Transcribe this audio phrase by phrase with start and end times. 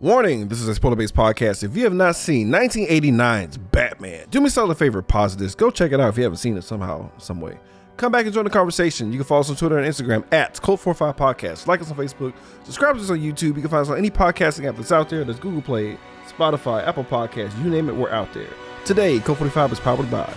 [0.00, 1.62] Warning, this is a spoiler based podcast.
[1.62, 5.54] If you have not seen 1989's Batman, do me a solid favor, pause this.
[5.54, 7.58] Go check it out if you haven't seen it somehow, some way.
[7.98, 9.12] Come back and join the conversation.
[9.12, 11.66] You can follow us on Twitter and Instagram at Cult45 Podcast.
[11.66, 12.32] Like us on Facebook.
[12.64, 13.56] Subscribe to us on YouTube.
[13.56, 15.22] You can find us on any podcasting app that's out there.
[15.22, 18.48] There's Google Play, Spotify, Apple Podcasts, you name it, we're out there.
[18.86, 20.32] Today, Cult45 is powered by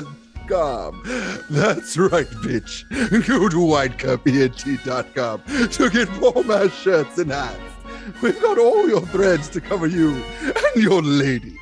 [0.48, 1.44] WhiteCupENT.com.
[1.50, 2.88] That's right, bitch.
[3.26, 7.58] Go to WhiteCupENT.com to get more mass shirts and hats.
[8.22, 11.56] We've got all your threads to cover you and your lady.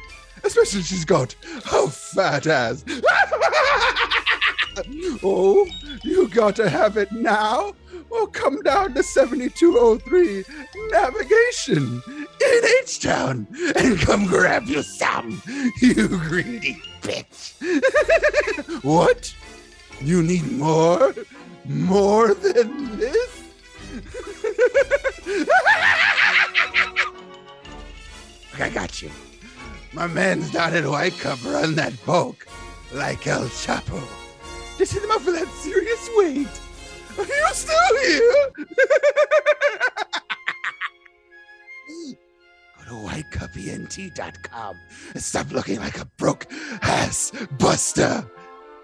[0.44, 1.34] Especially she's got
[1.72, 2.84] a fat ass.
[5.22, 5.66] oh,
[6.04, 7.72] you got to have it now?
[8.10, 10.44] Well, come down to 7203
[10.92, 15.42] Navigation in H Town and come grab you some,
[15.80, 18.82] you greedy bitch.
[18.84, 19.34] what?
[20.00, 21.14] You need more?
[21.64, 23.42] More than this?
[28.58, 29.10] I got you.
[29.92, 32.46] My man's down at White Cup run that bulk
[32.92, 34.02] like El Chapo.
[34.78, 36.48] Just hit him up for that serious weight.
[37.18, 38.52] Are you still here?
[42.88, 44.76] Whitecup.ent.com
[45.14, 46.46] and stop looking like a broke
[46.82, 48.24] ass buster.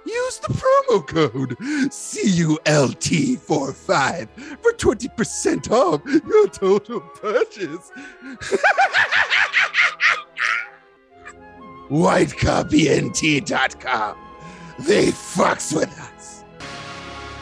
[0.04, 1.56] Use the promo code
[1.90, 4.28] CULT45
[4.60, 7.92] for 20% off your total purchase.
[11.88, 14.16] whitecup.ent.com.
[14.80, 16.11] They fucks with us.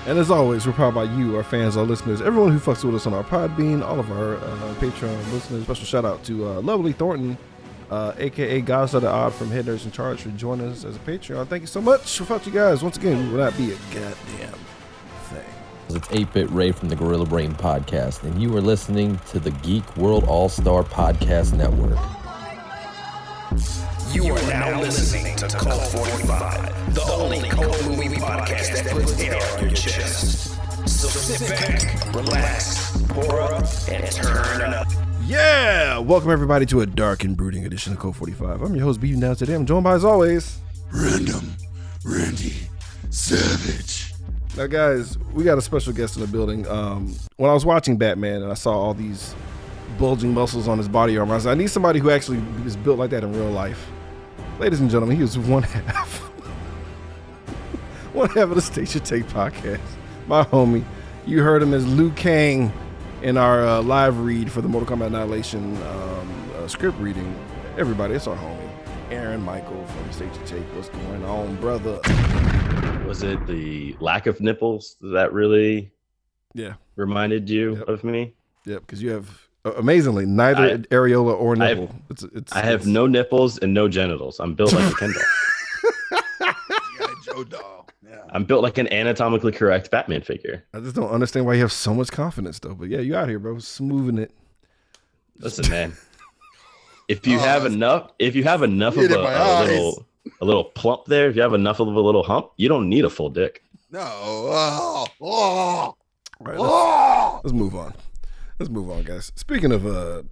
[0.07, 2.95] And as always, we're powered by you, our fans, our listeners, everyone who fucks with
[2.95, 5.65] us on our Podbean, all of our uh, Patreon listeners.
[5.65, 7.37] Special shout out to uh, Lovely Thornton,
[7.91, 11.01] uh, aka God's the Odd from Head Nerds in Charge, for joining us as a
[11.01, 11.47] Patreon.
[11.49, 12.19] Thank you so much.
[12.19, 14.59] Without you guys, once again, we would not be a goddamn
[15.25, 15.45] thing.
[15.91, 19.51] It's 8 Bit Ray from the Gorilla Brain Podcast, and you are listening to the
[19.51, 21.99] Geek World All Star Podcast Network.
[24.13, 29.41] You are now listening to Cult 45, the only cult movie podcast that puts air
[29.59, 30.57] on your chest.
[30.89, 34.87] So sit back, relax, pour up, and turn it up.
[35.25, 35.99] Yeah!
[35.99, 38.63] Welcome everybody to a dark and brooding edition of Cult 45.
[38.63, 39.55] I'm your host, Beaton Down today.
[39.55, 40.61] I'm joined by, as always,
[40.93, 41.57] Random
[42.05, 42.55] Randy
[43.11, 44.15] Savage.
[44.57, 46.69] Now, guys, we got a special guest in the building.
[46.69, 49.35] Um, when I was watching Batman and I saw all these
[50.01, 52.99] bulging muscles on his body armor, I said, I need somebody who actually is built
[52.99, 53.89] like that in real life.
[54.59, 56.19] Ladies and gentlemen, he was one half,
[58.15, 59.81] one half of the Station Take podcast.
[60.27, 60.85] My homie,
[61.27, 62.73] you heard him as Liu Kang
[63.23, 67.35] in our uh, live read for the Mortal Kombat Annihilation um, uh, script reading.
[67.79, 68.69] Everybody, it's our homie,
[69.11, 70.65] Aaron Michael from Station Take.
[70.75, 72.01] What's going on, brother?
[73.07, 75.91] was it the lack of nipples that really
[76.55, 76.75] Yeah.
[76.97, 77.89] reminded you Yep.
[77.89, 78.35] of me?
[78.67, 81.95] Yep, because you have amazingly neither I- areola or I have- nipple.
[82.11, 84.41] it's, it's, I have it's- no nipples and no genitals.
[84.41, 86.53] I'm built like a Ken doll.
[87.25, 87.87] Joe Doll.
[88.09, 88.23] Yeah.
[88.31, 90.65] I'm built like an anatomically correct Batman figure.
[90.75, 92.75] I just don't understand why you have so much confidence, though.
[92.75, 94.33] But yeah, you out here, bro, smoothing it.
[95.39, 95.93] Listen, man.
[97.09, 100.07] If you Oh, have enough, if you have enough of a, a little,
[100.41, 103.05] a little plump there, if you have enough of a little hump, you don't need
[103.05, 103.65] a full dick.
[103.91, 104.01] No.
[104.01, 105.97] Oh, oh, All
[106.39, 107.41] right, let's, oh.
[107.43, 107.93] let's move on.
[108.61, 109.33] Let's move on, guys.
[109.37, 110.23] Speaking of uh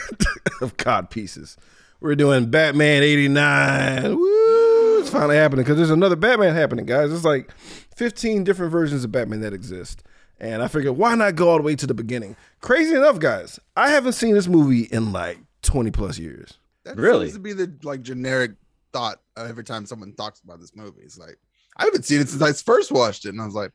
[0.60, 1.56] of cod pieces,
[1.98, 4.16] we're doing Batman '89.
[4.16, 5.00] Woo!
[5.00, 7.10] It's finally happening because there's another Batman happening, guys.
[7.10, 7.50] It's like
[7.96, 10.02] 15 different versions of Batman that exist.
[10.38, 12.36] And I figured, why not go all the way to the beginning?
[12.60, 16.58] Crazy enough, guys, I haven't seen this movie in like 20 plus years.
[16.84, 17.26] That Really?
[17.28, 18.52] seems to be the like generic
[18.92, 21.00] thought every time someone talks about this movie.
[21.02, 21.38] It's like
[21.78, 23.72] I haven't seen it since I first watched it, and I was like,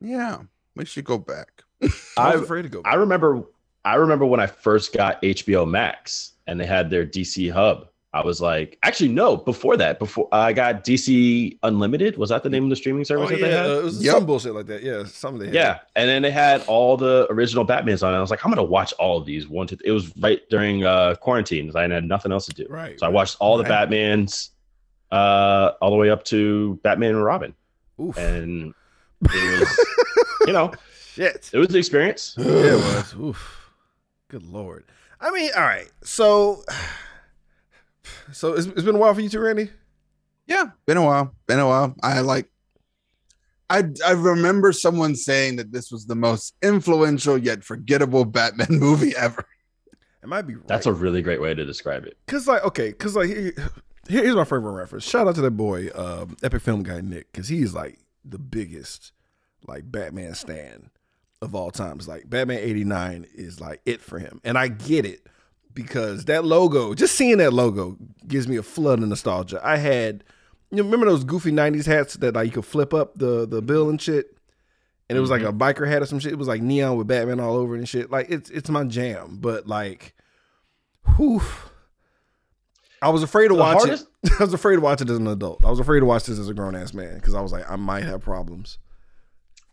[0.00, 0.42] "Yeah,
[0.76, 1.64] we should go back."
[2.16, 2.82] I was afraid to go.
[2.84, 3.42] I remember
[3.84, 7.88] I remember when I first got HBO Max and they had their DC hub.
[8.14, 12.50] I was like, actually, no, before that, before I got DC Unlimited, was that the
[12.50, 13.66] name of the streaming service Oh that yeah, they had?
[13.70, 14.12] uh, it was Yep.
[14.14, 14.82] some bullshit like that.
[14.82, 15.54] Yeah, something they had.
[15.54, 18.12] yeah, and then they had all the original Batmans on.
[18.12, 18.18] it.
[18.18, 19.48] I was like, I'm gonna watch all of these.
[19.48, 21.66] One, two, it was right during uh, quarantine.
[21.66, 23.00] 'cause I had nothing else to do, right.
[23.00, 24.50] so I watched all the Batmans,
[25.10, 27.54] uh, all the way up to Batman and Robin,
[27.98, 28.16] Oof.
[28.18, 28.74] and
[29.22, 29.86] it was,
[30.46, 30.70] you know,
[31.14, 31.50] Shit.
[31.52, 32.34] it was the experience.
[32.38, 33.14] Yeah, it was.
[33.14, 33.70] Oof.
[34.28, 34.84] Good lord.
[35.20, 35.90] I mean, all right.
[36.02, 36.64] So,
[38.32, 39.70] so it's, it's been a while for you too, Randy.
[40.46, 41.34] Yeah, been a while.
[41.46, 41.94] Been a while.
[42.02, 42.48] I like.
[43.70, 49.14] I I remember someone saying that this was the most influential yet forgettable Batman movie
[49.16, 49.44] ever.
[50.22, 50.66] It might be right.
[50.66, 52.16] That's a really great way to describe it.
[52.26, 53.52] Cause like okay, cause like here,
[54.08, 55.04] here- here's my favorite reference.
[55.04, 59.12] Shout out to that boy, um, epic film guy Nick, cause he's like the biggest
[59.66, 60.90] like Batman stan
[61.42, 62.08] of all times.
[62.08, 64.40] Like Batman 89 is like it for him.
[64.44, 65.26] And I get it
[65.74, 69.60] because that logo, just seeing that logo gives me a flood of nostalgia.
[69.62, 70.24] I had
[70.70, 73.90] you remember those goofy 90s hats that like you could flip up the the bill
[73.90, 74.36] and shit?
[75.10, 75.62] And it was like a mm-hmm.
[75.62, 76.32] biker hat or some shit.
[76.32, 78.10] It was like neon with Batman all over it and shit.
[78.10, 79.38] Like it's it's my jam.
[79.40, 80.14] But like
[81.16, 81.42] whew.
[83.02, 84.32] I was afraid to The watch hardest- it.
[84.40, 85.64] I was afraid to watch it as an adult.
[85.64, 87.68] I was afraid to watch this as a grown ass man because I was like,
[87.68, 88.78] I might have problems.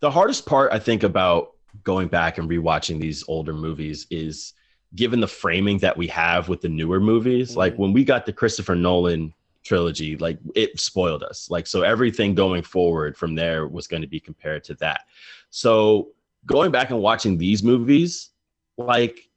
[0.00, 1.52] the hardest part I think about
[1.84, 4.54] going back and rewatching these older movies is
[4.94, 7.50] given the framing that we have with the newer movies.
[7.50, 7.58] Mm-hmm.
[7.58, 9.32] Like when we got the Christopher Nolan
[9.62, 11.48] trilogy, like it spoiled us.
[11.50, 15.02] Like so everything going forward from there was going to be compared to that.
[15.50, 16.08] So
[16.46, 18.30] going back and watching these movies,
[18.76, 19.28] like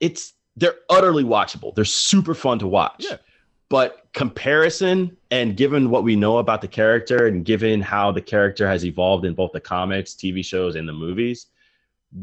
[0.00, 1.74] it's they're utterly watchable.
[1.74, 3.06] They're super fun to watch.
[3.08, 3.18] Yeah.
[3.68, 8.66] But comparison and given what we know about the character and given how the character
[8.66, 11.46] has evolved in both the comics, TV shows, and the movies,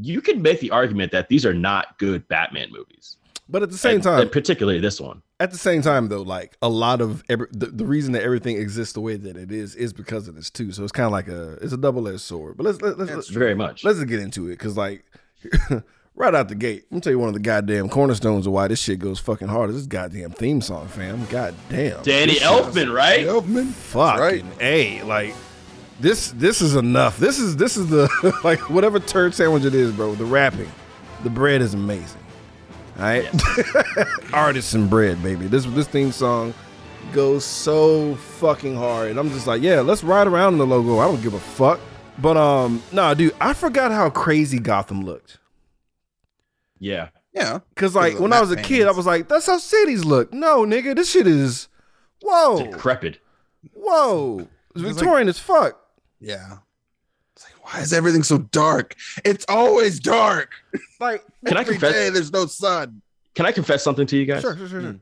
[0.01, 3.17] you can make the argument that these are not good Batman movies.
[3.49, 5.21] But at the same And- time, and particularly this one.
[5.39, 8.57] at the same time though, like a lot of every, the, the reason that everything
[8.57, 10.71] exists the way that it is is because of this too.
[10.71, 12.55] So it's kind of like a it's a double edged sword.
[12.57, 13.83] But let's let's let's, let's, Very much.
[13.83, 15.03] let's get into it because like
[16.15, 18.67] right out the gate, I'm gonna tell you one of the goddamn cornerstones of why
[18.69, 21.25] this shit goes fucking hard is this goddamn theme song, fam.
[21.25, 23.25] Goddamn, Danny Elfman, right?
[23.25, 23.67] Elfman.
[23.71, 24.45] fucking right.
[24.61, 25.35] a like
[25.99, 27.17] this this is enough.
[27.17, 28.09] This is this is the
[28.43, 30.15] like whatever turd sandwich it is, bro.
[30.15, 30.71] The wrapping,
[31.23, 32.19] the bread is amazing.
[32.97, 33.27] All right,
[34.33, 35.47] artisan bread, baby.
[35.47, 36.53] This this theme song
[37.11, 40.99] goes so fucking hard, and I'm just like, yeah, let's ride around in the logo.
[40.99, 41.79] I don't give a fuck.
[42.19, 45.39] But um, nah, dude, I forgot how crazy Gotham looked.
[46.79, 47.09] Yeah.
[47.33, 47.59] Yeah.
[47.75, 50.31] Cause like when I was a Matt kid, I was like, that's how cities look.
[50.31, 51.67] No, nigga, this shit is,
[52.21, 53.19] whoa, Decrepit.
[53.73, 55.79] whoa, it's like- Victorian as fuck.
[56.23, 56.57] Yeah.
[57.35, 58.95] It's like, why is everything so dark?
[59.25, 60.51] It's always dark.
[60.99, 61.91] Like, Can I confess?
[61.91, 63.01] day there's no sun.
[63.35, 64.41] Can I confess something to you guys?
[64.41, 64.85] sure, sure, sure, Hmm.
[64.91, 64.99] sure.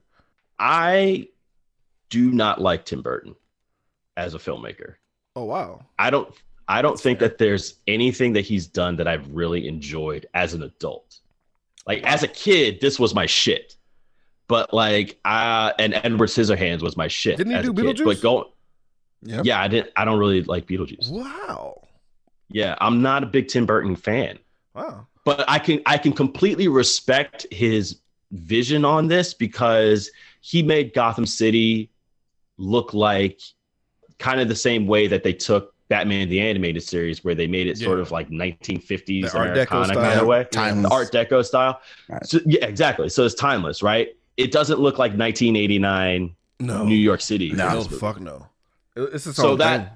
[0.58, 1.28] I
[2.10, 3.36] do not like Tim Burton
[4.18, 4.96] as a filmmaker.
[5.36, 5.86] Oh wow.
[6.00, 6.34] I don't
[6.68, 10.64] I don't think that there's anything that he's done that I've really enjoyed as an
[10.64, 11.20] adult.
[11.86, 13.76] Like as a kid, this was my shit.
[14.48, 17.38] But like uh and Edward Scissorhands was my shit.
[17.38, 17.98] Didn't he as do a kid.
[17.98, 18.06] Beetlejuice?
[18.06, 18.54] But go
[19.24, 19.46] Yep.
[19.46, 21.10] Yeah, I didn't I don't really like Beetlejuice.
[21.12, 21.82] Wow.
[22.50, 24.40] Yeah, I'm not a big Tim Burton fan.
[24.74, 25.08] Wow.
[25.26, 28.00] but I can I can completely respect his
[28.32, 30.10] vision on this because
[30.42, 31.92] he made Gotham City
[32.58, 33.42] look like
[34.18, 37.68] kind of the same way that they took Batman the animated series where they made
[37.68, 39.96] it sort of like 1950s The Art Deco Americana style.
[40.04, 40.48] kind of way.
[40.52, 40.90] Timeless.
[40.90, 41.82] The Art Deco style.
[42.08, 42.26] Right.
[42.26, 43.10] So, yeah, exactly.
[43.10, 44.10] So it's timeless, right?
[44.38, 46.86] It doesn't look like 1989 No.
[46.86, 47.52] New York City.
[47.52, 47.68] No.
[47.68, 48.48] in No, this movie fuck no.
[48.96, 49.90] It- It's its so that thing.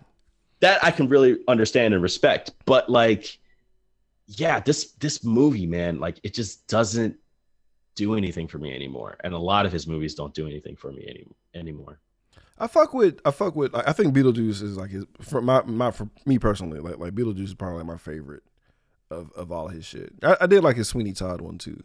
[0.62, 2.52] that I can really understand and respect.
[2.66, 3.38] But like,
[4.28, 7.18] yeah, this this movie, man, like it just doesn't
[7.96, 9.18] do anything for me anymore.
[9.24, 12.00] And a lot of his movies don't do anything for me any, anymore.
[12.58, 15.92] I fuck with I fuck with I think Beetlejuice is like his for my my
[15.92, 18.44] for me personally like like Beetlejuice is probably like my favorite
[19.12, 20.14] of of all his shit.
[20.24, 21.84] I, I did like his Sweeney Todd one too.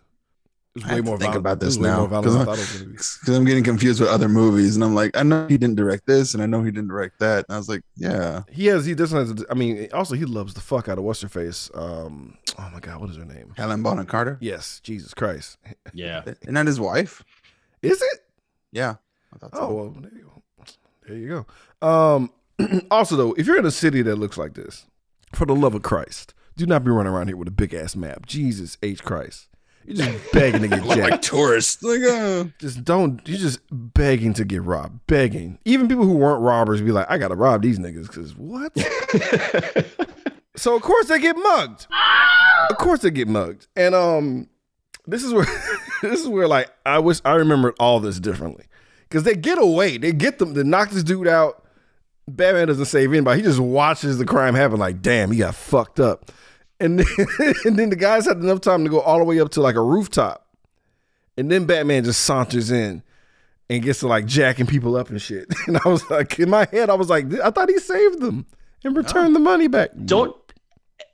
[0.77, 2.47] It was I have to think violent- about this now more violent than I because
[2.47, 3.33] thought it was gonna be.
[3.33, 6.07] I'm, I'm getting confused with other movies, and I'm like, I know he didn't direct
[6.07, 7.45] this, and I know he didn't direct that.
[7.49, 10.55] And I was like, yeah, He has he doesn't have I mean also he loves
[10.55, 11.71] the fuck out of what's her face.
[11.75, 13.53] Um oh my god, what is her name?
[13.57, 14.39] Helen Bonham Carter.
[14.41, 15.59] Yes, Jesus Christ.
[15.93, 16.23] Yeah.
[16.43, 17.25] Isn't that his wife?
[17.83, 18.21] Is it?
[18.71, 18.97] Yeah.
[19.35, 19.61] I thought so.
[19.61, 20.65] Oh well, there you go.
[21.07, 21.47] There you
[21.83, 21.87] go.
[21.89, 22.31] Um,
[22.93, 24.87] also though, if you're in a city that looks like this,
[25.33, 27.97] for the love of Christ, do not be running around here with a big ass
[27.97, 28.27] map.
[28.27, 29.49] Jesus H Christ,
[29.85, 31.83] you're just begging to get Look like tourists.
[31.83, 33.21] Like, uh, Just don't.
[33.27, 35.07] You're just begging to get robbed.
[35.07, 35.59] Begging.
[35.65, 38.77] Even people who weren't robbers be like, I gotta rob these niggas because what?
[40.57, 41.87] so of course they get mugged.
[42.69, 43.67] Of course they get mugged.
[43.77, 44.49] And um,
[45.07, 45.47] this is where
[46.03, 48.67] this is where like I wish I remembered all this differently.
[49.11, 49.99] Cause they get away.
[49.99, 51.65] They get them to knock this dude out.
[52.29, 53.41] Batman doesn't save anybody.
[53.41, 56.31] He just watches the crime happen like, damn, he got fucked up.
[56.81, 57.07] And then,
[57.65, 59.77] and then the guys had enough time to go all the way up to like
[59.77, 60.47] a rooftop.
[61.37, 63.03] And then Batman just saunters in
[63.69, 65.47] and gets to like jacking people up and shit.
[65.67, 68.47] And I was like, in my head, I was like, I thought he saved them
[68.85, 69.35] and returned oh.
[69.35, 69.91] the money back.
[70.05, 70.35] Don't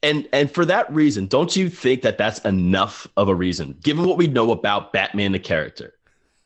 [0.02, 4.04] and and for that reason, don't you think that that's enough of a reason, given
[4.04, 5.94] what we know about Batman the character,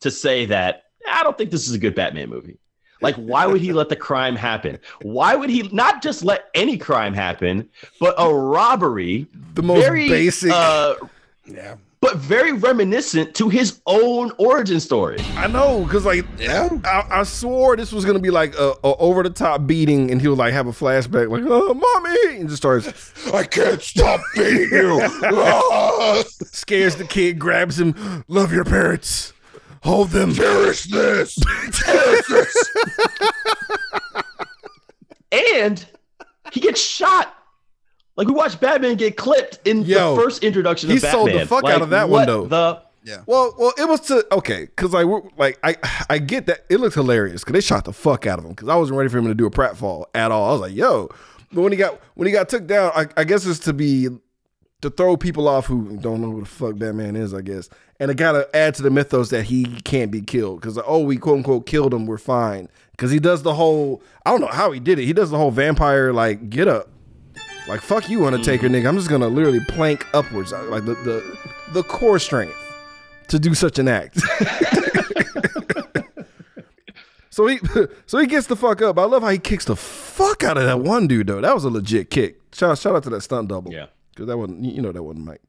[0.01, 2.59] to say that I don't think this is a good Batman movie?
[3.01, 4.79] Like, why would he let the crime happen?
[5.03, 9.27] Why would he not just let any crime happen, but a robbery?
[9.55, 10.51] The most very, basic.
[10.53, 10.95] Uh,
[11.47, 11.77] yeah.
[12.01, 15.19] but very reminiscent to his own origin story.
[15.37, 16.69] I know, cause like Yeah.
[16.85, 20.21] I, I swore this was gonna be like a, a over the top beating, and
[20.21, 22.87] he would like have a flashback, like "Oh, mommy," and just starts
[23.35, 25.01] I can't stop beating you.
[26.53, 29.33] Scares the kid, grabs him, love your parents,
[29.83, 30.35] hold them.
[30.35, 31.39] cherish this.
[31.73, 32.71] Cherish this.
[35.33, 35.87] And
[36.53, 37.35] he gets shot.
[38.17, 41.47] Like we watched Batman get clipped in Yo, the first introduction he of sold the
[41.47, 42.47] fuck Like, out of that one, though.
[42.47, 42.83] The
[43.27, 45.77] Well, well, it was to okay, cause like we're like I
[46.11, 48.69] I get that it looked hilarious because they shot the fuck out of him because
[48.69, 50.49] I wasn't ready for him to do a pratfall at all.
[50.49, 51.09] I was like, yo,
[51.53, 54.09] but when he got when he got took down, I, I guess it's to be
[54.83, 57.69] to throw people off who don't know who the fuck Batman is, I guess,
[57.99, 61.01] and it gotta add to the mythos that he can't be killed because uh, oh
[61.01, 64.47] we quote unquote killed him, we're fine because he does the whole I don't know
[64.49, 65.05] how he did it.
[65.05, 66.89] He does the whole vampire like get up.
[67.69, 68.77] Like fuck you, Undertaker, mm-hmm.
[68.77, 68.89] nigga.
[68.89, 71.39] I'm just gonna literally plank upwards, uh, like the the,
[71.73, 72.57] the core strength
[73.29, 74.19] to do such an act.
[77.31, 77.61] so he
[78.07, 78.99] so he gets the fuck up.
[78.99, 81.43] I love how he kicks the fuck out of that one dude though.
[81.43, 82.41] That was a legit kick.
[82.55, 83.73] Shout shout out to that stunt double.
[83.73, 83.87] Yeah.
[84.11, 85.43] Because that wasn't you know that wasn't Mike.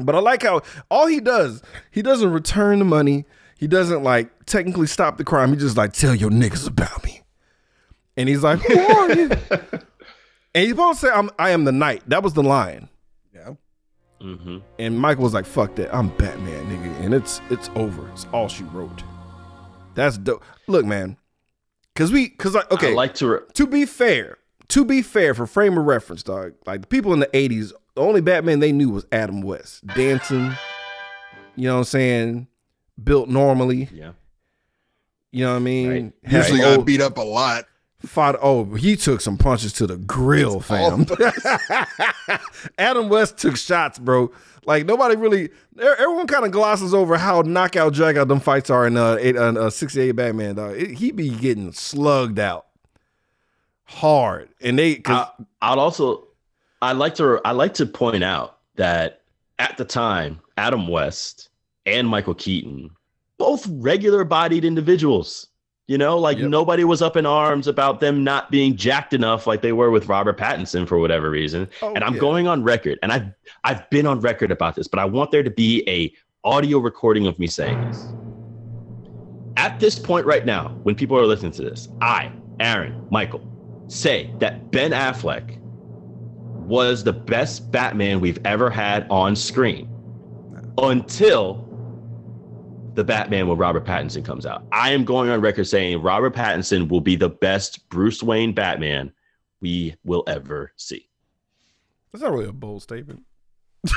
[0.00, 3.24] But I like how all he does, he doesn't return the money.
[3.56, 5.50] He doesn't like technically stop the crime.
[5.50, 7.22] He just like tell your niggas about me.
[8.16, 9.30] And he's like, Who are you?
[9.50, 9.82] and
[10.54, 12.02] he's supposed to say, I'm I am the knight.
[12.08, 12.88] That was the line.
[13.34, 13.54] Yeah.
[14.20, 14.58] Mm-hmm.
[14.78, 18.08] And Michael was like, "Fuck that, I'm Batman, nigga," and it's it's over.
[18.10, 19.04] It's all she wrote.
[19.94, 20.42] That's dope.
[20.66, 21.16] Look, man,
[21.94, 23.28] cause we, cause like, okay, I like to.
[23.28, 27.12] Re- to be fair, to be fair, for frame of reference, dog, like the people
[27.12, 30.52] in the '80s, the only Batman they knew was Adam West, dancing.
[31.56, 32.46] You know what I'm saying?
[33.02, 33.88] Built normally.
[33.92, 34.12] yeah.
[35.30, 35.90] You know what I mean?
[35.90, 36.12] Right.
[36.24, 37.64] Had Usually got old- beat up a lot.
[38.06, 41.04] Fought, oh, he took some punches to the grill, fam.
[42.78, 44.30] Adam West took shots, bro.
[44.64, 48.86] Like nobody really, everyone kind of glosses over how knockout drag out them fights are
[48.86, 50.76] in uh, eight, uh, uh 68 Batman, dog.
[50.76, 52.66] It- he be getting slugged out
[53.88, 56.28] hard, and they, cause, I, I'd also,
[56.80, 59.22] I like to, I like to point out that
[59.58, 61.48] at the time, Adam West
[61.86, 62.90] and Michael Keaton,
[63.38, 65.46] both regular-bodied individuals.
[65.90, 66.50] You know, like Yep.
[66.50, 70.06] nobody was up in arms about them not being jacked enough, like they were with
[70.06, 71.66] Robert Pattinson for whatever reason.
[71.80, 72.20] Oh, and I'm yeah.
[72.20, 73.32] going on record, and I've
[73.64, 76.12] I've been on record about this, but I want there to be a
[76.46, 78.14] audio recording of me saying this.
[79.56, 83.40] At this point right now, when people are listening to this, I, Aaron, Michael,
[83.88, 89.88] say that Ben Affleck was the best Batman we've ever had on screen
[90.76, 91.64] until
[92.94, 94.64] the Batman with Robert Pattinson comes out.
[94.72, 99.12] I am going on record saying Robert Pattinson will be the best Bruce Wayne Batman
[99.60, 101.08] we will ever see.
[102.12, 103.24] that's not really a bold statement.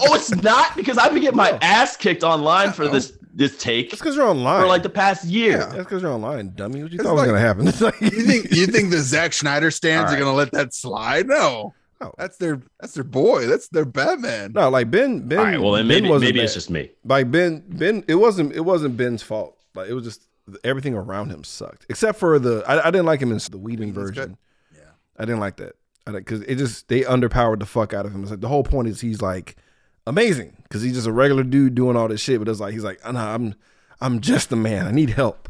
[0.00, 3.90] Oh, it's not because I've been getting my ass kicked online for this this take
[3.90, 4.62] That's because you're online.
[4.62, 5.52] for like the past year.
[5.58, 5.66] Yeah.
[5.66, 6.82] that's because you're online, dummy.
[6.82, 7.64] What you It's thought was gonna happen?
[7.80, 11.26] Like- You think you think the Zack Snyder stands All are gonna let that slide?
[11.26, 11.74] No.
[12.00, 12.12] No.
[12.18, 13.46] That's their that's their boy.
[13.46, 14.52] That's their Batman.
[14.54, 15.38] no, like Ben, Ben.
[15.38, 16.90] All right, well then ben maybe wasn't maybe it's just me.
[17.04, 19.56] like Ben Ben it wasn't it wasn't Ben's fault.
[19.74, 20.26] Like it was just
[20.62, 21.86] everything around him sucked.
[21.88, 24.14] Except for the I, I didn't like him in the Whedon version.
[24.14, 24.36] good.
[24.76, 24.90] Yeah.
[25.18, 25.76] I didn't like that.
[26.06, 28.22] Because it just they underpowered the fuck out of him.
[28.22, 29.56] It's like the whole point is he's like
[30.06, 32.38] amazing because he's just a regular dude doing all this shit.
[32.38, 33.54] But it's like he's like "Uh, nah, I'm
[34.00, 34.86] I'm just a man.
[34.86, 35.48] I need help.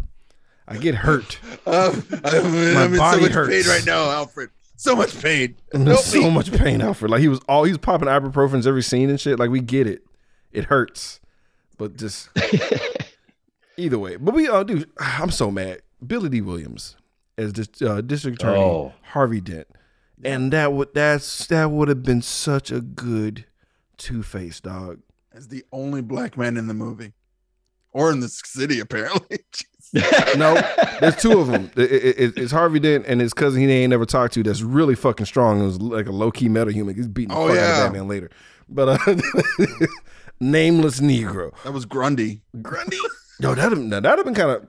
[0.66, 1.38] I get hurt.
[1.66, 3.48] Um, I'm, My I'm in so body much hurts.
[3.66, 4.50] pain right now, Alfred.
[4.76, 5.56] So much pain.
[5.74, 6.30] I'm Help so me.
[6.30, 7.10] much pain, Alfred.
[7.10, 9.38] Like he was all he's popping ibuprofens every scene and shit.
[9.38, 10.02] Like we get it.
[10.52, 11.20] It hurts,
[11.78, 12.28] but just
[13.76, 14.16] either way.
[14.16, 15.80] But we uh, dude, I'm so mad.
[16.06, 16.96] Billy Dee Williams
[17.38, 18.92] as dis- uh, district attorney Oh.
[19.12, 19.66] Harvey Dent,
[20.22, 23.46] and that would that's that would have been such a good
[23.96, 25.00] Two Face dog.
[25.32, 27.12] As the only black man in the movie,
[27.92, 29.38] or in the city, apparently.
[30.36, 30.54] No,
[31.00, 31.70] there's two of them.
[31.76, 34.42] It- it- it- it's Harvey Dent and his cousin he ain't never talked to.
[34.42, 35.60] That's really fucking strong.
[35.60, 36.96] It was like a low key meta human.
[36.96, 37.76] He's beating the Oh, fuck out yeah.
[37.78, 38.30] of Batman later.
[38.68, 39.16] But uh,
[40.40, 41.52] nameless Negro.
[41.62, 42.42] that was Grundy.
[42.60, 42.96] Grundy.
[43.40, 44.68] Yo, that'd have that'd have been kind of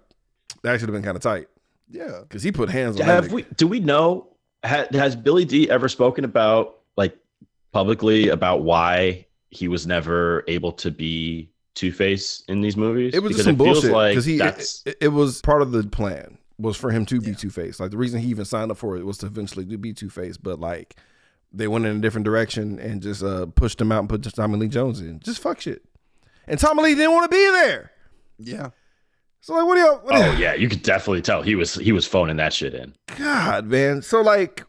[0.63, 1.47] that should have been kind of tight
[1.89, 2.19] Yeah.
[2.21, 3.05] because he put hands on.
[3.05, 3.43] Have we?
[3.55, 4.27] Do we know?
[4.63, 7.17] Ha, has Billy Dee ever spoken about like
[7.75, 13.13] publicly about why he was never able to be Two Face in these movies?
[13.13, 14.37] It was Because some feels bullshit Like he.
[14.37, 17.35] that's It, it was part of the plan was for him to be Yeah.
[17.35, 17.81] Two Face.
[17.81, 20.37] Like the reason he even signed up for it was to eventually be Two Face,
[20.37, 20.95] but like
[21.51, 24.57] they went in a different direction and just uh pushed him out and put Tommy
[24.57, 25.19] Lee Jones in.
[25.19, 25.81] Just fuck shit.
[26.47, 27.91] And Tommy Lee didn't want to be there.
[28.39, 28.69] Yeah.
[29.41, 29.97] So like, what do y'all?
[29.97, 32.53] What do oh y'all- yeah, you could definitely tell he was he was phoning that
[32.53, 32.95] shit in.
[33.17, 34.01] God, man.
[34.01, 34.63] So like,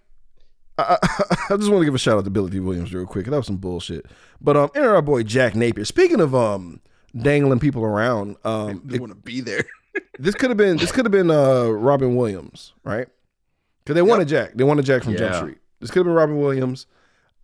[0.78, 3.06] I, I, I just want to give a shout out to Billy Dee Williams real
[3.06, 3.26] quick.
[3.26, 4.06] That was some bullshit.
[4.40, 5.84] But um, enter our boy Jack Napier.
[5.84, 6.80] Speaking of um,
[7.16, 9.64] dangling people around, um, They want to be there.
[10.18, 13.08] this could have been this could have been uh Robin Williams, right?
[13.84, 14.52] Because they wanted Jack.
[14.54, 15.58] They wanted Jack from Jump Street.
[15.80, 16.86] This could have been Robin Williams.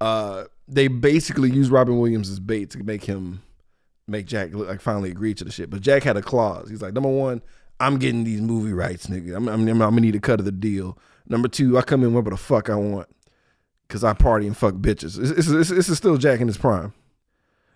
[0.00, 3.42] Uh, they basically used Robin Williams as bait to make him
[4.08, 5.70] make Jack look like finally agree to the shit.
[5.70, 6.68] But Jack had a clause.
[6.68, 7.42] He's like, number one,
[7.78, 9.36] I'm getting these movie rights, nigga.
[9.36, 10.98] I'm, I'm, I'm gonna need a cut of the deal.
[11.28, 13.08] Number two, I come in wherever the fuck I want,
[13.92, 15.16] cause I party and fuck bitches.
[15.16, 16.92] This, this, this, this is still Jack in his prime.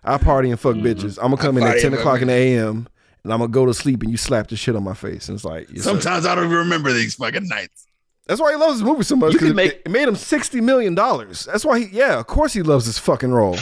[0.03, 0.85] I party and fuck mm-hmm.
[0.85, 1.17] bitches.
[1.17, 2.87] I'm gonna come in at ten o'clock in the a.m.
[3.23, 5.29] and I'm gonna go to sleep and you slap the shit on my face.
[5.29, 5.91] And it's like yes, sir.
[5.91, 7.85] Sometimes I don't even remember these fucking nights.
[8.25, 9.33] That's why he loves this movie so much.
[9.33, 11.45] You 'cause can make- it, it made him sixty million dollars.
[11.45, 13.57] That's why he, yeah, of course he loves this fucking role.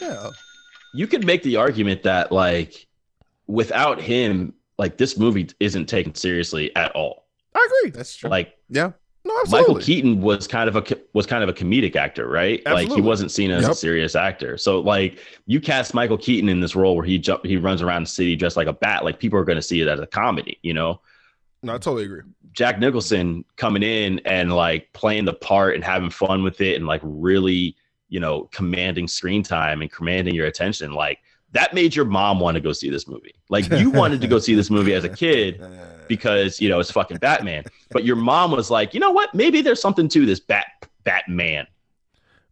[0.00, 0.30] Yeah.
[0.94, 2.86] you could make the argument that like
[3.46, 7.26] without him, like this movie isn't taken seriously at all.
[7.54, 7.90] I agree.
[7.90, 8.30] That's true.
[8.30, 8.92] Like yeah.
[9.42, 9.74] Absolutely.
[9.74, 12.64] Michael Keaton was kind of a was kind of a comedic actor, right?
[12.64, 14.56] Like he wasn't seen as a serious actor.
[14.56, 18.04] So like you cast Michael Keaton in this role where he jump he runs around
[18.04, 20.06] the city dressed like a bat, like people are going to see it as a
[20.06, 21.00] comedy, you know?
[21.62, 22.22] No, I totally agree.
[22.52, 26.86] Jack Nicholson coming in and like playing the part and having fun with it and
[26.86, 27.76] like really,
[28.08, 31.18] you know, commanding screen time and commanding your attention, like
[31.56, 33.34] that made your mom want to go see this movie.
[33.48, 35.62] Like you wanted to go see this movie as a kid
[36.08, 37.64] because you know it's fucking Batman.
[37.90, 39.34] But your mom was like, you know what?
[39.34, 40.66] Maybe there's something to this Bat
[41.04, 41.66] Batman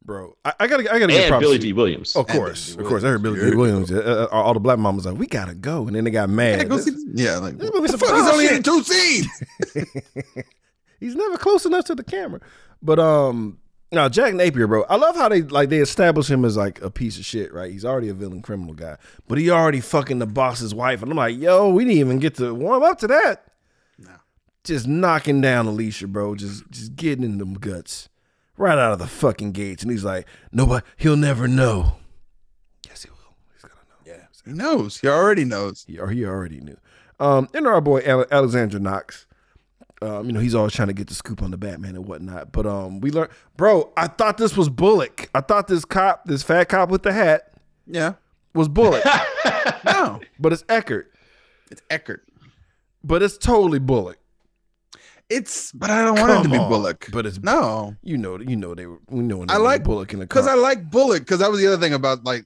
[0.05, 0.37] bro.
[0.45, 1.43] I, I gotta, I gotta give and props.
[1.43, 2.15] Billy to Dee Williams.
[2.15, 3.05] Of course, of course.
[3.05, 3.91] I heard Billy Dee Williams.
[3.91, 6.59] Uh, uh, all the black mamas like, we gotta go, and then they got mad.
[6.59, 8.15] Yeah, go This- see yeah, like this what movie's the fuck?
[8.15, 9.27] He's only in two scenes.
[11.01, 12.41] He's never close enough to the camera.
[12.83, 13.59] But um,
[13.95, 14.85] now Jack Napier, bro.
[14.85, 17.71] I love how they like they establish him as like a piece of shit, right?
[17.71, 18.97] He's already a villain criminal guy,
[19.29, 22.35] but he already fucking the boss's wife, and I'm like, yo, we didn't even get
[22.37, 23.45] to warm up to that.
[23.99, 24.13] No.
[24.65, 26.35] Just knocking down Alicia, bro.
[26.35, 28.09] Just just getting in them guts
[28.57, 31.97] right out of the fucking gates, and he's like, nobody, he'll never know.
[32.87, 33.37] Yes, he will.
[33.55, 33.97] He's gonna know.
[34.05, 35.01] Yeah, he knows.
[35.01, 35.85] He already knows.
[35.87, 36.77] He, or he already knew.
[37.21, 39.27] Um, and our boy Ale- Alexander Knox.
[40.03, 42.53] Um, you know, he's always trying to get the scoop on the Batman and whatnot.
[42.53, 43.93] But um, we learned, bro.
[43.97, 45.31] I thought this was Bullock.
[45.35, 47.53] I thought this cop, this fat cop with the hat,
[47.87, 48.15] Yeah.
[48.55, 49.05] was Bullock,
[49.85, 51.11] No, but it's Eckert.
[51.71, 52.23] it's Eckert.
[53.03, 54.19] But it's totally Bullock.
[55.31, 56.69] It's, but I don't want it to Come be on.
[56.69, 57.09] Bullock.
[57.11, 58.99] But it's no, You know, you know they were.
[59.09, 60.47] We know when I like- Bullock in the because.
[60.47, 61.21] I like Bullock.
[61.21, 62.45] Because that was the other thing about like,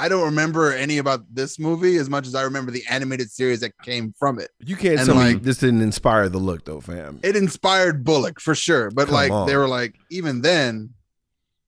[0.00, 3.60] I don't remember any about this movie as much as I remember the animated series
[3.60, 4.50] that came from it.
[4.58, 7.20] you can't and tell me like- this didn't inspire the look though, fam.
[7.22, 9.46] It inspired Bullock for sure, but Come like on.
[9.46, 10.94] they were like even then,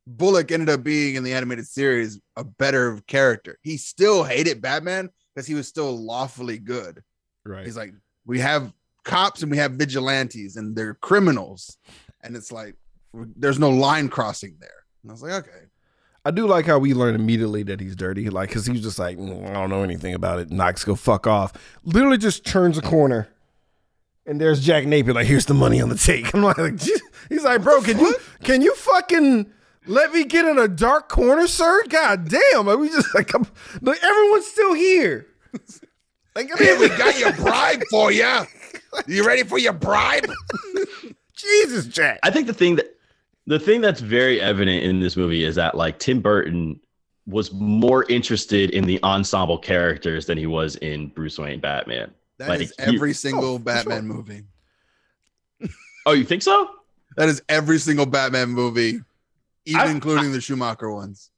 [0.06, 3.58] Bullock ended up being in the animated series a better character.
[3.62, 7.02] He still hated Batman because he was still lawfully good.
[7.44, 7.64] Right.
[7.64, 7.92] He's like,
[8.26, 8.72] we have
[9.04, 11.76] cops and we have vigilantes and they're criminals.
[12.22, 12.76] And it's like,
[13.14, 14.84] there's no line crossing there.
[15.02, 15.66] And I was like, okay.
[16.24, 18.30] I do like how we learn immediately that he's dirty.
[18.30, 20.50] Like, cause he's just like, "Mm, I don't know anything about it.
[20.50, 21.52] Knox, go fuck off.
[21.84, 23.28] Literally just turns a corner.
[24.24, 26.32] And there's Jack Napier, like, here's the money on the take.
[26.34, 29.50] I'm like, "Jeez." he's like, bro, can you can you fucking
[29.86, 31.84] let me get in a dark corner, sir?
[31.88, 32.66] God damn.
[32.66, 33.46] Like, we just like I'm,
[33.80, 35.26] like everyone's still here.
[36.34, 38.26] Like, I Hey, we got your bribe for you.
[39.06, 40.24] You ready for your bribe?
[41.34, 42.20] Jesus, Jack.
[42.22, 42.96] I think the thing that
[43.46, 46.80] the thing that's very evident in this movie is that like Tim Burton
[47.26, 52.10] was more interested in the ensemble characters than he was in Bruce Wayne Batman.
[52.38, 54.14] That Like, is you- every single Oh, Batman sure.
[54.16, 54.42] movie.
[56.06, 56.68] Oh, you think so?
[57.16, 59.00] That is every single Batman movie,
[59.66, 61.30] even I- including the Schumacher ones.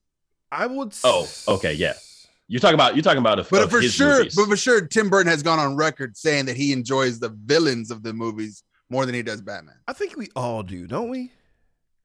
[0.50, 0.88] I would.
[0.88, 1.92] s- Oh, okay, yeah.
[2.48, 4.34] You're talking about you're talking about a, But of for his sure, movies.
[4.36, 7.90] but for sure, Tim Burton has gone on record saying that he enjoys the villains
[7.90, 9.74] of the movies more than he does Batman.
[9.88, 11.30] I think we all do, don't we?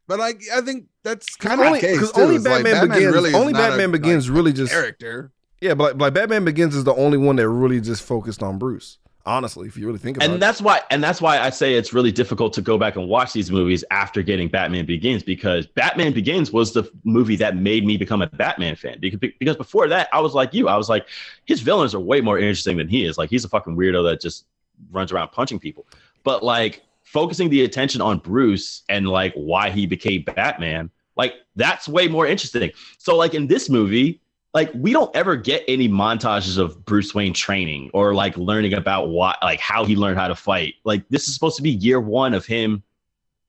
[0.10, 2.22] But like, I think that's kind of only, the case 'cause too.
[2.22, 3.13] only It's like Batman, Begins.
[3.13, 5.32] really only not a, Batman like, Begins really just character.
[5.62, 8.58] Yeah, but like, like Batman Begins is the only one that really just focused on
[8.58, 8.98] Bruce.
[9.28, 10.34] Honestly, if you really think about and it.
[10.36, 13.08] And that's why and that's why I say it's really difficult to go back and
[13.08, 17.86] watch these movies after getting Batman Begins because Batman Begins was the movie that made
[17.86, 20.89] me become a Batman fan because because before that I was like you I was
[20.89, 21.06] like
[21.45, 24.22] his villains are way more interesting than he is like he's a fucking weirdo that
[24.22, 24.45] just
[24.89, 25.86] runs around punching people
[26.24, 31.88] but like focusing the attention on Bruce and like why he became Batman like that's
[31.88, 34.22] way more interesting so like in this movie
[34.54, 39.10] like we don't ever get any montages of Bruce Wayne training or like learning about
[39.10, 40.74] why like how he learned how to fight.
[40.84, 42.82] Like this is supposed to be year one of him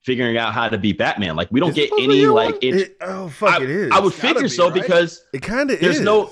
[0.03, 1.35] figuring out how to be Batman.
[1.35, 2.59] Like we don't It's get supposed to be any like one?
[2.61, 3.91] it, It- oh fuck, I, it is.
[3.91, 4.73] I would It's figure be, so right?
[4.81, 5.81] because it kind of is.
[5.81, 6.31] there's no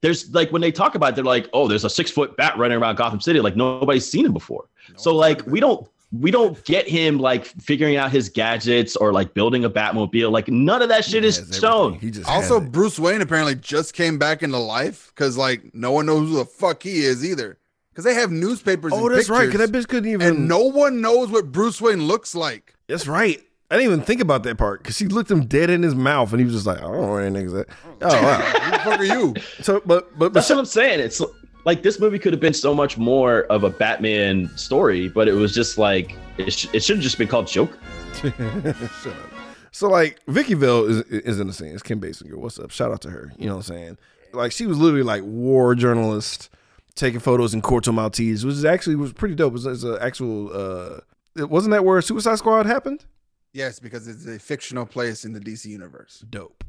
[0.00, 2.58] there's like when they talk about it, they're like, oh, there's a six foot bat
[2.58, 3.38] running around Gotham City.
[3.40, 4.64] Like nobody's seen him before.
[4.96, 9.32] So like we don't we don't get him like figuring out his gadgets or like
[9.34, 10.30] building a Batmobile.
[10.30, 11.94] Like none of that shit He is has shown.
[11.94, 12.60] He just Also.
[12.60, 16.44] Bruce Wayne apparently just came back into life because like no one knows who the
[16.44, 17.58] fuck he is either.
[17.90, 18.92] Because they have newspapers.
[18.94, 19.50] Oh, and that's right.
[19.50, 20.26] Cause that bitch couldn't even.
[20.26, 22.74] and no one knows what Bruce Wayne looks like.
[22.88, 23.38] That's right.
[23.70, 26.30] I didn't even think about that part because she looked him dead in his mouth,
[26.32, 27.68] and he was just like, "I don't know where any niggas at."
[28.02, 28.38] Oh wow.
[28.38, 29.34] Who the fuck are you?
[29.62, 31.00] So, but but That's but what I'm saying.
[31.00, 31.22] It's
[31.64, 35.32] like this movie could have been so much more of a Batman story, but it
[35.32, 37.78] was just like it, sh- it should have just been called Joker.
[38.22, 39.30] Shut up.
[39.70, 41.72] So like Vicky Vale is is in the scene.
[41.72, 42.36] It's Kim Basinger.
[42.36, 42.70] What's up?
[42.70, 43.32] Shout out to her.
[43.38, 43.98] You know what I'm saying?
[44.32, 46.50] Like she was literally like war journalist,
[46.94, 49.52] taking photos in Corto Maltese, which is actually was pretty dope.
[49.52, 50.50] It was, it's an actual.
[50.54, 51.00] uh
[51.34, 53.06] it wasn't that where Suicide Squad happened?
[53.54, 56.24] Yes, because it's a fictional place in the DC universe.
[56.28, 56.64] Dope.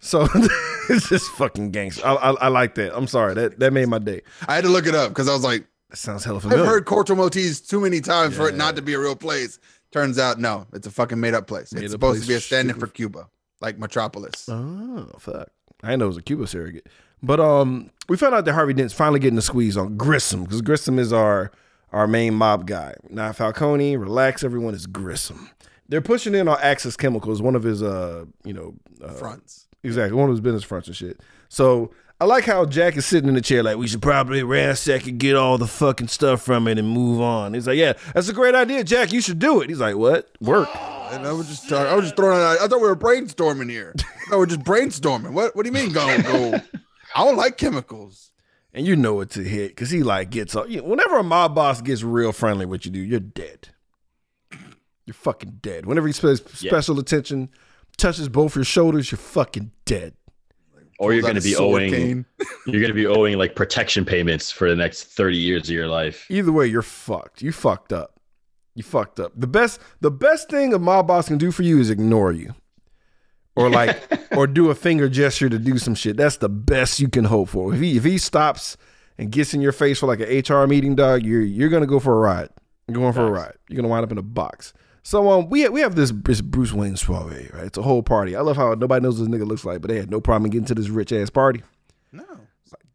[0.00, 0.26] So
[0.90, 2.06] it's just fucking gangster.
[2.06, 2.96] I, I, I like that.
[2.96, 4.22] I'm sorry that that made my day.
[4.46, 6.62] I had to look it up because I was like, That sounds hella familiar.
[6.64, 9.58] I've heard Corto Maltese too many times for it not to be a real place.
[9.92, 11.72] Turns out, no, it's a fucking made up place.
[11.72, 13.28] Made it's supposed place to be a stand in for Cuba,
[13.60, 14.48] like Metropolis.
[14.48, 15.48] Oh fuck!
[15.82, 16.88] I didn't know it was a Cuba surrogate.
[17.22, 20.60] But um, we found out that Harvey Dent's finally getting the squeeze on Grissom because
[20.60, 21.50] Grissom is our
[21.92, 22.94] our main mob guy.
[23.08, 23.96] Not Falcone.
[23.96, 24.74] Relax, everyone.
[24.74, 25.50] Is Grissom.
[25.88, 29.65] They're pushing in on Axis Chemicals, one of his uh, you know, uh, Fronts.
[29.86, 31.20] Exactly one of his business fronts and shit.
[31.48, 35.06] So I like how Jack is sitting in the chair, like we should probably ransack
[35.06, 37.54] and get all the fucking stuff from it and move on.
[37.54, 39.12] He's like, yeah, that's a great idea, Jack.
[39.12, 39.68] You should do it.
[39.68, 40.28] He's like, what?
[40.40, 40.68] Work.
[41.12, 42.40] And I was just, I was just throwing.
[42.40, 43.94] Out, I thought we were brainstorming here.
[43.98, 45.32] I thought we are just brainstorming.
[45.32, 45.54] What?
[45.54, 45.92] What do you mean?
[45.92, 46.60] Go, go.
[47.14, 48.32] I don't like chemicals.
[48.74, 50.68] and you know it to hit because he like gets up.
[50.68, 53.68] You know, whenever a mob boss gets real friendly with you, dude, you're dead.
[55.04, 55.86] You're fucking dead.
[55.86, 56.70] Whenever he pays Yeah.
[56.70, 57.48] special attention,
[57.96, 60.14] touches both your shoulders, you're fucking dead.
[60.98, 62.26] Or you're going to be owing cane.
[62.66, 65.88] you're going to be owing like protection payments for the next 30 years of your
[65.88, 66.26] life.
[66.30, 67.42] Either way, you're fucked.
[67.42, 68.18] You fucked up.
[68.74, 69.32] You fucked up.
[69.36, 72.54] The best, the best thing a mob boss can do for you is ignore you,
[73.56, 73.98] or like,
[74.36, 76.16] or do a finger gesture to do some shit.
[76.16, 77.74] That's the best you can hope for.
[77.74, 78.76] If he if he stops
[79.16, 81.98] and gets in your face for like an HR meeting, dog, you're you're gonna go
[81.98, 82.50] for a ride.
[82.86, 83.54] You're going for a ride.
[83.68, 84.74] You're gonna wind up in a box.
[85.06, 87.66] So um, we we have this, this Bruce Wayne soiree, right?
[87.66, 88.34] It's a whole party.
[88.34, 90.50] I love how nobody knows what this nigga looks like, but they had no problem
[90.50, 91.62] getting to this rich ass party.
[92.10, 92.24] No.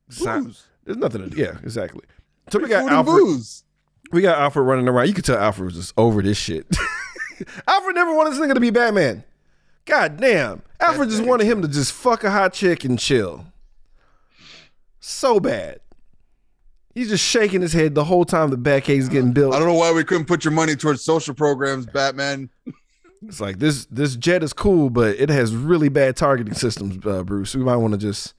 [0.10, 0.68] Si- Booze.
[0.84, 1.42] There's nothing to do.
[1.42, 2.02] yeah, exactly.
[2.50, 3.16] So we got Alfred.
[3.16, 3.64] booze.
[4.12, 5.08] We got Alfred running around.
[5.08, 6.68] You could tell Alfred was just over this shit.
[7.68, 9.24] Alfred never wanted this nigga to be Batman.
[9.86, 10.64] God damn.
[10.82, 13.46] Alfred just wanted him to just fuck a hot chick and chill.
[15.00, 15.80] So bad.
[16.94, 19.54] He's just shaking his head the whole time the Batcave's getting built.
[19.54, 22.50] I don't know why we couldn't put your money towards social programs, Batman.
[23.26, 27.24] It's like this this jet is cool, but it has really bad targeting systems, uh,
[27.24, 27.56] Bruce.
[27.56, 28.34] We might want to just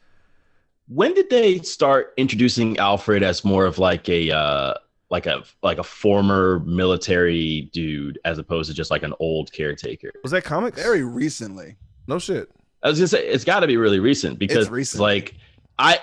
[0.89, 4.75] When did they start introducing Alfred as more of like a uh
[5.09, 10.11] like a like a former military dude as opposed to just like an old caretaker?
[10.23, 10.83] was that comics?
[10.83, 11.77] Very recently.
[12.09, 12.51] no shit.
[12.83, 15.01] I was gonna say it's got to be really recent because recent.
[15.01, 15.35] like
[15.79, 16.01] I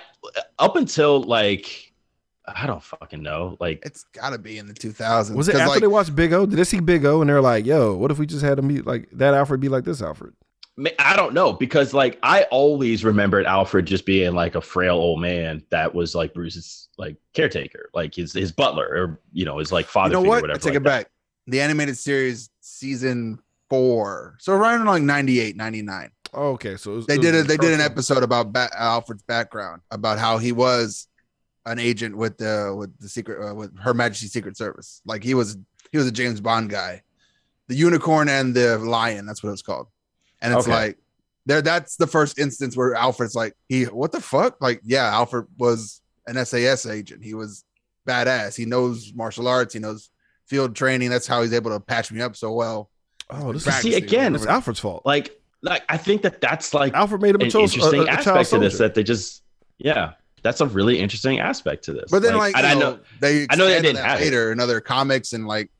[0.58, 1.89] up until like
[2.54, 5.34] I don't fucking know like It's got to be in the 2000s.
[5.34, 6.46] Was it after like, they watched Big O?
[6.46, 8.68] Did they see Big O and they're like, "Yo, what if we just had him
[8.68, 10.34] be like that Alfred be like this Alfred?"
[10.98, 15.20] I don't know because like I always remembered Alfred just being like a frail old
[15.20, 19.72] man that was like Bruce's like caretaker, like his his butler or you know his
[19.72, 20.40] like father You know figure, what?
[20.42, 20.56] whatever.
[20.56, 21.10] I take like it back.
[21.48, 24.36] The animated series season four.
[24.38, 26.10] So around like 98, 99.
[26.32, 27.48] Oh, okay, so it was- They it did was it.
[27.48, 31.08] They did an episode about ba- Alfred's background, about how he was
[31.66, 35.02] an agent with the with the secret uh, with Her Majesty's Secret Service.
[35.04, 35.56] Like he was
[35.92, 37.02] he was a James Bond guy.
[37.68, 39.26] The unicorn and the lion.
[39.26, 39.86] That's what it was called.
[40.42, 40.72] And it's Okay.
[40.72, 40.98] like
[41.46, 41.62] there.
[41.62, 43.84] That's the first instance where Alfred's like he.
[43.84, 44.60] What the fuck?
[44.60, 47.22] Like yeah, Alfred was an SAS agent.
[47.22, 47.64] He was
[48.08, 48.56] badass.
[48.56, 49.74] He knows martial arts.
[49.74, 50.10] He knows
[50.46, 51.10] field training.
[51.10, 52.90] That's how he's able to patch me up so well.
[53.28, 55.04] Oh, this See, is Practicing, again, it's Alfred's fault.
[55.06, 58.00] like like I think that that's like Alfred made him a, an cho- a, interesting
[58.00, 59.42] a, a child aspect of this that they just
[59.78, 62.10] yeah that's a really interesting aspect to this.
[62.10, 64.20] But then, like, and you I know, know they I know they didn't that have
[64.20, 64.24] it.
[64.24, 65.70] later in other comics and like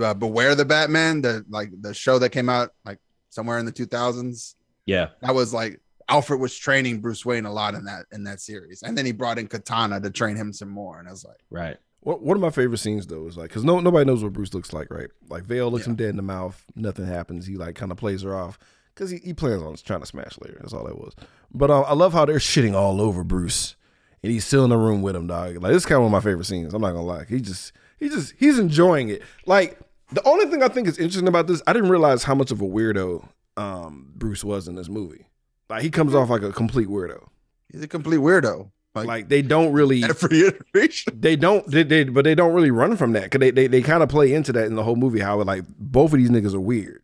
[0.00, 2.98] uh, Beware the Batman, the like the show that came out like
[3.30, 4.54] somewhere in the 2000s.
[4.86, 8.40] yeah That was like Alfred was training Bruce Wayne a lot in that in that
[8.40, 10.98] series, and then he brought in Katana to train him some more.
[10.98, 13.64] And I was like, right One one of my favorite scenes though is like because
[13.64, 15.08] no nobody knows what Bruce looks like, right?
[15.28, 17.46] Like Vale looks him dead in the mouth, nothing happens.
[17.46, 18.58] He like kind of plays her off
[18.94, 20.56] because he, he plans on trying to smash later.
[20.60, 21.14] That's all that was.
[21.54, 23.76] But uh, I love how they're shitting all over Bruce,
[24.22, 25.56] and he's still in the room with him, dog.
[25.62, 26.74] Like this is kind of one of my favorite scenes.
[26.74, 27.24] I'm not gonna lie.
[27.28, 29.22] He just he just he's enjoying it.
[29.46, 29.78] Like
[30.12, 32.60] the only thing I think is interesting about this, I didn't realize how much of
[32.60, 35.26] a weirdo um, Bruce was in this movie.
[35.68, 37.28] Like he comes off like a complete weirdo.
[37.72, 38.70] he's a complete weirdo.
[38.94, 41.20] Like, Like they don't really every iteration.
[41.20, 43.82] they don't they, they but they don't really run from that because they, they they
[43.82, 46.54] kind of play into that in the whole movie how like both of these niggas
[46.54, 47.00] are weird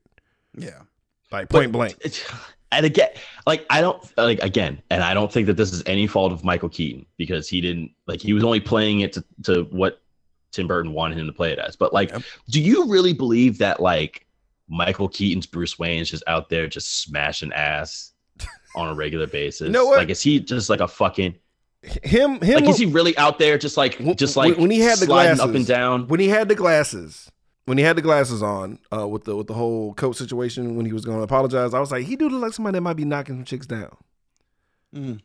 [0.57, 0.81] Yeah.
[1.31, 2.25] like But point blank it's-
[2.73, 3.11] And again,
[3.47, 6.45] like I don't like again, and I don't think that this is any fault of
[6.45, 10.01] Michael Keaton because he didn't like he was only playing it to, to what
[10.53, 11.77] Tim Burton wanted him to play it as.
[11.77, 12.23] But like, Yep.
[12.51, 14.27] do you really believe that like
[14.69, 18.13] Michael Keaton's Bruce Wayne is just out there just smashing ass
[18.75, 19.71] on a regular basis?
[19.71, 19.87] no?
[19.87, 21.37] Like, is he just like a fucking
[22.03, 22.69] him him like?
[22.69, 25.41] Is he really out there just like just like when he had the sliding glasses,
[25.41, 26.09] up and down?
[26.09, 27.31] when he had the glasses
[27.67, 30.87] when he had the glasses on uh with the with the whole coat situation when
[30.87, 32.97] he was going to apologize i was like he do look like somebody that might
[32.97, 33.95] be knocking some chicks down
[34.95, 35.21] Mm.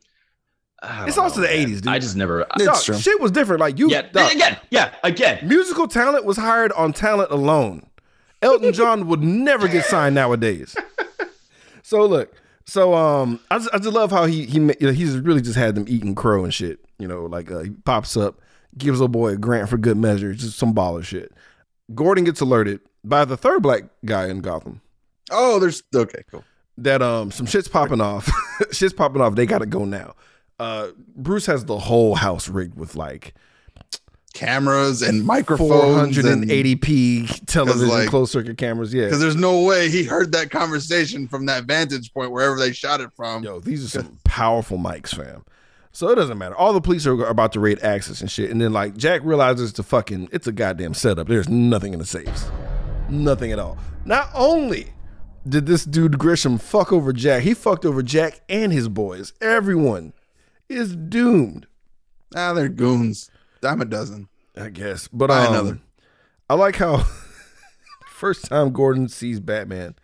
[0.84, 1.88] It's don't also know, the 80s, dude.
[1.88, 2.46] I just never.
[2.58, 2.98] It's true.
[2.98, 5.48] shit was different like you yeah, dog, again, yeah, again.
[5.48, 7.86] musical talent was hired on talent alone
[8.42, 10.76] elton john would never get signed nowadays
[11.84, 12.34] so look
[12.66, 15.42] so um i just, I just love how he he ma- you know, he's really
[15.42, 18.42] just had them eating crow and shit you know like uh, he pops up
[18.76, 21.32] gives a boy a grant for good measure just some baller shit
[21.96, 24.82] gordon gets alerted by the third black guy in gotham
[25.34, 26.44] Oh, there's okay, cool.
[26.78, 28.30] that um some shit's popping off
[28.72, 30.16] shit's popping off they gotta go now
[30.60, 33.34] uh bruce has the whole house rigged with like
[34.34, 36.18] Cameras and microphones.
[36.18, 40.50] and- 480p television like- closed circuit cameras yeah Because there's no way he heard that
[40.52, 43.44] conversation from that vantage point wherever they shot it from.
[43.44, 45.44] Yo, these are some powerful mics, fam.
[45.92, 46.56] So it doesn't matter.
[46.56, 48.50] All the police are about to raid Axis and shit.
[48.50, 51.28] And then like Jack realizes the fucking it's a goddamn setup.
[51.28, 52.50] There's nothing in the safes.
[53.10, 53.78] Nothing at all.
[54.06, 54.94] Not only
[55.48, 59.34] did this dude Grissom fuck over Jack, he fucked over Jack and his boys.
[59.42, 60.14] Everyone
[60.70, 61.68] is doomed.
[62.36, 63.30] Ah, they're goons.
[63.60, 64.30] Dime a dozen.
[64.56, 65.08] I guess.
[65.10, 65.80] But um, another.
[66.50, 67.06] I like how
[68.08, 69.96] first time Gordon sees Batman,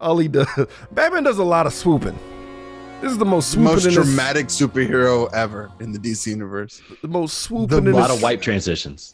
[0.00, 0.48] all he does
[0.90, 2.18] Batman does a lot of swooping.
[3.00, 6.28] This is the most The swooping most in this- dramatic superhero ever in the DC
[6.30, 6.80] universe.
[7.02, 9.12] the most swooping A in lot this- of wipe transitions.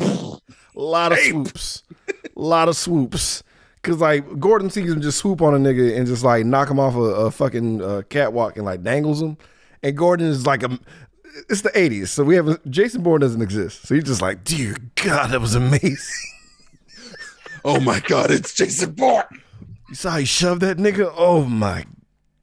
[0.00, 0.38] A
[0.74, 1.82] lot of swoops.
[2.08, 3.42] A lot of swoops.
[3.82, 6.80] Cause like Gordon sees him just swoop on a nigga and just like knock him
[6.80, 9.36] off a, a fucking uh, catwalk and like dangles him.
[9.82, 10.78] And Gordon is like a
[11.50, 12.08] it's the 80s.
[12.08, 13.86] So we have a, Jason Bourne doesn't exist.
[13.86, 15.98] So he's just like, dear God, that was amazing.
[17.66, 19.24] Oh my God, it's Jason Bourne.
[19.88, 21.10] You saw he shoved that nigga?
[21.16, 21.86] Oh my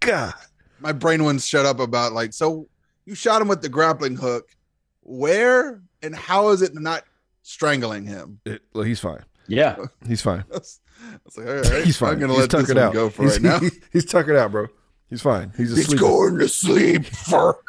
[0.02, 0.34] God.
[0.80, 2.68] My brain wouldn't shut up about like, so
[3.06, 4.50] you shot him with the grappling hook.
[5.04, 7.04] Where and how is it not
[7.44, 8.40] strangling him?
[8.46, 9.24] It, well, he's fine.
[9.48, 9.78] Yeah.
[10.08, 10.44] He's fine.
[10.52, 12.14] I was, I was like, all right, He's fine.
[12.14, 12.94] I'm gonna he's let this tuckered one out.
[12.94, 13.70] go for he's, right now.
[13.94, 14.68] he's tuckered out, bro.
[15.10, 15.52] He's fine.
[15.58, 17.60] He's just He's going to sleep for.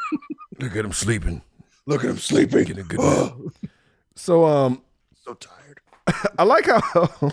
[0.60, 1.42] Look at him sleeping.
[1.86, 2.64] Look at him sleeping.
[2.64, 3.52] Getting a good
[4.14, 4.82] So um
[5.24, 5.80] so tired.
[6.38, 7.32] I like how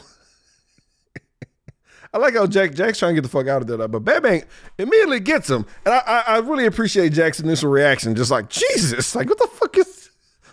[2.14, 4.44] I like how Jack Jack's trying to get the fuck out of there, but Batman
[4.78, 9.14] immediately gets him, and I, I I really appreciate Jack's initial reaction, just like Jesus,
[9.16, 10.10] like what the fuck is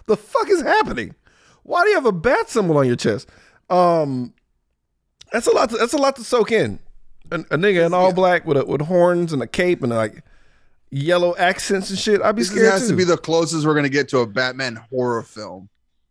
[0.06, 1.14] the fuck is happening?
[1.62, 3.28] Why do you have a bat symbol on your chest?
[3.70, 4.34] Um,
[5.32, 5.70] that's a lot.
[5.70, 6.78] To, that's a lot to soak in.
[7.32, 8.14] A, a nigga in all Yeah.
[8.14, 10.22] black with a, with horns and a cape and like
[10.90, 12.22] yellow accents and shit.
[12.22, 12.88] I'd be This scared has too.
[12.90, 15.68] to be the closest we're gonna get to a Batman horror film,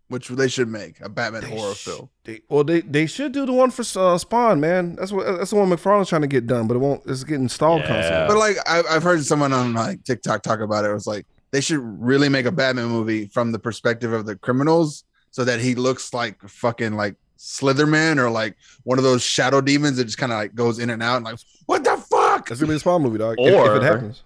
[0.08, 2.10] which they should make a Batman They horror sh- film.
[2.24, 4.96] They, well, they they should do the one for uh, Spawn, man.
[4.96, 7.02] That's what that's the one McFarlane's trying to get done, but it won't.
[7.06, 7.88] It's getting stalled Yeah.
[7.88, 8.28] constantly.
[8.28, 10.90] But like I, I've heard someone on like TikTok talk about it.
[10.92, 14.36] It was like they should really make a Batman movie from the perspective of the
[14.36, 19.62] criminals, so that he looks like fucking like Slenderman or like one of those shadow
[19.62, 22.48] demons that just kind of like goes in and out and like what the fuck?
[22.50, 23.36] That's gonna be a Spawn movie, dog.
[23.40, 24.24] if- if, it happens,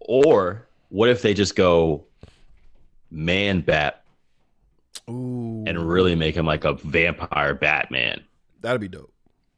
[0.00, 2.04] Or what if they just go
[3.10, 4.02] man bat
[5.10, 8.22] ooh, and really make him like a vampire Batman?
[8.62, 9.12] that'd be dope.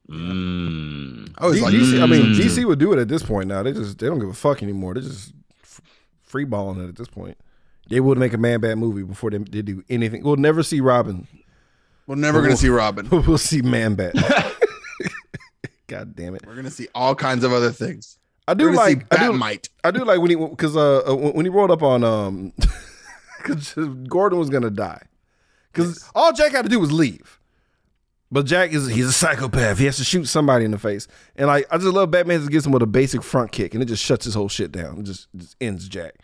[0.08, 1.32] Mm.
[1.38, 2.36] I was like, DC, I mean, Mm.
[2.36, 3.48] DC would do it at this point.
[3.48, 4.94] Now they just they don't give a fuck anymore.
[4.94, 5.80] They're just f-
[6.22, 7.36] free balling it at this point.
[7.88, 10.22] They would make a Man Bat movie before they, they do anything.
[10.22, 11.26] We'll never see Robin.
[12.06, 13.08] we're never gonna see Robin.
[13.10, 14.14] we'll see Man Bat.
[15.88, 16.46] God damn it!
[16.46, 18.18] We're gonna see all kinds of other things.
[18.48, 19.68] I do like I do, Batmite.
[19.84, 22.52] I do like when he because uh uh, when when he rolled up on um
[23.38, 23.74] because
[24.08, 25.02] Gordon was gonna die
[25.72, 27.40] because all Jack had to do was leave,
[28.30, 29.78] but Jack is he's a psychopath.
[29.78, 32.50] He has to shoot somebody in the face, and like I just love Batman just
[32.50, 35.00] gets him with a basic front kick and it just shuts his whole shit down.
[35.00, 36.14] It just, just ends Jack.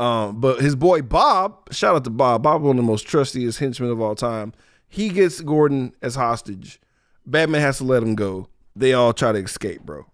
[0.00, 2.42] Um, but his boy Bob, shout out to Bob.
[2.42, 4.52] Bob, one of the most trustiest henchmen of all time.
[4.88, 6.80] He gets Gordon as hostage.
[7.26, 8.48] Batman has to let him go.
[8.74, 10.06] They all try to escape, bro.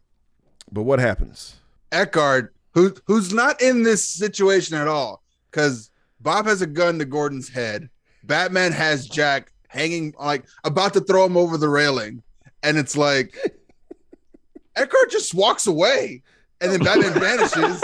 [0.73, 1.57] But what happens?
[1.93, 7.05] Eckhart, who who's not in this situation at all, because Bob has a gun to
[7.05, 7.91] Gordon's head.
[8.27, 12.23] Batman has Jack hanging like about to throw him over the railing,
[12.63, 13.37] and it's like
[14.77, 16.23] Eckhart just walks away,
[16.61, 17.83] and then Batman vanishes,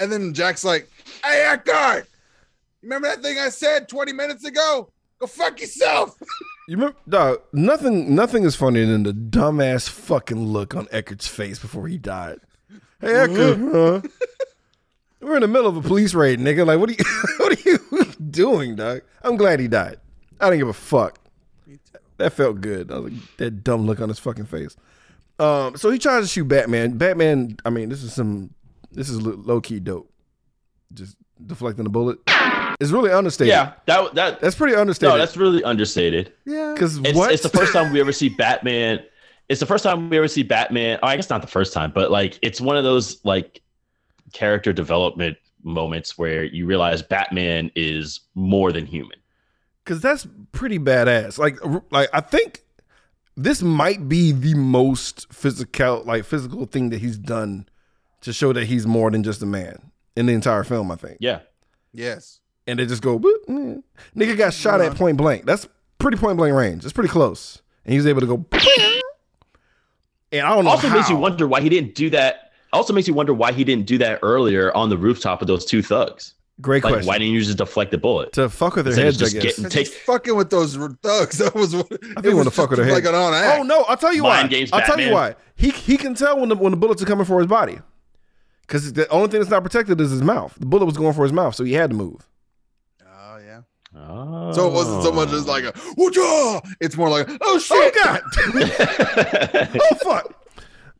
[0.00, 0.88] And then Jack's like,
[1.24, 2.08] "Hey, Eckhart,
[2.82, 4.90] remember that thing I said 20 minutes ago?
[5.20, 6.16] Go fuck yourself."
[6.68, 7.42] You remember, dog?
[7.52, 12.40] Nothing, nothing is funnier than the dumbass fucking look on Eckhart's face before he died.
[13.00, 14.00] Hey, Eckhart, huh?
[15.20, 16.66] We're in the middle of a police raid, nigga.
[16.66, 17.04] Like, what are you,
[17.38, 19.02] what are you doing, dog?
[19.22, 19.98] I'm glad he died.
[20.40, 21.18] I didn't give a fuck.
[22.18, 22.90] That felt good.
[22.90, 24.76] I was like, that dumb look on his fucking face.
[25.38, 26.96] Um, so he tries to shoot Batman.
[26.96, 27.58] Batman.
[27.64, 28.54] I mean, this is some.
[28.90, 30.10] This is low key dope.
[30.94, 32.18] Just deflecting the bullet.
[32.80, 33.52] It's really understated.
[33.52, 35.12] Yeah, that that That's pretty understated.
[35.12, 36.32] no, that's really understated.
[36.46, 36.72] Yeah.
[36.72, 37.32] because It's, what?
[37.32, 39.00] it's the first time we ever see Batman.
[39.48, 40.98] It's the first time we ever see Batman.
[41.02, 43.60] Oh, I guess not the first time, but like it's one of those like
[44.32, 49.18] character development moments where you realize Batman is more than human.
[49.84, 51.38] because that's pretty badass.
[51.38, 51.58] Like,
[51.90, 52.60] like I think
[53.36, 57.68] this might be the most physical, like physical thing that he's done
[58.22, 60.90] to show that he's more than just a man in the entire film.
[60.90, 61.40] I think, Yeah.
[61.92, 62.40] Yes.
[62.66, 63.82] and they just go, "Boop, mm."
[64.16, 65.44] nigga got shot at point blank.
[65.44, 66.82] That's pretty point blank range.
[66.82, 68.46] That's pretty close, and he was able to go.
[70.32, 70.70] And I don't know.
[70.72, 72.45] Also makes you wonder why he didn't do that.
[72.76, 75.64] Also makes you wonder why he didn't do that earlier on the rooftop of those
[75.64, 76.34] two thugs.
[76.60, 77.08] Great Like, question.
[77.08, 78.32] why didn't you just deflect the bullet?
[78.32, 79.56] to fuck with their Instead of heads, I just guess.
[79.56, 81.38] getting- Take- he's fucking with those thugs.
[81.44, 83.04] That was what I it think he was want to fuck with their just heads.
[83.06, 83.58] like an on act.
[83.58, 83.82] Oh no!
[83.82, 84.46] I'll tell you why.
[84.46, 85.34] Games, I'll tell you why.
[85.54, 87.78] He he can tell when the when the bullets are coming for his body,
[88.62, 90.54] because the only thing that's not protected is his mouth.
[90.58, 92.26] The bullet was going for his mouth, so he had to move.
[93.06, 93.60] Oh yeah.
[93.94, 94.52] Oh.
[94.52, 95.52] So it wasn't so much as oh.
[95.52, 97.94] like a whoa It's more like oh Oh shit.
[98.02, 98.20] God!
[99.80, 100.45] oh fuck!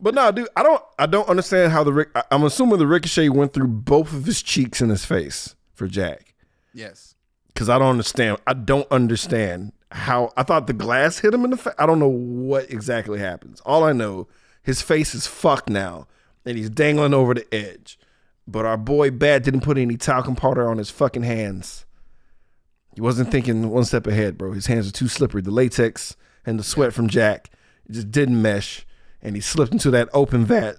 [0.01, 2.09] But no, dude, I don't I don't understand how the Rick.
[2.15, 5.87] I- I'm assuming the ricochet went through both of his cheeks and his face for
[5.89, 6.35] Jack,
[6.75, 7.15] Yes.
[7.49, 8.39] because I don't understand.
[8.47, 10.33] I don't understand how.
[10.37, 11.75] I thought the glass hit him in the face.
[11.79, 13.61] I don't know what exactly happens.
[13.63, 14.29] All I know,
[14.63, 16.07] his face is fucked now,
[16.45, 17.99] and he's dangling over the edge.
[18.47, 21.85] But our boy Bat didn't put any talcum powder on his fucking hands.
[22.95, 24.53] He wasn't thinking one step ahead, bro.
[24.53, 25.43] His hands are too slippery.
[25.43, 27.51] The latex and the sweat from Jack
[27.91, 28.86] just didn't mesh,
[29.23, 30.77] and he slipped into that open vat.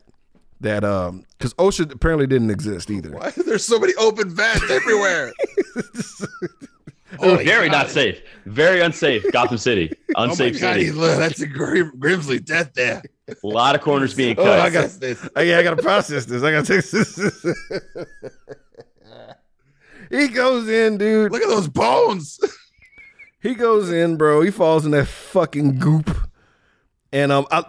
[0.59, 3.11] That um, because OSHA apparently didn't exist either.
[3.11, 5.31] Why there's so many open vats everywhere?
[7.19, 8.21] Oh, very not safe.
[8.45, 9.23] Very unsafe.
[9.31, 9.91] Gotham City.
[10.15, 10.85] Oh my Unsafe god, city.
[10.85, 13.03] he, look, that's a Grim, Grimsley death there.
[13.27, 14.47] A lot of corners being cut.
[14.47, 14.61] Oh.
[14.61, 15.29] I got this.
[15.35, 16.41] Oh, yeah, I gotta process this.
[16.41, 17.45] I gotta take this.
[20.09, 21.31] he goes in, dude.
[21.31, 22.39] Look at those bones.
[23.41, 24.41] He goes in, bro.
[24.41, 26.09] He falls in that fucking goop.
[27.11, 27.63] And um, I,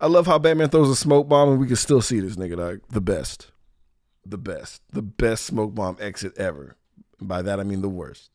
[0.00, 2.56] I love how Batman throws a smoke bomb, and we can still see this nigga
[2.56, 2.80] dog.
[2.90, 3.50] The best,
[4.24, 6.76] the best, the best smoke bomb exit ever.
[7.20, 8.30] By that I mean the worst.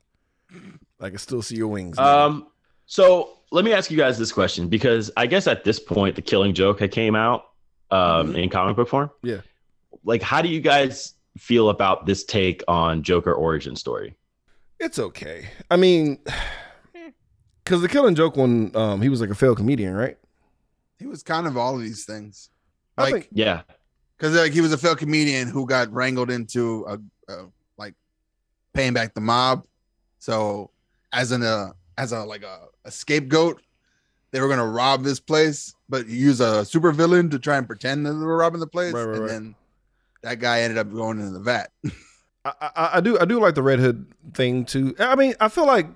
[1.00, 1.98] I can still see your wings.
[1.98, 2.04] nigga.
[2.06, 2.48] Um,
[2.86, 6.22] so let me ask you guys this question because I guess at this point the
[6.22, 7.46] Killing Joke had came out
[7.92, 9.10] um, in comic book form.
[9.22, 9.42] Yeah.
[10.04, 14.16] Like, how do you guys feel about this take on Joker origin story?
[14.80, 15.48] It's okay.
[15.72, 16.20] I mean,
[17.64, 20.18] because the Killing Joke one, um, he was like a failed comedian, right?
[21.04, 22.50] He was kind of all of these things.
[22.98, 23.64] I Like, think Yeah.
[24.18, 26.98] because like he was a failed comedian who got wrangled into a,
[27.34, 27.46] a
[27.78, 27.94] like
[28.74, 29.66] paying back the mob.
[30.20, 30.72] So
[31.12, 33.62] as an uh, as a like a, a scapegoat,
[34.32, 38.14] they were gonna rob this place, but use a supervillain to try and pretend that
[38.14, 39.28] they were robbing the place, Right, right, and right.
[39.30, 39.56] then
[40.22, 41.70] that guy ended up going into the vat.
[42.46, 44.96] I, I, I do I do like the Red Hood thing too.
[45.00, 45.88] I mean, I feel like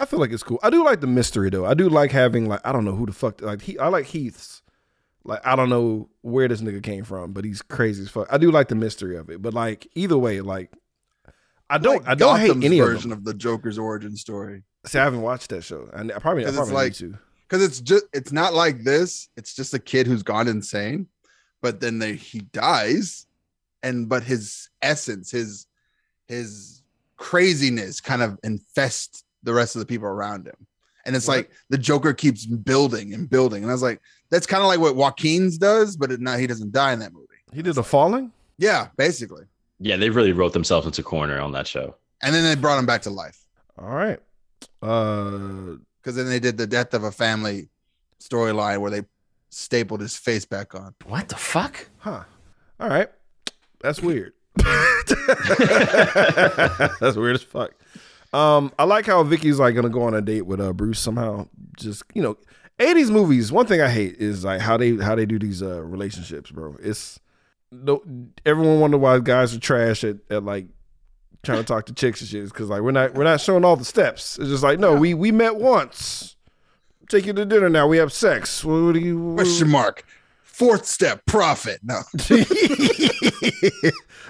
[0.00, 0.58] I feel like it's cool.
[0.62, 1.66] I do like the mystery though.
[1.66, 4.06] I do like having like I don't know who the fuck like he I like
[4.06, 4.62] Heath's.
[5.24, 8.26] Like I don't know where this nigga came from, but he's crazy as fuck.
[8.32, 10.72] I do like the mystery of it, but like either way, like
[11.68, 13.18] I don't Like I don't hate Gotham's any of version them.
[13.18, 14.62] of the Joker's origin story.
[14.86, 15.88] See, I haven't watched that show.
[15.92, 17.18] I, I probably I it's probably like- need to.
[17.46, 21.06] because it's just it's not like this it's just a kid who's gone insane
[21.60, 23.26] but then they, he dies
[23.82, 25.66] and but his essence his
[26.26, 26.82] his
[27.18, 30.54] craziness kind of infests the rest of the people around him
[31.06, 31.36] and it's What?
[31.38, 34.00] like the joker keeps building and building and i was like
[34.30, 37.12] that's kind of like what joaquin's does but it, not he doesn't die in that
[37.12, 38.32] movie He did a falling.
[38.58, 39.44] yeah basically
[39.80, 39.96] Yeah.
[39.96, 41.96] They really wrote themselves into corner on that show.
[42.22, 43.38] and then they brought him back to life
[43.78, 44.18] All right.
[44.82, 47.68] Uh, because then they did the death of a family
[48.20, 49.02] storyline where they
[49.48, 51.88] stapled his face back on What the fuck?
[51.98, 52.24] huh.
[52.78, 53.08] All right.
[53.82, 54.32] That's weird.
[57.00, 57.72] That's weird as fuck.
[58.32, 61.48] Um, I like how Vicky's like gonna go on a date with uh Bruce somehow.
[61.76, 62.36] Just you know,
[62.78, 63.50] eighties movies.
[63.50, 66.76] One thing I hate is like how they how they do these uh relationships, bro.
[66.80, 67.18] It's
[67.72, 68.02] no
[68.46, 70.66] everyone wonder why guys are trash at, at like
[71.42, 72.44] trying to talk to chicks and shit.
[72.44, 74.38] Because like we're not we're not showing all the steps.
[74.38, 76.36] It's just like no, we we met once.
[77.08, 77.88] Take you to dinner now.
[77.88, 78.64] We have sex.
[78.64, 79.34] What, what do you?
[79.34, 80.04] question mark
[80.60, 81.80] Fourth step, profit.
[81.82, 82.02] No,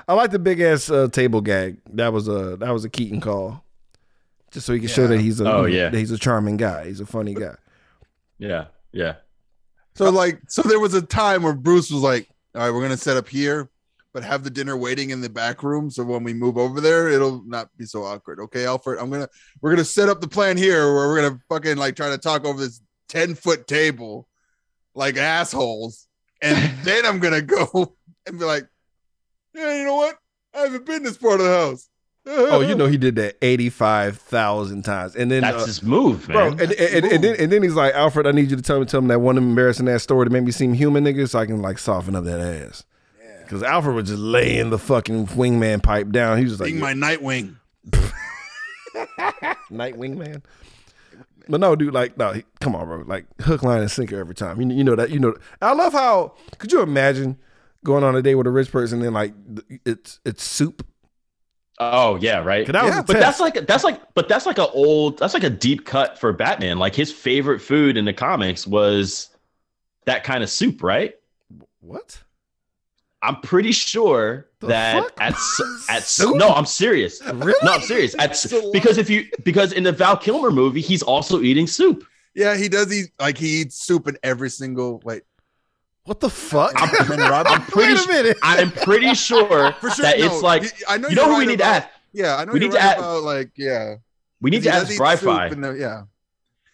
[0.07, 1.79] I like the big ass uh, table gag.
[1.95, 3.65] That was a that was a Keaton call,
[4.51, 5.89] just so he can show that he's a Oh, yeah.
[5.91, 6.87] that he's a charming guy.
[6.87, 7.55] He's a funny guy.
[8.39, 9.17] Yeah, yeah.
[9.95, 12.97] So like, so there was a time where Bruce was like, "All right, we're gonna
[12.97, 13.69] set up here,
[14.15, 15.91] but have the dinner waiting in the back room.
[15.91, 19.29] So when we move over there, it'll not be so awkward." Okay, Alfred, I'm gonna
[19.61, 22.45] we're gonna set up the plan here where we're gonna fucking like try to talk
[22.47, 24.27] over this ten foot table,
[24.95, 26.09] like assholes,
[26.41, 27.95] and then I'm gonna go
[28.27, 28.67] and be like,
[29.55, 30.17] "Yeah, you know what?
[30.55, 31.90] I haven't been this part of the house."
[32.33, 35.83] Oh, you know he did that eighty five thousand times, and then That's uh, his
[35.83, 36.57] move, man.
[36.57, 38.63] Bro, and, and, and, and then, and then he's like, Alfred, I need you to
[38.63, 41.29] tell me, tell me that one embarrassing ass story to make me seem human, nigga,
[41.29, 42.85] so I can like soften up that ass.
[43.43, 46.39] Because Alfred was just laying the fucking wingman pipe down.
[46.39, 47.57] He was just like, Being my Nightwing.
[49.71, 50.43] Nightwing man.
[51.49, 53.03] But no, dude, like, no, he- come on, bro.
[53.07, 54.61] Like, hook, line, and sinker every time.
[54.61, 55.11] You, you know that.
[55.11, 55.35] You know.
[55.61, 56.35] I love how.
[56.59, 57.39] Could you imagine
[57.83, 59.35] going on a date with a rich person and like
[59.85, 60.87] it's it's soup?
[61.81, 62.67] Oh yeah, right.
[62.67, 65.51] that Yeah, But that's like that's like but that's like a old that's like a
[65.51, 66.79] deep cut for Batman.
[66.79, 69.31] Like his favorite food in the comics was
[70.07, 71.15] that kind of soup, right?
[71.81, 72.21] what?
[73.23, 75.13] I'm pretty sure The that fuck?
[75.21, 75.35] at
[75.91, 76.37] at Soup?
[76.37, 77.21] no, I'm serious.
[77.23, 77.53] Really?
[77.63, 78.15] No, I'm serious.
[78.19, 78.73] At, s- It's a lot.
[78.73, 82.05] because if you because in the Val Kilmer movie, he's also eating soup.
[82.35, 85.23] Yeah, he does eat like he eats soup in every single wait.
[86.05, 86.73] What the fuck?
[86.81, 88.37] I'm- I'm I'm pretty Wait a minute.
[88.43, 91.33] I'm pretty sure, For sure, that no, it's like y- I know you know who
[91.35, 91.89] we right need to ask.
[92.13, 93.97] Yeah, I know We you're need to right add- about like yeah.
[94.41, 95.51] We need to ask eat Bri-Fi.
[95.51, 96.03] the- yeah.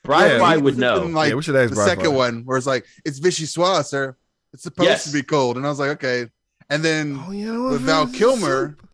[0.05, 1.03] Bri Yeah, Fi he- would know.
[1.05, 1.89] like yeah, we should ask the Bri-Fi.
[1.91, 4.17] second one where it's like it's vichyssoise, sir.
[4.53, 5.05] It's supposed Yes.
[5.05, 6.31] to be cold, and I was like, okay.
[6.71, 8.89] And then Oh, you know with Val Kilmer, soup.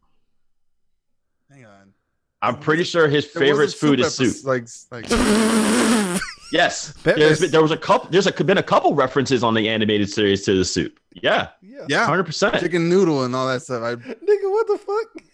[1.50, 1.92] hang on,
[2.40, 4.44] I'm pretty sure his favorite food is soup.
[4.44, 5.04] Like like
[6.52, 8.10] Yes, That there's is- been, there was a couple.
[8.10, 10.98] There's a, been a couple references on the animated series to the soup.
[11.14, 11.84] Yeah, Yeah.
[11.88, 12.58] yeah, hundred percent.
[12.60, 13.82] chicken noodle and all that stuff.
[13.82, 15.24] I Nigga, what the fuck?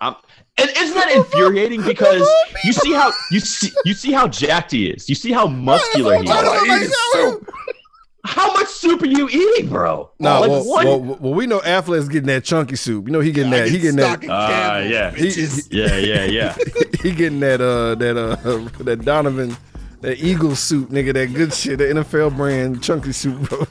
[0.00, 0.16] Um,
[0.58, 1.82] and isn't that infuriating?
[1.82, 2.28] Because
[2.64, 5.08] you see how you see you see how jacked he is.
[5.08, 6.30] You see how muscular he is.
[6.30, 7.50] do I eat eat soup.
[8.24, 10.10] How much soup are you eating, bro?
[10.20, 10.84] No, like well, what?
[10.86, 13.06] well, well, we know Affleck's getting that chunky soup.
[13.06, 13.68] You know he getting I that.
[13.68, 14.10] He getting that.
[14.22, 15.10] stocking Ah, yeah.
[15.12, 15.68] He- bitches.
[15.72, 16.56] yeah, yeah, yeah.
[17.02, 17.60] he getting that.
[17.60, 18.16] Uh, that.
[18.16, 18.36] Uh,
[18.84, 19.56] that Donovan.
[20.02, 21.14] That Eagle soup, nigga.
[21.14, 21.78] That good shit.
[21.78, 23.64] The NFL brand chunky soup, bro.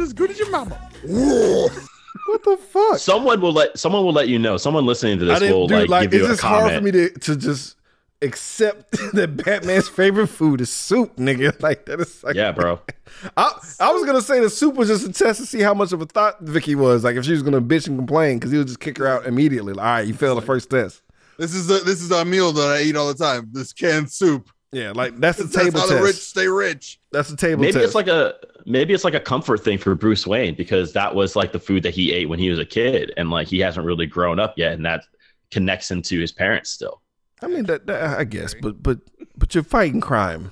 [0.00, 0.74] As good as your mama.
[1.04, 2.98] what the fuck?
[2.98, 4.56] someone will let someone will let you know.
[4.56, 6.10] Someone listening to this will do like, like.
[6.10, 7.76] give It's you a just hard for me to to just
[8.22, 11.60] accept that Batman's favorite food is soup, nigga.
[11.60, 12.36] Like that is like.
[12.36, 12.80] yeah, bro.
[13.36, 15.92] I, I was gonna say the soup was just a test to see how much
[15.92, 17.02] of a thought Vicky was.
[17.02, 19.26] Like if she was gonna bitch and complain, because he would just kick her out
[19.26, 19.72] immediately.
[19.72, 21.02] Like, all right, you failed the first test.
[21.36, 23.48] This is a, this is a meal that I eat all the time.
[23.50, 24.50] This canned soup.
[24.74, 25.98] Yeah, like that's the That's table how test.
[25.98, 27.00] the rich stay rich.
[27.12, 27.84] That's the table Maybe test.
[27.84, 28.34] it's like a
[28.66, 31.82] maybe it's like a comfort thing for Bruce Wayne because that was like the food
[31.84, 34.54] that he ate when he was a kid, and like he hasn't really grown up
[34.56, 35.04] yet, and that
[35.50, 37.00] connects him to his parents still.
[37.40, 38.98] I mean, that, that- I guess, but but
[39.36, 40.50] but you're fighting crime.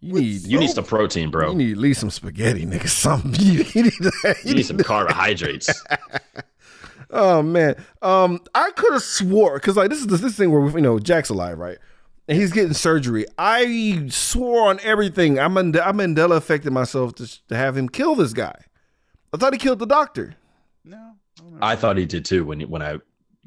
[0.00, 1.50] You need You need some protein, bro.
[1.52, 2.88] you need at least some spaghetti, nigga.
[2.88, 3.34] Something.
[3.38, 3.92] You, you need
[4.24, 4.36] that.
[4.44, 5.70] You need some carbohydrates.
[7.14, 10.62] Oh man, um, I could have swore because like this is this, this thing where
[10.62, 11.76] we, you know Jack's alive, right?
[12.28, 13.26] And he's getting surgery.
[13.36, 15.38] I swore on everything.
[15.38, 18.54] I'm Mand- I Mandela affected myself to, to have him kill this guy.
[19.32, 20.34] I thought he killed the doctor.
[20.84, 21.14] No,
[21.60, 22.98] I thought he did too when he, when I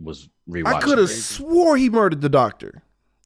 [0.02, 0.68] was rewatching.
[0.74, 2.82] I could have swore he murdered the doctor.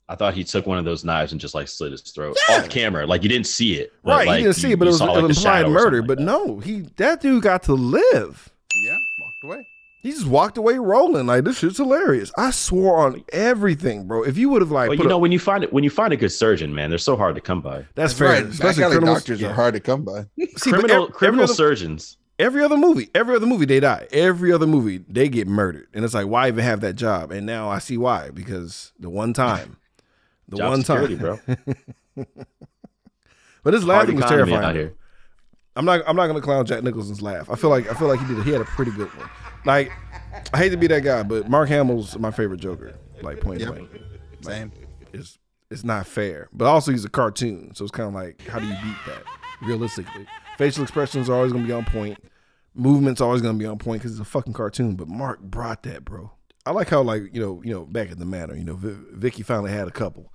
[0.07, 2.57] I thought he took one of those knives and just like slit his throat Yeah.
[2.57, 3.91] off camera, like you didn't see it.
[4.03, 5.67] but, Right, like, he didn't see you- it, but it was saw, an like, implied
[5.69, 5.97] murder.
[5.97, 6.23] something But that.
[6.23, 8.49] no, he that dude got to live.
[8.85, 9.67] Yeah, walked away.
[10.01, 12.31] He just walked away rolling like this shit's hilarious.
[12.37, 14.23] I swore on everything, bro.
[14.23, 15.89] If you would have like, Well, you know a- when you find it when you
[15.89, 17.85] find a good surgeon, man, they're so hard to come by.
[17.95, 18.29] that's fair.
[18.29, 18.45] right.
[18.45, 19.19] Especially alley criminals.
[19.19, 19.49] doctors yeah.
[19.49, 20.25] are hard to come by.
[20.55, 22.17] See, criminal ev- criminal every other, surgeons.
[22.39, 24.07] every other movie, every other movie, they die.
[24.13, 27.31] Every other movie, they get murdered, and it's like, why even have that job?
[27.33, 29.75] And now I see why because the one time,
[30.47, 31.39] the Job one security, time,
[32.15, 32.25] bro.
[33.63, 34.63] But his Hard laughing was terrifying.
[34.63, 34.93] out here.
[35.75, 36.01] I'm not.
[36.07, 37.49] I'm not gonna clown Jack Nicholson's laugh.
[37.49, 38.43] I feel like I feel like he did.
[38.45, 39.29] He had a pretty good one.
[39.65, 39.91] Like
[40.53, 42.95] I hate to be that guy, but Mark Hamill's my favorite Joker.
[43.21, 43.69] Like point Yep.
[43.69, 43.89] blank.
[44.41, 44.71] Same.
[45.13, 45.37] It's
[45.69, 46.49] it's not fair.
[46.53, 49.23] But also he's a cartoon, so it's kind of like how do you beat that
[49.61, 50.25] realistically?
[50.57, 52.17] Facial expressions are always gonna be on point.
[52.75, 54.95] Movement's always gonna be on point because it's a fucking cartoon.
[54.95, 56.31] But Mark brought that, bro.
[56.65, 58.95] I like how like you know you know back at the manor, you know v-
[59.13, 60.31] Vicky finally had a couple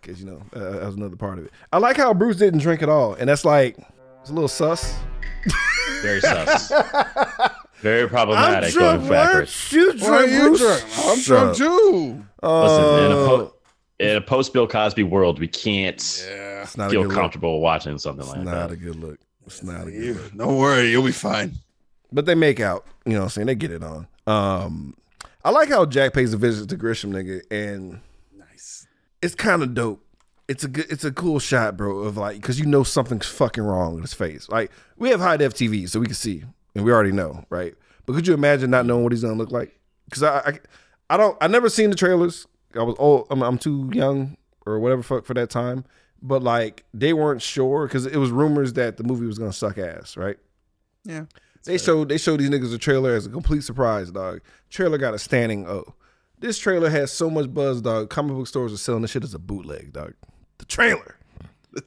[0.00, 1.52] because you know uh, that was another part of it.
[1.72, 3.76] I like how Bruce didn't drink at all, and that's like
[4.20, 4.94] it's a little sus.
[6.02, 6.70] Very sus.
[7.80, 9.70] Very problematic drunk, going backwards.
[9.70, 9.72] what?
[9.72, 10.82] You Why are drunk, you drunk?
[11.04, 11.56] I'm Shut drunk up.
[11.56, 12.24] too.
[12.42, 13.52] Listen, in a, Uh, po-
[14.00, 16.62] in a post Bill Cosby world, we can't Yeah.
[16.62, 17.16] it's not a feel good look.
[17.18, 18.60] comfortable watching something It's like not that.
[18.60, 19.18] Not a good look.
[19.46, 20.36] It's not a good You, look.
[20.36, 21.52] don't worry, you'll be fine.
[22.12, 22.84] But they make out.
[23.04, 23.46] You know what I'm saying?
[23.48, 24.06] They get it on.
[24.26, 24.94] Um,
[25.44, 28.00] I like how Jack pays a visit to Grissom, nigga, and
[28.36, 28.86] Nice.
[29.22, 30.02] it's kind of dope.
[30.48, 31.98] It's a good, it's a cool shot, bro.
[31.98, 34.48] Of like, because you know something's fucking wrong with his face.
[34.48, 36.44] Like, we have high def TV, so we can see,
[36.76, 37.74] and we already know, right?
[38.04, 39.78] But could you imagine not knowing what he's gonna look like?
[40.04, 40.58] Because I, I,
[41.10, 42.46] I don't, I never seen the trailers.
[42.74, 43.26] I was old.
[43.30, 45.84] I'm, I'm too young or whatever fuck for that time.
[46.22, 49.78] But like, they weren't sure because it was rumors that the movie was gonna suck
[49.78, 50.36] ass, right?
[51.04, 51.24] Yeah.
[51.64, 54.40] They showed they showed these niggas a trailer as a complete surprise, dog.
[54.70, 55.94] Trailer got a standing O.
[56.38, 58.10] This trailer has so much buzz, dog.
[58.10, 60.14] Comic book stores are selling this shit as a bootleg, dog.
[60.58, 61.16] The trailer.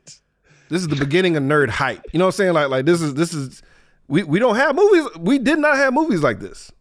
[0.70, 2.06] This is the beginning of nerd hype.
[2.14, 2.54] You know what I'm saying?
[2.54, 3.64] Like like this is this is
[4.10, 5.05] we we don't have movies.
[5.18, 6.72] We did not have movies like this.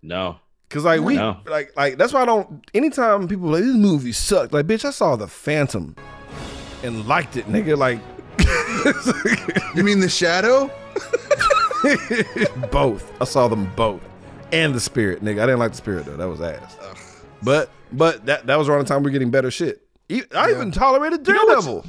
[0.00, 0.36] No.
[0.70, 1.36] Cause like we No.
[1.46, 2.64] like like that's why I don't.
[2.72, 5.94] Anytime people are like this movie sucked, like bitch, I saw the Phantom
[6.82, 7.76] and liked it, nigga.
[7.76, 7.98] Like
[9.76, 10.70] You mean the shadow?
[12.70, 13.12] both.
[13.20, 14.00] I saw them both,
[14.52, 15.42] and the Spirit, nigga.
[15.42, 16.16] I didn't like the Spirit though.
[16.16, 16.76] That was ass.
[17.42, 19.82] But but that that was around the time we are getting better shit.
[20.34, 21.86] I even tolerated You know Daredevil.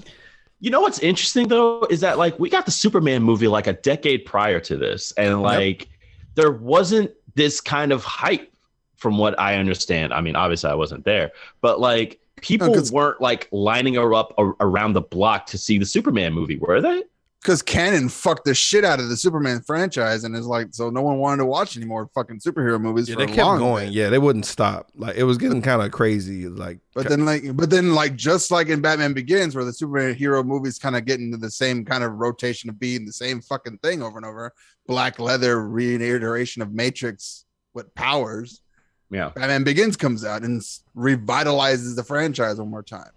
[0.64, 3.74] You know what's interesting though is that like we got the Superman movie like a
[3.74, 5.90] decade prior to this, and like
[6.36, 8.50] there wasn't this kind of hype
[8.96, 10.14] from what I understand.
[10.14, 14.34] I mean, obviously I wasn't there, but like people 'cause- weren't like lining her up
[14.38, 17.04] a- around the block to see the Superman movie, were they?
[17.44, 21.02] Because Cannon fucked the shit out of the Superman franchise, and is like, so no
[21.02, 23.10] one wanted to watch any more fucking superhero movies.
[23.10, 23.88] Yeah, for they a kept long going.
[23.88, 23.94] bit.
[23.94, 24.90] Yeah, they wouldn't stop.
[24.96, 26.48] Like it was getting kind of crazy.
[26.48, 30.46] Like, But then, like, but then, like, just like in Batman Begins, where the superhero
[30.46, 33.80] movies kind of get into the same kind of rotation of being the same fucking
[33.80, 34.54] thing over and over.
[34.88, 38.62] Black Leather reiteration of Matrix with powers.
[39.10, 39.32] Yeah.
[39.36, 40.62] Batman Begins comes out and
[40.96, 43.12] revitalizes the franchise one more time.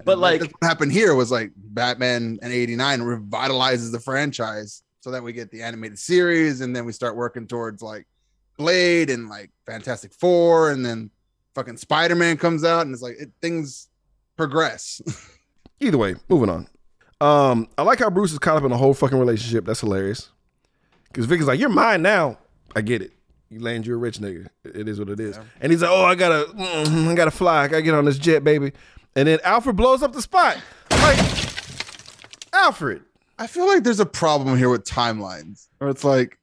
[0.00, 5.10] And But, like- what happened here was like Batman and 89 revitalizes the franchise so
[5.10, 8.06] that we get the animated series and then we start working towards like
[8.58, 11.10] Blade and like Fantastic Four and then
[11.54, 13.88] fucking Spider-Man comes out and it's like it, things
[14.36, 15.00] progress.
[15.80, 16.66] either way, moving on.
[17.20, 19.64] Um, I like how Bruce is caught up in a whole fucking relationship.
[19.66, 20.30] That's hilarious.
[21.08, 22.38] Because Vic is like, "You're mine now."
[22.74, 23.12] I get it.
[23.50, 24.46] You land, you're a rich nigga.
[24.64, 25.38] It is what it is.
[25.60, 27.64] And he's like, "Oh, I gotta, mm, I gotta fly.
[27.64, 28.72] I gotta get on this jet, baby."
[29.16, 30.58] And then Alfred blows up the spot.
[30.90, 31.18] Like,
[32.52, 33.02] Alfred.
[33.38, 36.38] I feel like there's a problem here with timelines, or it's like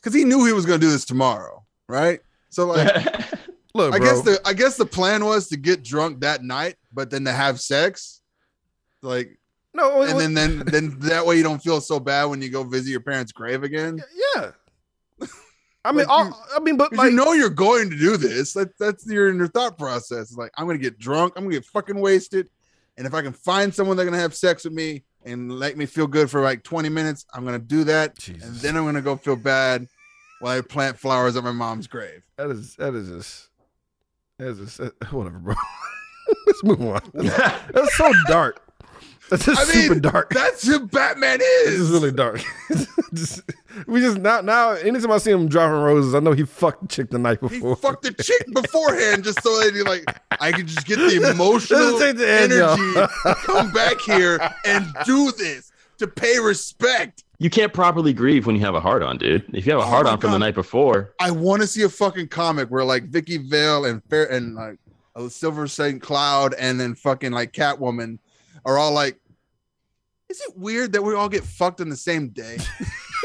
[0.00, 2.20] because he knew he was going to do this tomorrow, right?
[2.50, 2.94] So like,
[3.74, 4.06] Look, I bro.
[4.06, 7.32] guess the I guess the plan was to get drunk that night, but then to
[7.32, 8.20] have sex,
[9.02, 9.38] like,
[9.74, 12.62] no, and then then then that way you don't feel so bad when you go
[12.62, 14.00] visit your parents' grave again.
[14.36, 14.52] yeah.
[15.84, 17.96] I mean, Like, all, you- I mean, but 'Cause like, you know you're going to
[17.98, 18.52] do this.
[18.54, 20.30] That, that's your in your thought process.
[20.30, 22.48] It's like I'm gonna get drunk, I'm gonna get fucking wasted,
[22.96, 25.86] and if I can find someone that's gonna have sex with me and let me
[25.86, 28.44] feel good for like 20 minutes, I'm gonna do that, Jesus.
[28.44, 29.86] and then I'm gonna go feel bad
[30.40, 32.22] while I plant flowers at my mom's grave.
[32.36, 33.48] that is that is just
[34.38, 34.78] that is just
[35.12, 35.54] whatever, bro.
[36.46, 37.00] Let's move on.
[37.12, 38.60] That's, that's so dark.
[39.36, 40.30] That's just I mean, super dark.
[40.30, 41.46] That's who Batman is.
[41.64, 41.80] This is.
[41.80, 42.42] is really dark.
[43.14, 43.42] Just-
[43.88, 46.88] we just now now anytime I see him dropping roses, I know he fucked the
[46.88, 47.54] chick the night before.
[47.54, 47.76] he before.
[47.76, 50.04] fucked the chick beforehand just so that he like
[50.40, 53.10] I could just get the emotional Let's take the edge energy off.
[53.22, 57.24] to come back here and do this to pay respect.
[57.38, 59.44] you can't properly grieve when you have a heart on, dude.
[59.52, 61.68] If you have a Oh heart my on from the night before, I want to
[61.68, 64.78] see a fucking comic where like Vicky Vale and Fair and like
[65.16, 68.18] a Silver Saint Cloud and then fucking like Catwoman
[68.64, 69.18] are all like,
[70.34, 72.58] is it weird that we all get fucked on the same day?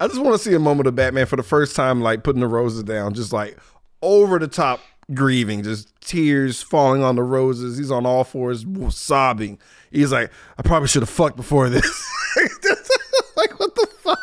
[0.00, 2.40] I just want to see a moment of Batman for the first time, like putting
[2.40, 3.56] the roses down, just like
[4.00, 4.80] over the top
[5.14, 7.78] grieving, just tears falling on the roses.
[7.78, 9.58] He's on all fours, sobbing.
[9.90, 11.84] He's like, I probably should have fucked before this.
[13.36, 14.18] like, what the fuck?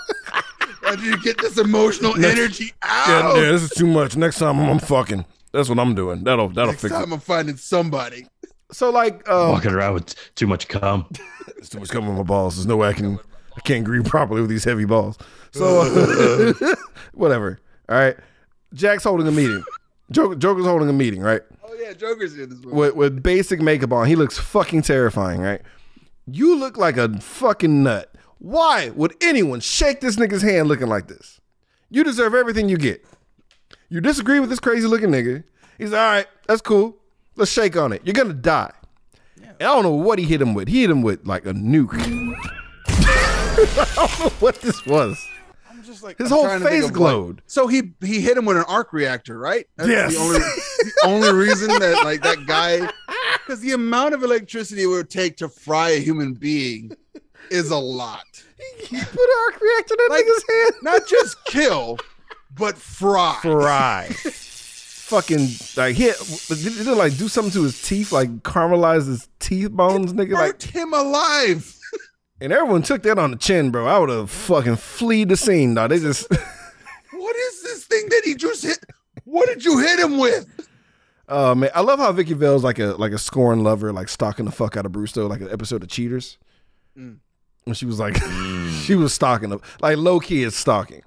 [0.82, 3.36] How did you get this emotional energy Yeah, out?
[3.36, 4.16] yeah, this is too much.
[4.18, 5.26] Next time I'm, I'm fucking.
[5.51, 6.24] That's what I'm doing.
[6.24, 7.16] That'll that'll Next fix time it.
[7.16, 8.28] I'm finding somebody.
[8.72, 11.08] So like, um, walking around with too much cum.
[11.58, 12.56] It's too much coming on my balls.
[12.56, 13.20] There's no way I can
[13.58, 15.18] I can't grieve properly with these heavy balls.
[15.52, 16.54] So
[17.14, 17.60] whatever.
[17.90, 18.16] All right.
[18.74, 19.64] Jack's holding a meeting.
[20.12, 21.42] Joker, Joker's holding a meeting, right?
[21.64, 22.76] Oh yeah, Joker's in this movie.
[22.76, 24.08] With with basic makeup on.
[24.08, 25.62] He looks fucking terrifying, right?
[26.26, 28.14] You look like a fucking nut.
[28.38, 31.42] Why would anyone shake this nigga's hand looking like this?
[31.90, 33.04] You deserve everything you get.
[33.90, 35.44] You disagree with this crazy looking nigga.
[35.78, 36.99] He's all right, that's cool.
[37.40, 38.02] Let's shake on it.
[38.06, 38.72] You're gonna die.
[39.38, 40.68] And I don't know what he hit him with.
[40.68, 41.96] He hit him with like a nuke.
[42.88, 45.18] I don't know what this was.
[45.70, 47.42] I'm just like His I'm whole trying to think face of, like- glowed.
[47.48, 49.66] so he he hit him with an arc reactor, right?
[49.78, 50.14] That's Yes.
[50.14, 52.80] The only, the only reason that like that guy,
[53.46, 56.92] because the amount of electricity it would take to fry a human being
[57.50, 58.26] is a lot.
[58.78, 60.74] He put an arc reactor in that Like- nigga's hand.
[60.84, 61.98] Not just kill,
[62.56, 63.38] but fry.
[63.42, 64.10] Fry.
[65.10, 66.16] Fucking like hit.
[66.47, 68.12] Did it like do something to his teeth?
[68.12, 70.34] Like caramelize his teeth bones, nigga.
[70.34, 71.76] Like, Burnt him alive.
[72.41, 73.88] and everyone took that on the chin, bro.
[73.88, 75.89] I would have fucking flee the scene, dog.
[75.89, 76.28] They just.
[77.12, 78.80] What is this thing that he just hit?
[79.26, 80.47] What did you hit him with?
[81.28, 84.45] Oh man, I love how Vicky Vale's like a like a scorn lover, like stalking
[84.45, 86.38] the fuck out of Bruce though, like an episode of Cheaters.
[86.97, 87.18] Mm.
[87.66, 88.16] When she was like,
[88.84, 91.03] she was stalking him, like low key is stalking.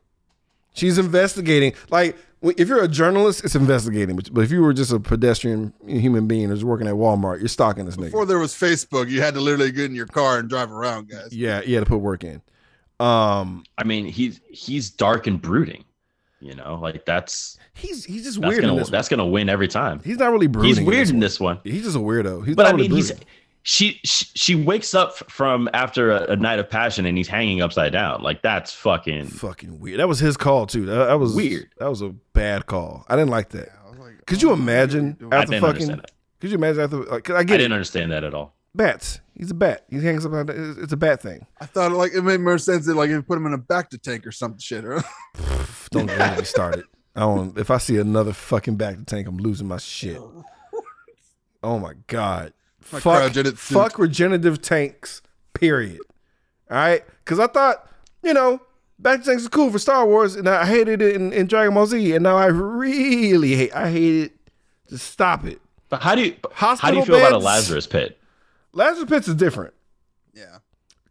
[0.75, 1.73] She's investigating.
[1.91, 4.17] Like w- if you're a journalist, it's investigating.
[4.17, 7.49] But, but if you were just a pedestrian human being who's working at Walmart, you're
[7.49, 8.07] stalking this nigga.
[8.07, 11.09] Before there was Facebook, you had to literally get in your car and drive around,
[11.09, 11.33] guys.
[11.33, 12.43] yeah, you had to put work in.
[13.01, 15.85] Um, I mean, he's he's dark and brooding.
[16.41, 18.91] You know, like that's he's he's just that's weird in gonna this.
[18.91, 20.01] that's gonna win every time.
[20.05, 20.69] He's not really brooding.
[20.71, 21.61] He's in weird this in this one.
[21.63, 22.45] He's just a weirdo.
[22.45, 23.27] He's But not I really mean, he's brooding.
[23.65, 27.63] She, she she wakes up from after a, a night of passion and he's hanging
[27.63, 28.21] upside down.
[28.23, 30.01] Like that's fucking fucking weird.
[30.01, 30.85] That was his call too.
[30.87, 31.69] That, that was Weird.
[31.79, 33.05] That was a bad call.
[33.09, 33.69] I didn't like that.
[33.87, 35.33] I was like, Could you oh, imagine you doing?
[35.33, 35.83] I after didn't fucking?
[35.91, 36.13] understand it.
[36.41, 36.97] Could you imagine after?
[37.05, 37.75] Like, 'cause I I get didn't it.
[37.77, 38.57] understand that at all.
[38.75, 39.21] Bats.
[39.37, 39.85] He's a bat.
[39.91, 40.33] He hangs up.
[40.51, 41.47] It's it's a bat thing.
[41.61, 43.59] I thought like it made more sense that like if you put him in a
[43.59, 44.85] bacta tank or some shit.
[44.85, 45.03] Or,
[45.93, 46.85] Don't get me started.
[47.15, 47.57] I don't.
[47.59, 50.21] If I see another fucking bacta tank, I'm losing my shit.
[51.65, 52.53] Oh my god.
[52.91, 53.23] My fuck.
[53.33, 53.75] cryogenic suit.
[53.75, 55.23] Fuck regenerative tanks.
[55.55, 56.01] Period.
[56.71, 57.05] All right.
[57.25, 57.89] Because I thought,
[58.23, 58.61] you know,
[59.01, 61.87] bacta tanks is cool for Star Wars, and I hated it in, in Dragon Ball
[61.87, 63.75] Z, and now I really hate.
[63.75, 64.33] I hate it.
[64.89, 65.61] Just stop it.
[65.89, 67.39] But how do you how do you feel about a?
[67.39, 68.19] Lazarus pit?
[68.73, 69.75] Lazarus Pits is different.
[70.35, 70.59] yeah,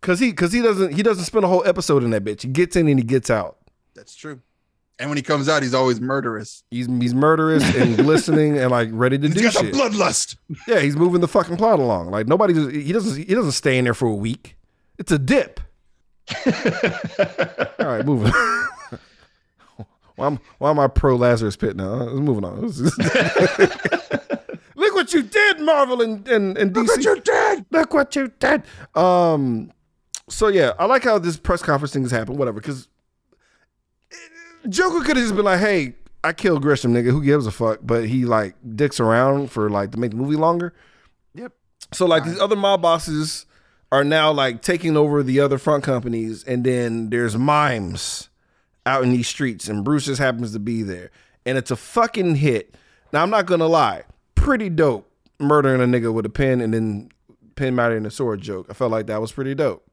[0.01, 2.41] Cause he, cause he doesn't, he doesn't spend a whole episode in that bitch.
[2.41, 3.57] He gets in and he gets out.
[3.93, 4.41] that's true.
[5.01, 6.63] And when he comes out, he's always murderous.
[6.69, 9.73] He's he's murderous and glistening and like ready to He's do got shit.
[9.73, 10.37] bloodlust.
[10.67, 12.11] Yeah, he's moving the fucking plot along.
[12.11, 14.57] Like nobody, he doesn't, he doesn't stay in there for a week.
[14.99, 15.59] It's a dip.
[16.45, 18.31] All right, moving.
[20.17, 21.93] why, am, why am I pro Lazarus Pit now?
[21.93, 22.61] Let's moving on.
[24.75, 26.77] Look what you did, Marvel and and, and DC.
[26.85, 27.65] Look what you did.
[27.71, 28.61] Look what you did.
[28.93, 29.71] Um,
[30.29, 32.37] so yeah, I like how this press conference thing has happened.
[32.37, 32.87] Whatever, because
[34.69, 37.11] Joker could have just been like, "Hey, I killed Grissom, nigga.
[37.11, 40.35] Who gives a fuck?" But he like dicks around for like to make the movie
[40.35, 40.73] longer.
[41.33, 41.53] Yep.
[41.93, 43.45] So like these other mob bosses
[43.91, 48.29] are now like taking over the other front companies, and then there's mimes
[48.85, 51.11] out in these streets, and Bruce just happens to be there,
[51.45, 52.75] and it's a fucking hit.
[53.11, 54.03] Now I'm not gonna lie,
[54.35, 55.07] pretty dope
[55.41, 57.09] murdering a nigga with a pen and then
[57.55, 58.67] pen marrying a sword joke.
[58.69, 59.85] I felt like that was pretty dope.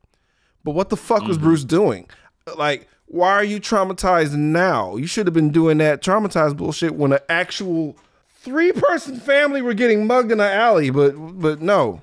[0.64, 1.46] But what the fuck was mm-hmm.
[1.46, 2.10] Bruce doing?
[2.56, 4.96] Like, why are you traumatized now?
[4.96, 7.96] You should have been doing that traumatized bullshit when an actual
[8.40, 10.90] three person family were getting mugged in an alley.
[10.90, 12.02] But but no.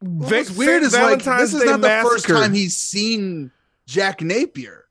[0.00, 3.50] What's weird is like this is not the first time he's seen
[3.86, 4.84] Jack Napier.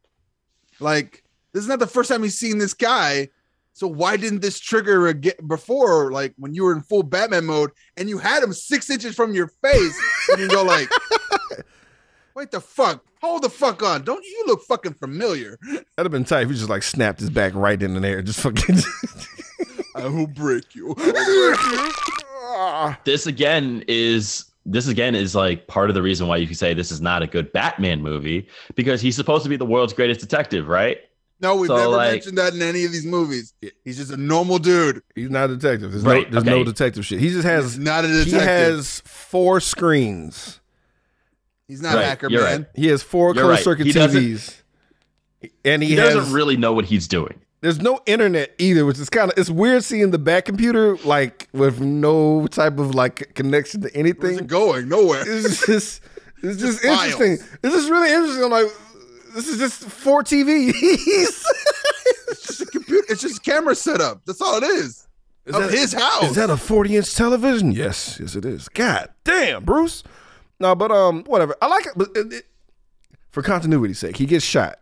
[0.80, 3.30] Like this is not the first time he's seen this guy.
[3.74, 6.12] So why didn't this trigger again before?
[6.12, 9.34] Like when you were in full Batman mode and you had him six inches from
[9.34, 10.00] your face,
[10.30, 10.90] and you go like,
[12.36, 13.04] "Wait the fuck?
[13.24, 14.04] Hold the fuck on!
[14.04, 17.30] Don't you look fucking familiar?" That'd have been tight if he just like snapped his
[17.30, 18.78] back right in the air, just fucking.
[19.96, 20.96] I will break you.
[22.56, 23.00] Ah.
[23.04, 26.74] this again is this again is like part of the reason why you can say
[26.74, 30.20] this is not a good Batman movie because he's supposed to be the world's greatest
[30.20, 31.00] detective, right?
[31.42, 33.54] No, we've So, never like- mentioned that in any of these movies.
[33.84, 35.02] He's just a normal dude.
[35.16, 35.92] He's not a detective.
[35.92, 37.20] There's Right, no there's no detective shit.
[37.20, 38.34] He just He's has not a detective.
[38.34, 40.60] he has four screens.
[41.68, 42.42] He's not Right, Hacker Man.
[42.42, 42.66] right.
[42.76, 44.62] He has four You're closed circuit He TVs.
[45.66, 47.40] And he, He, has doesn't really know what he's doing.
[47.62, 51.48] there's no internet either, which is kind of it's weird seeing the back computer like
[51.54, 54.40] with no type of like connection to Where's anything.
[54.40, 54.88] it going?
[54.90, 55.24] Nowhere.
[55.26, 56.02] It's just
[56.42, 56.98] it's just Files.
[57.14, 57.48] interesting.
[57.64, 58.44] It's just really interesting.
[58.44, 58.68] I'm like,
[59.36, 60.74] this is just four TVs.
[62.30, 63.06] It's just a computer.
[63.10, 64.26] It's just a camera setup.
[64.26, 65.08] That's all it is.
[65.46, 66.24] Is of that- his house.
[66.32, 67.72] Is that a 40 inch television?
[67.74, 68.70] Yes, yes, it is.
[68.70, 70.04] God damn, Bruce.
[70.64, 71.56] No, but um, whatever.
[71.62, 72.46] I like it, but it, it-
[73.32, 74.80] for continuity's sake, he gets shot.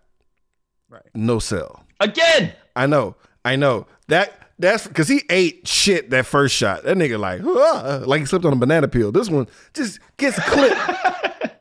[0.89, 1.01] Right.
[1.15, 1.83] No cell.
[1.99, 3.15] Again, I know.
[3.43, 3.87] I know.
[4.09, 6.83] That that's because he ate shit that first shot.
[6.83, 9.11] That nigga like, "Ah," like he slipped on a banana peel.
[9.11, 10.79] This one just gets clipped.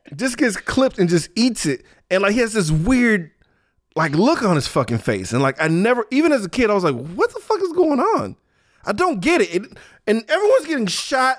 [0.16, 1.84] just gets clipped and just eats it.
[2.10, 3.30] And like he has this weird
[3.96, 5.32] like look on his fucking face.
[5.32, 7.72] And like I never even as a kid, I was like, what the fuck is
[7.72, 8.36] going on?
[8.84, 9.54] I don't get it.
[9.54, 9.62] it
[10.08, 11.38] and everyone's getting shot.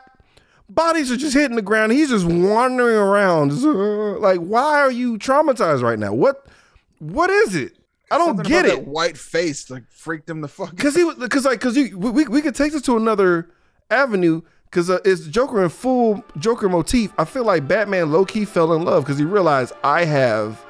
[0.74, 1.91] Bodies are just hitting the ground.
[1.91, 3.51] He's just wandering around.
[4.22, 6.13] Like, why are you traumatized right now?
[6.13, 6.45] What
[6.99, 7.76] what is it?
[8.11, 8.76] I don't Something get it.
[8.76, 10.78] That white face like freaked him the fuck.
[10.78, 13.49] Cause he, was- cause like, cause you, we, we could take this to another
[13.89, 14.41] avenue.
[14.65, 17.11] because uh, it's Joker in full Joker motif.
[17.17, 20.63] I feel like Batman low key fell in love because he realized I have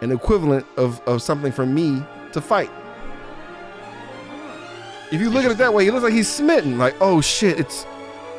[0.00, 2.02] an equivalent of, of something for me
[2.32, 2.70] to fight.
[5.12, 6.78] If you look at it that way, he looks like he's smitten.
[6.78, 7.86] Like, oh shit, it's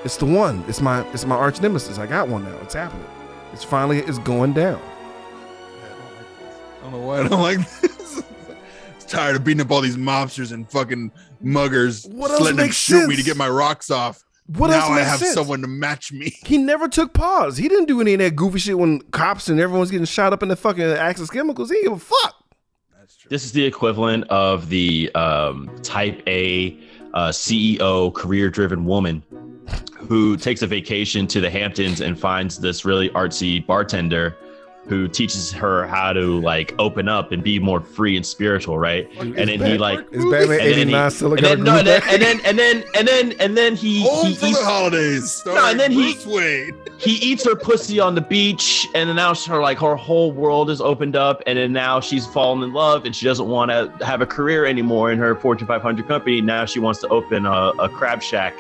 [0.03, 0.63] it's the one.
[0.67, 1.97] It's my it's my arch nemesis.
[1.97, 2.57] I got one now.
[2.61, 3.05] It's happening.
[3.53, 4.79] It's finally it's going down.
[4.81, 6.59] I don't like this.
[6.79, 8.23] I don't know why I don't like this.
[8.95, 12.05] It's tired of beating up all these mobsters and fucking muggers.
[12.07, 14.23] What just else letting them makes shoot me to get my rocks off.
[14.47, 15.33] What now else I have sense?
[15.33, 16.33] someone to match me.
[16.45, 17.57] He never took pause.
[17.57, 20.41] He didn't do any of that goofy shit when cops and everyone's getting shot up
[20.41, 21.69] in the fucking Axis chemicals.
[21.69, 22.35] He didn't give a fuck.
[23.29, 26.79] This is the equivalent of the um, type A
[27.13, 29.21] uh, CEO, career driven woman
[30.07, 34.35] who takes a vacation to the Hamptons and finds this really artsy bartender
[34.87, 39.09] who teaches her how to like open up and be more free and spiritual, right?
[39.19, 41.77] and then he like Is Batman and then, he, 89 still a and then, no,
[41.77, 44.59] and then, and then and then and then and then he Home he for eats,
[44.59, 45.31] the holidays.
[45.31, 46.71] Starring and then he- Wayne.
[46.97, 50.69] he eats her pussy on the beach, and then now her like her whole world
[50.69, 54.05] is opened up, and then now she's fallen in love, and she doesn't want to
[54.05, 56.39] have a career anymore in her Fortune 500 company.
[56.41, 58.55] Now she wants to open a, a crab shack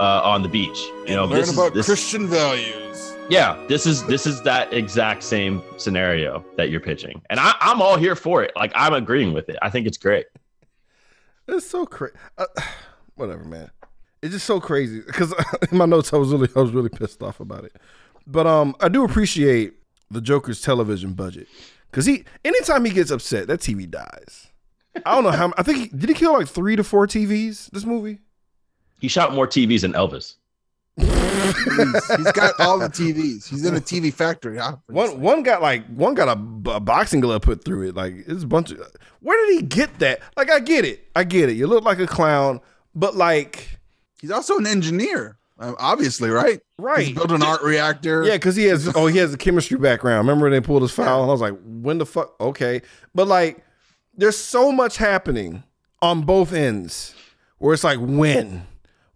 [0.00, 0.78] uh, on the beach.
[1.06, 3.14] You know, Learn this is about this, Christian values.
[3.28, 7.80] yeah, this is this is that exact same scenario that you're pitching, and I, I'm
[7.80, 8.52] all here for it.
[8.56, 9.56] Like I'm agreeing with it.
[9.62, 10.26] I think it's great.
[11.48, 12.14] It's so crazy.
[12.38, 12.46] Uh,
[13.14, 13.70] whatever, man.
[14.22, 15.34] It's just so crazy because
[15.72, 17.76] in my notes I was really I was really pissed off about it.
[18.26, 19.74] But um, I do appreciate
[20.10, 21.48] the Joker's television budget
[21.90, 24.48] because he anytime he gets upset, that TV dies.
[25.06, 25.52] I don't know how.
[25.56, 28.20] I think he, did he kill like three to four TVs this movie.
[29.02, 30.36] He shot more TVs than Elvis.
[30.96, 33.48] He's- he's got all the TVs.
[33.48, 34.60] He's in a TV factory.
[34.60, 34.94] obviously.
[34.94, 36.40] One one got like one got a,
[36.70, 37.96] a boxing glove put through it.
[37.96, 38.78] Like it's a bunch of.
[39.18, 40.20] Where did he get that?
[40.36, 41.54] Like I get it, I get it.
[41.56, 42.60] You look like a clown,
[42.94, 43.80] but like
[44.20, 46.60] He's also an engineer, uh, obviously, right?
[46.78, 47.06] right.
[47.06, 48.22] He's built an arc reactor.
[48.22, 50.18] Yeah, because he has oh he has a chemistry background.
[50.28, 52.36] Remember when they pulled his file and I was like, when the fuck?
[52.40, 52.82] Okay,
[53.16, 53.64] but like,
[54.16, 55.64] there's so much happening
[56.00, 57.16] on both ends
[57.58, 58.66] where it's like, when,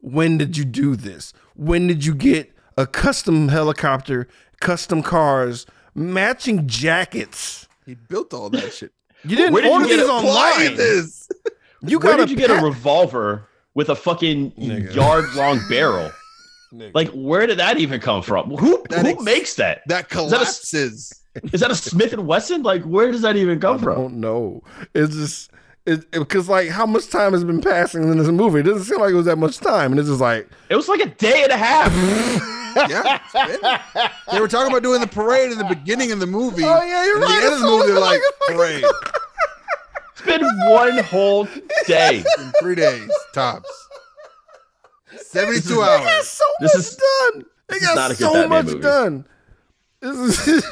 [0.07, 1.33] when did you do this?
[1.57, 4.29] When did you get a custom helicopter,
[4.61, 7.67] custom cars, matching jackets?
[7.85, 8.93] He built all that shit.
[9.25, 10.77] You didn't Where did you order get these online.
[10.77, 11.29] this?
[11.83, 14.95] You Where did you get a revolver with a fucking Nigga.
[14.95, 16.11] yard long barrel?
[16.73, 16.95] Nigga.
[16.95, 18.51] Like, where did that even come from?
[18.51, 19.83] Who That who ex- makes that?
[19.87, 21.21] That that a- collapses.
[21.53, 22.63] Is that a Smith and Wesson?
[22.63, 23.95] Like, where does that even I come from?
[23.97, 24.63] don't know.
[24.95, 25.56] It's just it
[26.11, 28.61] because like how much time has been passing in this movie?
[28.61, 30.89] It doesn't seem like it was that much time, and it's just like It was
[30.89, 31.93] like a day and a half.
[32.91, 33.19] yeah,
[34.33, 36.63] they were talking about doing the parade in the beginning of the movie.
[36.65, 37.33] Oh, yeah, you're and right.
[37.37, 38.85] At the end of the movie, they're like like parade
[40.13, 41.47] It's been one whole
[41.87, 42.19] day.
[42.39, 43.89] in three days tops.
[45.19, 45.99] Seventy-two hours.
[46.01, 46.29] They got hours.
[46.29, 47.45] so This much is- done.
[47.69, 48.81] They got not a so Batman much movie.
[48.81, 49.25] done.
[50.01, 50.65] This is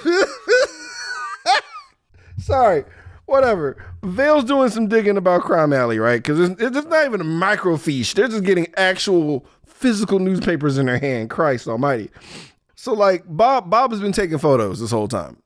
[2.38, 2.84] sorry.
[3.26, 3.82] Whatever.
[4.02, 6.22] Vale's doing some digging about Crime Alley, right?
[6.22, 8.14] Because it's, it's not even a microfiche.
[8.14, 11.30] They're just getting actual physical newspapers in their hand.
[11.30, 12.10] Christ Almighty.
[12.74, 15.38] So like Bob, Bob has been taking photos this whole time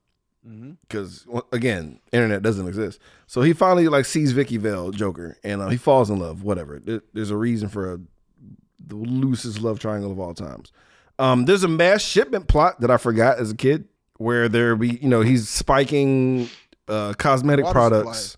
[0.89, 2.99] because again, internet doesn't exist.
[3.27, 6.43] So he finally like sees Vicky Vale, Joker, and uh, he falls in love.
[6.43, 6.81] Whatever.
[6.81, 7.99] There- there's a reason for a,
[8.85, 10.73] the loosest love triangle of all times.
[11.21, 14.99] Um, there's a mass shipment plot that I forgot as a kid, where there be
[15.03, 16.49] you know he's spiking
[16.89, 18.37] uh, cosmetic Water products.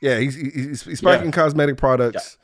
[0.00, 1.32] Yeah, he's, he's, he's spiking Yeah.
[1.32, 2.38] cosmetic products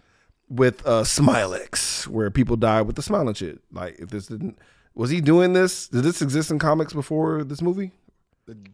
[0.49, 3.61] with uh, Smilex, where people die with the smiling shit.
[3.73, 4.59] Like if this didn't,
[4.95, 5.89] was he doing this?
[5.89, 7.93] Did this exist in comics before this movie?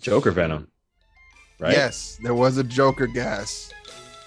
[0.01, 0.69] Joker Venom.
[1.59, 1.73] Right?
[1.73, 3.71] Yes, there was a Joker gas.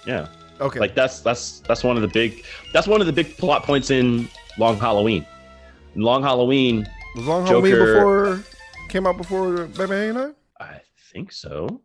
[0.06, 0.28] Yeah.
[0.62, 3.64] Okay, Like that's that's that's one of the big that's one of the big plot
[3.64, 4.30] points in
[4.60, 5.26] Long Halloween.
[5.96, 8.44] In Long Halloween, was Long Halloween before
[8.90, 10.36] came out before Batman 89?
[10.60, 10.80] I
[11.12, 11.82] think so.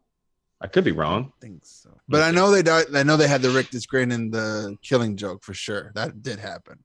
[0.61, 1.33] I could be wrong.
[1.37, 1.91] I think so.
[2.09, 2.87] But I know they died.
[2.95, 5.93] I know they had the rictus grin in the Killing Joke for sure.
[5.95, 6.79] That did happen,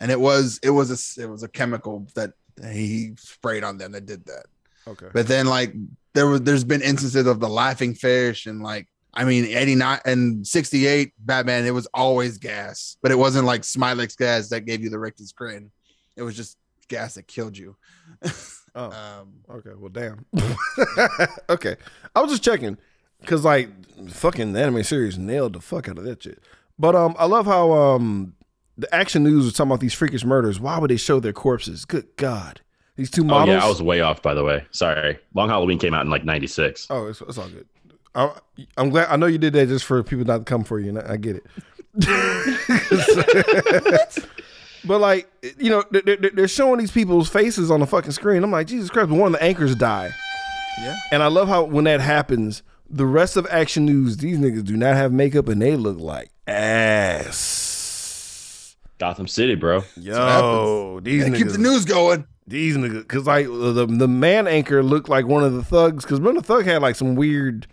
[0.00, 2.32] and it was it was a it was a chemical that
[2.72, 4.46] he sprayed on them that did that.
[4.86, 5.74] Okay, But then like
[6.14, 10.46] there was there's been instances of the laughing fish and like I mean 89 and
[10.46, 14.88] 68 Batman it was always gas, but it wasn't like Smilex gas that gave you
[14.90, 15.70] the rictus grin.
[16.16, 16.56] It was just
[16.88, 17.76] gas that killed you.
[18.72, 18.84] Oh.
[18.84, 20.24] um, Okay, well, damn.
[21.50, 21.74] okay,
[22.14, 22.78] I was just checking
[23.20, 23.68] because like
[24.08, 26.42] fucking the anime series nailed the fuck out of that shit.
[26.78, 28.34] But um, I love how um
[28.78, 30.58] the action news was talking about these freakish murders.
[30.58, 31.84] Why would they show their corpses?
[31.84, 32.60] Good God,
[32.96, 33.50] these two models.
[33.50, 34.64] Oh, yeah, I was way off by the way.
[34.70, 35.18] Sorry.
[35.34, 36.86] Long Halloween came out in like 96.
[36.90, 37.66] Oh, it's, it's all good.
[38.14, 38.32] I,
[38.76, 39.08] I'm glad.
[39.08, 41.12] I know you did that just for people not to come for you, and I,
[41.12, 41.46] I get it.
[44.82, 48.42] But like, you know, they're, they're- they're showing these people's faces on the fucking screen.
[48.42, 49.10] I'm like, Jesus Christ!
[49.10, 50.10] But one of the anchors die,
[50.80, 50.96] Yeah.
[51.12, 54.76] and I love how when that happens, the rest of Action News, these niggas do
[54.76, 57.56] not have makeup and they look like ass.
[58.98, 59.84] Gotham City, bro.
[59.96, 62.26] Yo, these niggas, keep the news going.
[62.46, 66.04] these niggas, because like the the man anchor looked like one of the thugs.
[66.04, 67.66] Because remember, the thug had like some weird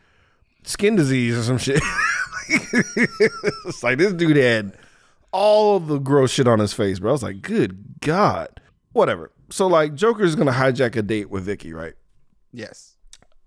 [0.63, 1.81] skin disease or some shit.
[2.49, 4.77] it's like this dude had
[5.33, 7.11] all the gross shit on his face, bro.
[7.11, 8.61] I was like, good God.
[8.93, 9.31] Whatever.
[9.49, 11.95] So like Joker's gonna hijack a date with Vicky, right?
[12.53, 12.95] Yes.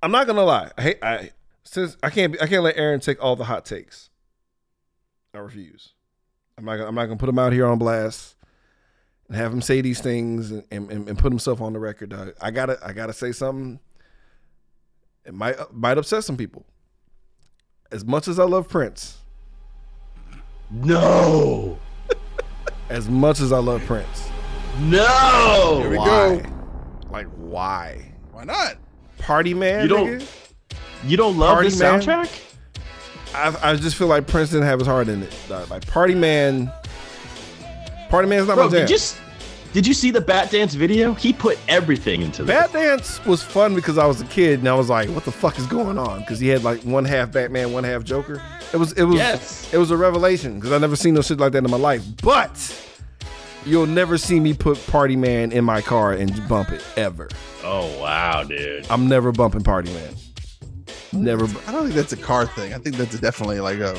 [0.02, 0.70] I'm not gonna lie.
[0.76, 1.30] I hate I
[1.70, 4.10] since I can't I can't let Aaron take all the hot takes.
[5.32, 5.90] I refuse.
[6.58, 8.34] I'm not gonna, I'm not gonna put him out here on blast
[9.28, 12.08] and have him say these things and, and, and put himself on the record.
[12.10, 12.32] dog.
[12.40, 13.78] I gotta I gotta say something.
[15.24, 16.66] It might might upset some people.
[17.92, 19.18] As much as I love Prince,
[20.72, 21.78] No.
[22.88, 24.28] as much as I love Prince,
[24.80, 25.78] No.
[25.82, 26.06] Here we why?
[26.06, 26.42] go.
[27.10, 28.12] Like why?
[28.32, 28.76] Why not?
[29.18, 30.39] Party man, You don't- nigga?
[31.04, 32.00] You don't love Party the Man?
[32.00, 32.46] soundtrack?
[33.34, 35.34] I, I just feel like Prince didn't have his heart in it.
[35.48, 36.70] Like Party Man,
[38.08, 38.86] Party Man's not Bro, my jam.
[38.86, 38.98] did you,
[39.72, 41.14] did you see the Bat Dance video?
[41.14, 42.54] He put everything into this.
[42.56, 45.30] Bat Dance was fun because I was a kid and I was like, "What the
[45.32, 48.42] fuck is going on?" Because he had like one half Batman, one half Joker.
[48.72, 49.72] It was it was Yes.
[49.72, 52.02] it was a revelation because I never seen no shit like that in my life.
[52.22, 52.86] But
[53.64, 57.28] you'll never see me put Party Man in my car and bump it ever.
[57.62, 58.86] Oh wow, dude.
[58.90, 60.14] I'm never bumping Party Man.
[61.12, 61.44] Never.
[61.66, 62.72] I don't think that's a car thing.
[62.74, 63.94] I think that's definitely like a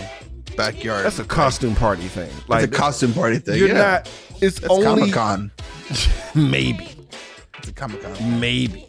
[0.56, 1.06] backyard.
[1.06, 2.30] That's a costume party thing.
[2.38, 3.58] It's Like a costume party thing.
[3.58, 3.74] You're yeah.
[3.74, 4.12] not.
[4.42, 5.52] It's That's only Comic Con.
[6.36, 6.90] maybe.
[7.58, 8.40] It's a Comic Con.
[8.40, 8.88] Maybe.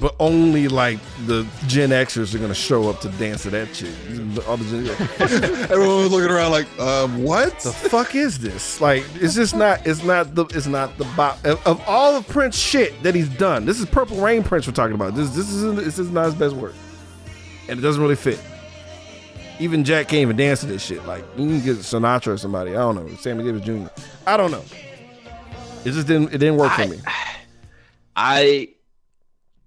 [0.00, 3.92] But only like the Gen Xers are gonna show up to dance to that shit.
[4.46, 4.86] All the Gen
[5.70, 7.58] Everyone was looking around like, um, what?
[7.60, 8.80] the fuck is this?
[8.80, 9.84] Like, it's just not.
[9.86, 10.44] It's not the.
[10.54, 13.66] It's not the bop of, of all of Prince shit that he's done.
[13.66, 15.16] This is Purple Rain Prince we're talking about.
[15.16, 16.74] This this is this is not his best work,
[17.70, 18.40] and it doesn't really fit.
[19.60, 21.04] Even Jack can't even dance to this shit.
[21.06, 22.72] Like, you can get Sinatra or somebody.
[22.72, 23.14] I don't know.
[23.16, 23.88] Sammy Davis Jr.
[24.26, 24.64] I don't know.
[25.84, 26.34] It just didn't.
[26.34, 26.98] It didn't work for me.
[28.16, 28.70] I,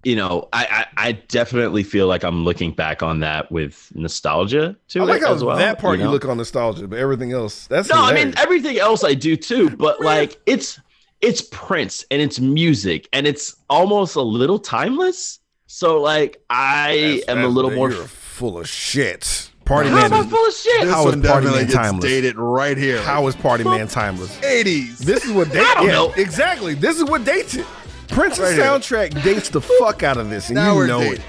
[0.04, 4.76] you know, I, I I definitely feel like I'm looking back on that with nostalgia
[4.88, 5.02] too.
[5.02, 5.58] I like how as well.
[5.58, 6.12] that part you, know?
[6.12, 9.70] look on nostalgia, but everything else that's No, I mean everything else I do too,
[9.72, 10.80] but like it's
[11.22, 15.40] it's Prince and it's music and it's almost a little timeless.
[15.76, 17.90] So like I That's- am a little more.
[17.90, 19.50] You're full of shit.
[19.66, 20.14] Party How man.
[20.14, 20.88] am I full of shit?
[20.88, 22.06] How is Party Man timeless?
[22.06, 23.02] dated right here.
[23.02, 24.38] How is Party Man timeless?
[24.42, 25.00] 80s?
[25.00, 25.66] This is what dates.
[25.68, 26.14] I don't yeah, know.
[26.16, 26.76] exactly.
[26.76, 27.66] This is what dates it.
[28.10, 28.64] Prince's Right here.
[28.64, 31.14] soundtrack dates the fuck out of this, and now you we're know dating.
[31.16, 31.22] it.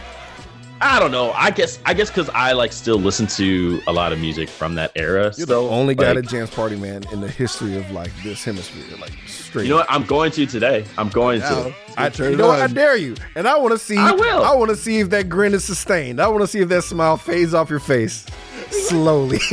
[0.87, 1.33] I don't know.
[1.33, 4.75] I guess I guess because I like still listen to a lot of music from
[4.75, 5.33] that era.
[5.37, 8.13] You're so the only guy like, that jams Party Man in the history of like
[8.23, 9.65] this hemisphere, like straight.
[9.65, 9.87] You know what?
[9.91, 10.85] I'm going to today.
[10.99, 11.75] I'm going Now, to.
[11.97, 12.61] I, turn you it know what?
[12.61, 13.97] I dare you, and I want to see.
[13.97, 14.45] I will.
[14.45, 16.21] I want to see if that grin is sustained.
[16.21, 18.27] I want to see if that smile fades off your face
[18.71, 19.39] slowly.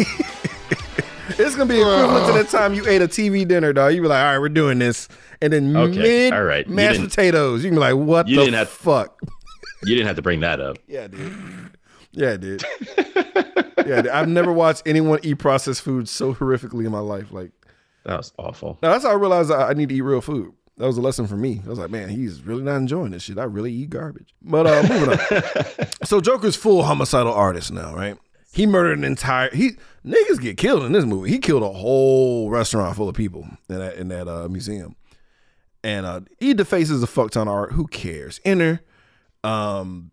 [1.29, 3.93] it's gonna be equivalent to the time you ate a TV dinner, dog.
[3.93, 5.07] You be like, all right, we're doing this,
[5.41, 6.67] and then Okay, mid all right.
[6.67, 7.63] Mashed didn't- potatoes.
[7.63, 9.17] You can be like, what you the didn't have- fuck?
[9.83, 10.77] You didn't have to bring that up.
[10.87, 11.71] Yeah, dude.
[12.11, 12.63] Yeah, dude.
[13.77, 14.07] yeah, dude.
[14.09, 17.31] I've never watched anyone eat processed food so horrifically in my life.
[17.31, 17.51] Like,
[18.05, 18.77] That was awful.
[18.81, 20.53] now that's how I realized I, I need to eat real food.
[20.77, 21.61] That was a lesson for me.
[21.65, 23.37] I was like, man, he's really not enjoying this shit.
[23.37, 24.33] I really eat garbage.
[24.41, 25.87] But uh, moving on.
[26.05, 28.17] so Joker's full homicidal artist now, right?
[28.53, 29.71] He murdered an entire he
[30.05, 31.29] niggas get killed in this movie.
[31.29, 34.95] He killed a whole restaurant full of people in that in that uh, museum.
[35.83, 37.71] And uh he defaces a fuck ton of art.
[37.73, 38.41] Who cares?
[38.43, 38.81] Enter
[39.43, 40.11] um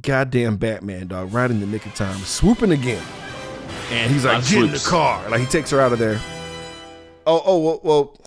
[0.00, 3.02] goddamn Batman dog right in the nick of time, swooping again.
[3.90, 5.28] And he's like, get in the car.
[5.30, 6.20] Like he takes her out of there.
[7.26, 8.20] Oh, oh, well, well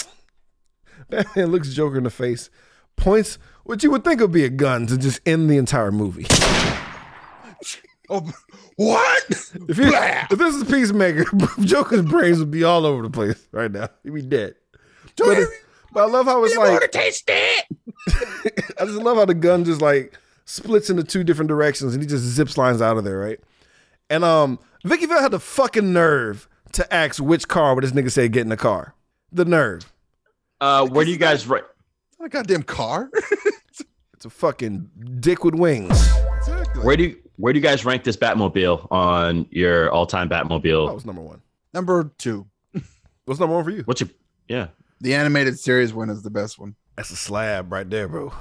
[1.10, 2.50] Batman looks Joker in the face,
[2.96, 6.26] points what you would think would be a gun to just end the entire movie.
[8.12, 8.28] Oh,
[8.76, 9.24] what?
[9.30, 11.26] If, you, if this is Peacemaker,
[11.60, 13.90] Joker's brains would be all over the place right now.
[14.04, 14.56] He'd be dead.
[15.16, 15.48] But,
[15.94, 16.96] but I love how it's like.
[18.80, 20.18] I just love how the gun just like
[20.50, 23.40] splits into two different directions and he just zips lines out of there, right?
[24.10, 28.12] And um, Vicky Vale had the fucking nerve to ask which car would this nigga
[28.12, 28.96] say get in the car.
[29.32, 29.92] The nerve.
[30.60, 31.66] Uh, where do you guys rank?
[32.22, 33.10] a goddamn car.
[34.20, 34.90] It's a fucking
[35.22, 35.92] dick with wings.
[36.40, 36.84] exactly.
[36.84, 40.88] Where do you, where do you guys rank this Batmobile on your all time Batmobile?
[40.90, 41.42] That was number one.
[41.74, 42.46] Number two,
[43.24, 43.84] What's number one for you?
[43.84, 44.10] What's your
[44.50, 44.68] yeah?
[45.00, 46.76] the animated series one is the best one.
[46.98, 48.34] That's a slab right there, bro.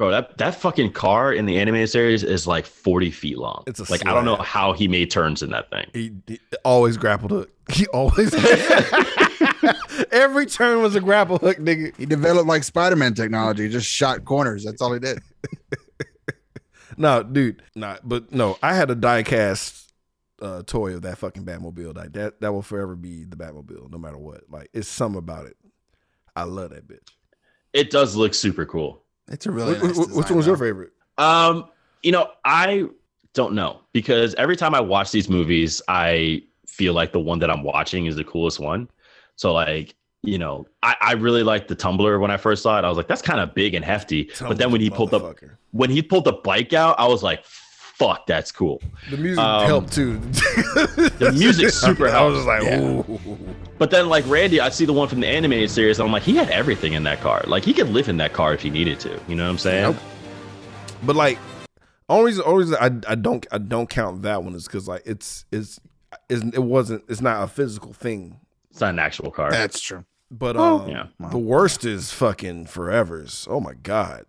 [0.00, 3.64] Bro, that, that fucking car in the animated series is like 40 feet long.
[3.66, 5.90] It's a like I don't know how he made turns in that thing.
[5.92, 7.50] He, he always grappled hook.
[7.70, 8.34] He always
[10.10, 11.94] Every turn was a grapple hook, nigga.
[11.98, 14.64] He developed like Spider-Man technology, just shot corners.
[14.64, 15.20] That's all he did.
[16.96, 18.00] No, dude, not.
[18.06, 19.86] But no, I had a diecast
[20.42, 21.96] uh, toy of that fucking Batmobile.
[21.96, 24.44] Like that, that will forever be the Batmobile, no matter what.
[24.50, 25.56] Like it's something about it.
[26.34, 27.08] I love that bitch.
[27.72, 29.02] It does look super cool.
[29.30, 30.90] It's a really Wh- nice wh- which design, one was your favorite?
[31.18, 31.66] Um,
[32.02, 32.86] you know, I
[33.34, 37.50] don't know because every time I watch these movies, I feel like the one that
[37.50, 38.88] I'm watching is the coolest one.
[39.36, 42.84] So like, you know, I, I really liked the tumbler when I first saw it.
[42.84, 44.30] I was like, that's kind of big and hefty.
[44.40, 45.34] but then when he pulled the
[45.72, 47.44] when he pulled the bike out, I was like,
[48.00, 48.80] fuck, that's cool.
[49.10, 50.16] the music um, helped too.
[50.18, 52.14] The music super helped.
[52.16, 53.08] I was just helps.
[53.08, 53.32] like, Yeah.
[53.32, 53.38] ooh.
[53.78, 56.22] But then like Randy, I see the one from the animated series, and I'm like,
[56.22, 57.42] he had everything in that car.
[57.46, 59.20] Like he could live in that car if he needed to.
[59.28, 59.82] You know what I'm saying?
[59.82, 59.96] Nope.
[61.02, 61.38] But like,
[62.08, 65.02] only reason, only reason I, I don't I don't count that one is because like
[65.06, 65.78] it's it's
[66.28, 68.38] it's it wasn't it's not a physical thing.
[68.70, 69.50] It's not an actual car.
[69.50, 70.04] That's true.
[70.30, 70.80] But Oh.
[70.80, 71.06] um, Yeah.
[71.30, 73.46] the worst is fucking Forever's.
[73.50, 74.24] Oh my god.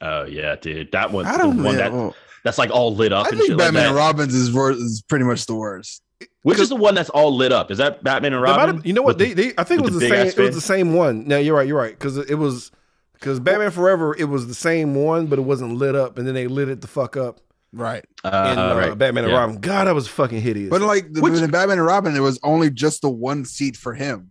[0.00, 0.92] Oh yeah, dude.
[0.92, 1.78] That one, I don't one know.
[1.78, 2.14] that Oh,
[2.48, 4.00] that's like all lit up I and think shit Batman like and that.
[4.00, 6.02] Robbins is, wor- is pretty much the worst.
[6.42, 7.70] Which is the one that's all lit up?
[7.70, 8.76] Is that Batman and They Robin?
[8.76, 9.18] have- you know what?
[9.18, 10.10] They, they I think it was the the, same.
[10.24, 11.28] big-ass It was the same one.
[11.28, 11.66] No, you're right.
[11.68, 11.92] You're right.
[11.96, 12.70] Because it was
[13.14, 14.16] because Batman Forever.
[14.18, 16.80] It was the same one, but it wasn't lit up, and then they lit it
[16.80, 17.40] the fuck up
[17.72, 18.04] Right.
[18.24, 18.96] in uh, uh, right.
[18.98, 19.38] Batman and Yeah.
[19.40, 19.56] Robin.
[19.60, 20.70] God, that was fucking hideous.
[20.70, 23.76] But like the, Which- in Batman and Robin, it was only just the one seat
[23.76, 24.30] for him.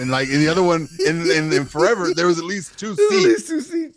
[0.00, 2.94] And like in the other one, in, in, in Forever, there was at least two
[2.94, 3.24] There's at seats.
[3.26, 3.95] least two seats.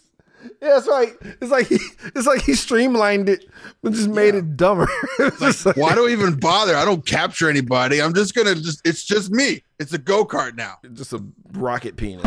[0.62, 1.14] Yeah, that's right.
[1.42, 1.78] It's like he,
[2.16, 3.46] it's like he streamlined it,
[3.84, 4.88] but just made it dumber.
[5.20, 6.76] It's just like- Why do I even bother?
[6.76, 8.02] I don't capture anybody.
[8.02, 9.64] I'm just gonna just it's just me.
[9.80, 10.76] It's a go-kart now.
[10.94, 11.24] just a
[11.54, 12.24] rocket penis.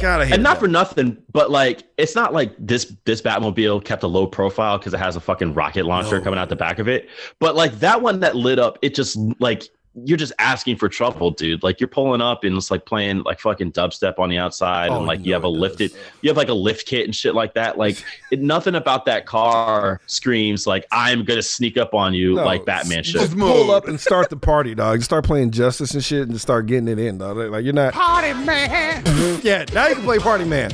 [0.00, 0.60] God, I hate And not that.
[0.60, 4.92] for nothing, but like it's not like this this Batmobile kept a low profile because
[4.94, 6.24] it has a fucking rocket launcher No.
[6.24, 7.08] coming out the back of it.
[7.38, 9.68] But like that one that lit up, it just like
[10.04, 11.62] you're just asking for trouble, dude.
[11.62, 14.96] Like you're pulling up and it's like playing like fucking dubstep on the outside, Oh,
[14.98, 15.60] and like you you have a it does.
[15.60, 17.78] lifted, you have like a lift kit and shit like that.
[17.78, 22.44] Like it, nothing about that car screams like I'm gonna sneak up on you No,
[22.44, 23.20] like Batman you should.
[23.20, 25.02] Just pull up and start the party, dog.
[25.02, 27.36] Start playing Justice and shit, and just start getting it in, dog.
[27.36, 27.92] Like you're not.
[27.94, 29.02] Party man.
[29.44, 30.70] Yeah, now you can play Party Man.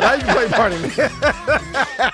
[0.00, 1.10] Now you can play Party Man.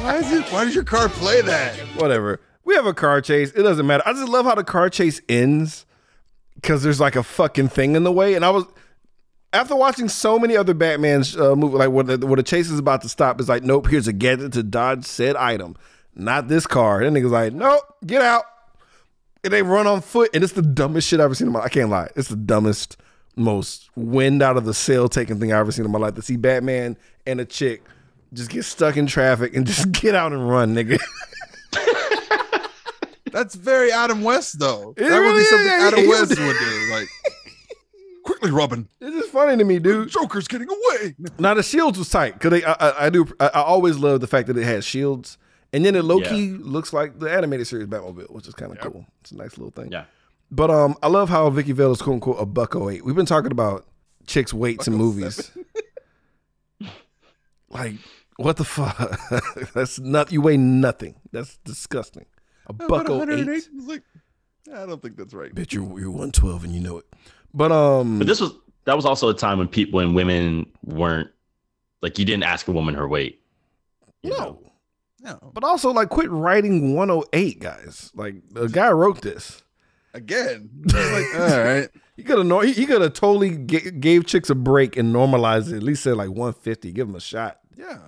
[0.00, 0.44] Why is it?
[0.52, 1.74] Why does your car play that?
[1.96, 2.40] Whatever.
[2.64, 3.52] We have a car chase.
[3.52, 4.02] It doesn't matter.
[4.06, 5.86] I just love how the car chase ends
[6.54, 8.34] because there's like a fucking thing in the way.
[8.34, 8.64] And I was
[9.52, 13.02] after watching so many other Batman's uh, movie, like when the, the chase is about
[13.02, 15.76] to stop, it's like, nope, here's a gadget to dodge said item,
[16.14, 17.02] not this car.
[17.02, 18.44] Then niggas like, nope, get out.
[19.42, 21.60] And they run on foot, and it's the dumbest shit I've ever seen in my.
[21.60, 22.98] Life I can't lie, it's the dumbest,
[23.36, 26.14] most wind out of the sail taking thing I've ever seen in my life.
[26.16, 26.96] To see Batman
[27.26, 27.82] and a chick
[28.32, 31.00] just get stuck in traffic and just get out and run, nigga.
[33.32, 34.94] That's very Adam West, though.
[34.96, 35.82] It that would be something is.
[35.82, 36.88] Adam West would- would do.
[36.92, 37.08] Like,
[38.24, 38.88] quickly, Robin.
[39.00, 40.08] It's just funny to me, dude.
[40.08, 41.14] Joker's getting away.
[41.38, 44.26] Now the shields was tight because I, I I do I, I always love the
[44.26, 45.38] fact that it has shields,
[45.72, 48.78] and then it low key looks like the animated series Batmobile, which is kind of
[48.80, 49.06] cool.
[49.22, 49.90] It's a nice little thing.
[49.92, 50.04] Yeah.
[50.50, 53.04] But um, I love how Vicki Vale is quote unquote a bucko eight.
[53.04, 53.86] We've been talking about
[54.26, 55.50] chicks weights in movies.
[57.70, 57.94] like
[58.36, 59.18] what the fuck?
[59.74, 61.14] That's not you weigh nothing.
[61.32, 62.26] That's disgusting.
[62.70, 63.48] A bucko eight.
[63.48, 64.02] It's like,
[64.74, 65.54] I don't think that's right.
[65.54, 67.06] Bitch, you're you're one twelve and you know it.
[67.52, 68.52] But um, But this was
[68.84, 71.30] that was also a time when people when women weren't
[72.02, 73.40] like you didn't ask a woman her weight.
[74.22, 74.30] no.
[74.30, 74.62] know?
[75.22, 75.50] No.
[75.52, 78.10] But also, like, quit writing 108, guys.
[78.14, 79.62] Like, the guy wrote this.
[80.14, 80.70] Again.
[80.86, 81.88] Like, all right.
[82.16, 85.72] He could have he, he could have totally ga- gave chicks a break and normalized
[85.72, 85.76] it.
[85.76, 86.92] At least said like 150.
[86.92, 87.60] Give him a shot.
[87.76, 87.98] Yeah.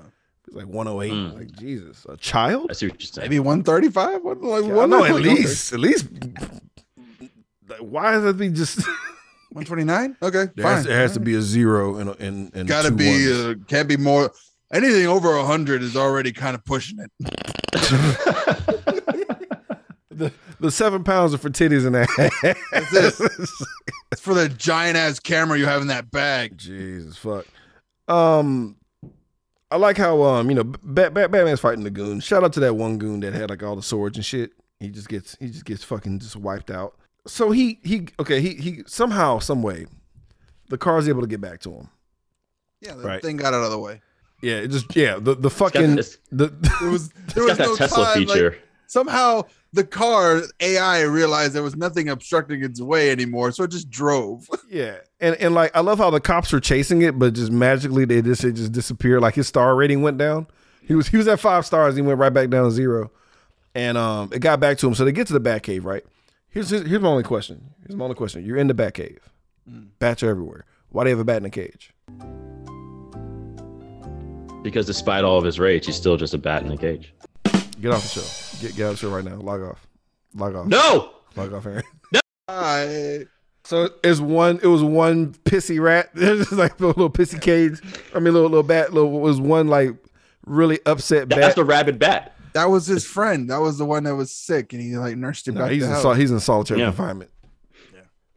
[0.52, 1.12] It's like 108.
[1.12, 1.34] Mm.
[1.34, 2.66] Like Jesus, a child.
[2.70, 3.24] I see what you're saying.
[3.24, 4.22] Maybe 135?
[4.22, 6.08] What, like, I what- know at least at least.
[7.68, 8.86] Like, why does it be just?
[9.52, 10.16] 129?
[10.22, 10.50] Okay.
[10.54, 10.88] There has, fine.
[10.88, 13.96] there has to be a zero and in in Gotta two be, uh, can't be
[13.96, 14.30] more.
[14.72, 17.10] Anything over 100 is already kind of pushing it.
[20.10, 22.08] the, the seven pounds are for titties and ass.
[22.92, 23.20] That's
[24.10, 26.56] It's for the giant ass camera you have in that bag.
[26.56, 27.46] Jesus fuck.
[28.08, 28.76] Um,
[29.72, 32.20] I like how um you know Bat- Bat- Batman's fighting the goon.
[32.20, 34.52] Shout out to that one goon that had like all the swords and shit.
[34.80, 36.96] He just gets he just gets fucking just wiped out.
[37.26, 39.86] So he he okay he he somehow some way
[40.68, 41.88] the car's able to get back to him.
[42.80, 43.22] Yeah, the Right.
[43.22, 44.00] thing got out of the way.
[44.42, 46.48] Yeah, it just yeah the the It's fucking it's, the
[46.80, 48.14] There was it's there got was that no Tesla time.
[48.26, 48.50] feature.
[48.50, 49.42] Like, somehow
[49.72, 54.46] the car AI realized there was nothing obstructing its way anymore, so it just drove.
[54.68, 58.04] yeah and and like I love how the cops were chasing it, but just magically
[58.04, 59.22] they just it just disappeared.
[59.22, 60.48] Like his star rating went down.
[60.82, 61.96] He was he was at five stars.
[61.96, 63.10] He went right back down to zero,
[63.74, 64.94] and um it got back to him.
[64.94, 66.04] So they get to the Batcave, right?
[66.50, 67.70] Here's here's, here's my only question.
[67.86, 68.44] Here's my only question.
[68.44, 69.18] You're in the Batcave.
[70.00, 70.64] Bats are everywhere.
[70.90, 71.94] Why do you have a bat in a cage?
[74.62, 77.14] Because despite all of his rage, he's still just a bat in a cage.
[77.80, 78.66] Get off the show.
[78.66, 79.36] Get get off the show right now.
[79.36, 79.86] Log off.
[80.34, 80.66] Log off.
[80.66, 81.12] No!
[81.36, 81.82] Log off, Aaron.
[82.48, 83.26] I,
[83.64, 84.58] So it's one.
[84.62, 86.10] It was one pissy rat.
[86.14, 87.80] It was like a little pissy cage.
[88.14, 88.92] I mean, little little bat.
[88.92, 89.94] Little it was one like
[90.46, 91.54] really upset That's bat.
[91.56, 92.34] the rabid bat.
[92.54, 93.48] that was his friend.
[93.50, 95.82] That was the one that was sick, and he like nursed him No, back he's
[95.82, 96.02] to in health.
[96.02, 96.86] sol- he's in solitary Yeah.
[96.86, 97.30] confinement.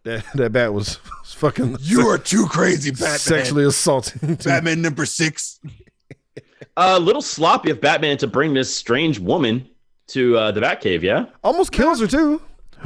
[0.03, 3.17] That that bat was, was fucking You are too crazy, Batman.
[3.17, 4.35] sexually assaulting.
[4.45, 5.59] Batman number six.
[6.77, 9.67] A little sloppy of Batman to bring this strange woman
[10.09, 11.25] to uh, the Batcave, yeah?
[11.43, 12.39] Almost kills her too.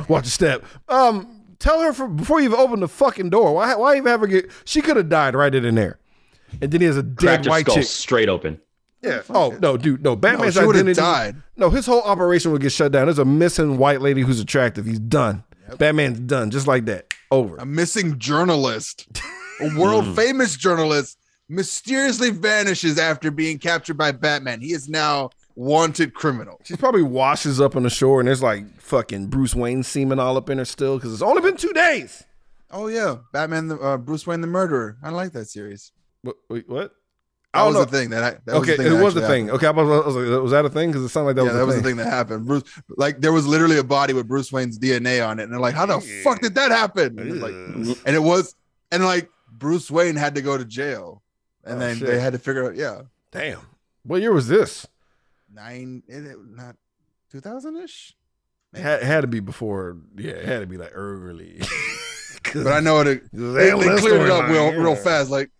[0.07, 0.63] Watch a step.
[0.87, 3.53] Um, tell her for, before you even open the fucking door.
[3.53, 3.75] Why?
[3.75, 4.51] Why even have her get?
[4.65, 5.99] She could have died right in in there.
[6.61, 7.85] And then he has a dead Cracked white skull chick.
[7.85, 8.59] straight open.
[9.01, 9.21] Yeah.
[9.29, 10.03] Oh no, dude.
[10.03, 10.11] No.
[10.11, 10.93] No, Batman's she identity.
[10.93, 11.35] died.
[11.55, 13.05] No, his whole operation would get shut down.
[13.05, 14.85] There's a missing white lady who's attractive.
[14.85, 15.43] He's done.
[15.77, 16.51] Batman's done.
[16.51, 17.13] Just like that.
[17.31, 17.57] Over.
[17.57, 19.07] A missing journalist,
[19.61, 20.13] a world hmm.
[20.15, 24.61] famous journalist, mysteriously vanishes after being captured by Batman.
[24.61, 26.59] He is now wanted criminal.
[26.63, 30.37] She probably washes up on the shore and there's like fucking Bruce Wayne semen all
[30.37, 32.23] up in her still because it's only been two days.
[32.71, 34.97] Oh yeah, Batman, the uh, Bruce Wayne, the murderer.
[35.03, 35.91] I like that series.
[36.21, 36.35] What?
[36.49, 36.91] Wait, what?
[37.53, 38.29] That I was don't the thing that I.
[38.45, 39.47] That okay, was the it was the thing.
[39.47, 39.63] happened.
[39.63, 40.89] Okay, I was, I was like, was that a thing?
[40.91, 41.83] Because it sounded like that yeah, was that the was thing.
[41.83, 42.45] the thing that happened.
[42.45, 42.63] Bruce,
[42.97, 45.73] like, there was literally a body with Bruce Wayne's DNA on it, and they're like,
[45.73, 47.53] "How the fuck did that happen?" And, like,
[48.05, 48.53] and it was,
[48.91, 51.23] and like Bruce Wayne had to go to jail,
[51.63, 52.05] and Oh, then shit.
[52.07, 53.61] they had to figure out, yeah, Damn.
[54.03, 54.85] What year was this?
[55.51, 56.75] Nine, not
[57.31, 58.15] two thousand ish.
[58.73, 59.97] It had, had to be before.
[60.15, 61.61] Yeah, it had to be like early.
[62.53, 63.23] But I know it.
[63.31, 65.29] They, they cleared it up real, real fast.
[65.29, 65.51] Like,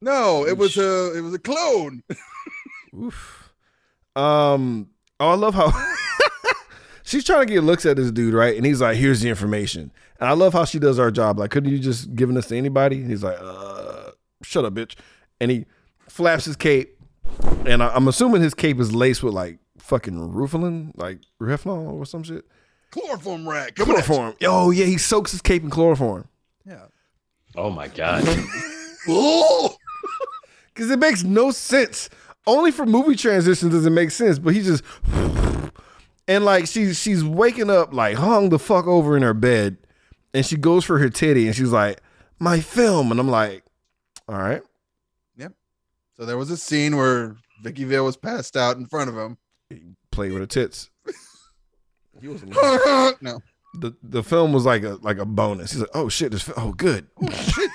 [0.00, 2.02] no, it was a, it was a clone.
[2.94, 3.52] Oof.
[4.14, 4.88] Um.
[5.20, 5.72] Oh, I love how
[7.02, 8.56] she's trying to get looks at this dude, right?
[8.56, 11.38] And he's like, "Here's the information." And I love how she does our job.
[11.38, 13.00] Like, couldn't you just given this to anybody?
[13.00, 14.10] And he's like, "Uh,
[14.42, 14.96] shut up, bitch."
[15.40, 15.64] And he
[16.08, 16.98] flaps his cape,
[17.66, 22.06] and I, I'm assuming his cape is laced with like fucking Rufalin, like Reflon or
[22.06, 22.44] some shit.
[22.90, 23.74] Chloroform rag.
[23.74, 23.94] Coming.
[23.96, 24.34] Chloroform.
[24.42, 26.28] Oh yeah, he soaks his cape in chloroform
[26.66, 26.86] Yeah.
[27.56, 28.24] Oh my God.
[29.08, 29.74] Oh,
[30.72, 32.08] because it makes no sense.
[32.46, 34.84] Only for movie transitions does it make sense, but he just
[36.28, 39.76] and like she's she's waking up like hung the fuck over in her bed,
[40.32, 42.00] and she goes for her titty, and she's like,
[42.38, 43.64] "My film," and I'm like,
[44.28, 44.62] "All right."
[46.22, 49.38] So there was a scene where Vicki Vale was passed out in front of him.
[50.12, 50.88] Play with her tits.
[52.20, 52.44] He was
[53.20, 53.40] no.
[53.80, 55.72] the the film was like a like a bonus.
[55.72, 57.68] He's like, "Oh shit, this fi- oh good." Oh shit.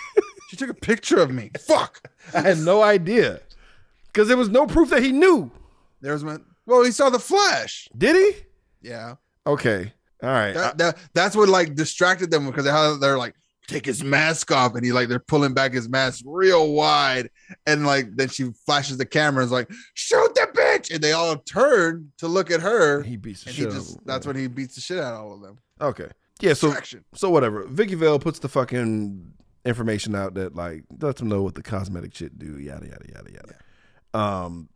[0.48, 1.52] She took a picture of me.
[1.60, 2.10] Fuck.
[2.34, 3.42] I had no idea
[4.06, 5.52] because there was no proof that he knew.
[6.00, 7.90] There's my well, he saw the flash.
[7.98, 8.44] Did he?
[8.82, 9.16] Yeah.
[9.46, 9.92] Okay,
[10.24, 10.54] all right.
[10.54, 13.36] That, that that's what like distracted them because they how they're like
[13.68, 17.30] take his mask off and he like they're pulling back his mask real wide
[17.66, 21.12] and like then she flashes the camera and is like shoot the bitch and they
[21.12, 23.66] all turn to look at her he beats the and shit.
[23.68, 25.58] out of just that's when he beats the shit out of all of them.
[25.82, 26.08] Okay.
[26.40, 26.54] Yeah.
[26.54, 27.04] So Distraction.
[27.14, 27.66] so whatever.
[27.68, 29.34] Vicki Vale puts the fucking
[29.66, 32.58] information out that like lets them know what the cosmetic shit do.
[32.60, 33.56] Yada yada yada yada.
[34.14, 34.70] Um,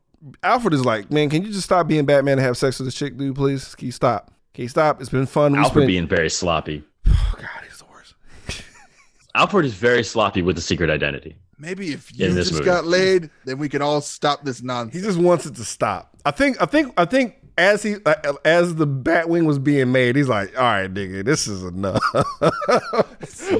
[0.44, 2.96] Alfred is like, man, can you just stop being Batman and have sex with this
[2.96, 3.36] chick, dude?
[3.36, 4.34] Please, can you stop?
[4.54, 5.00] Can you stop?
[5.02, 5.54] It's been fun.
[5.54, 6.84] We Alfred spent- being very sloppy.
[7.08, 7.61] oh god, he's the worst.
[9.36, 11.36] Alfred is very sloppy with the secret identity.
[11.58, 12.66] Maybe if you just movie.
[12.66, 14.96] got laid, then we can all stop this nonsense.
[14.96, 16.16] He just wants it to stop.
[16.26, 16.62] I think.
[16.62, 16.94] I think.
[16.98, 17.36] I think.
[17.58, 18.16] As he, uh,
[18.46, 22.02] as the Batwing was being made, he's like, "All right, nigga, this is enough."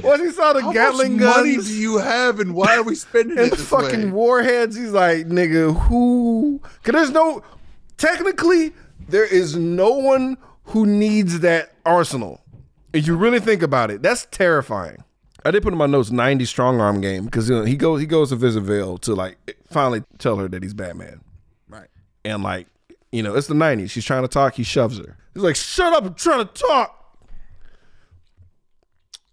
[0.02, 2.82] Once he saw the How Gatling much money guns, do you have and why are
[2.82, 4.10] we spending and it this fucking way?
[4.10, 4.76] warheads.
[4.76, 6.60] He's like, nigga, who?
[6.82, 7.44] Cause there's no,
[7.98, 8.72] technically,
[9.08, 12.40] there is no one who needs that arsenal.
[12.92, 15.04] If you really think about it, that's terrifying.
[15.44, 18.00] I did put in my notes 90 strong arm game because you know, he goes
[18.00, 21.20] he goes to visit Vale to like finally tell her that he's Batman.
[21.68, 21.88] Right.
[22.24, 22.66] And like,
[23.10, 23.90] you know, it's the 90s.
[23.90, 25.16] She's trying to talk, he shoves her.
[25.34, 27.18] He's like, shut up, I'm trying to talk.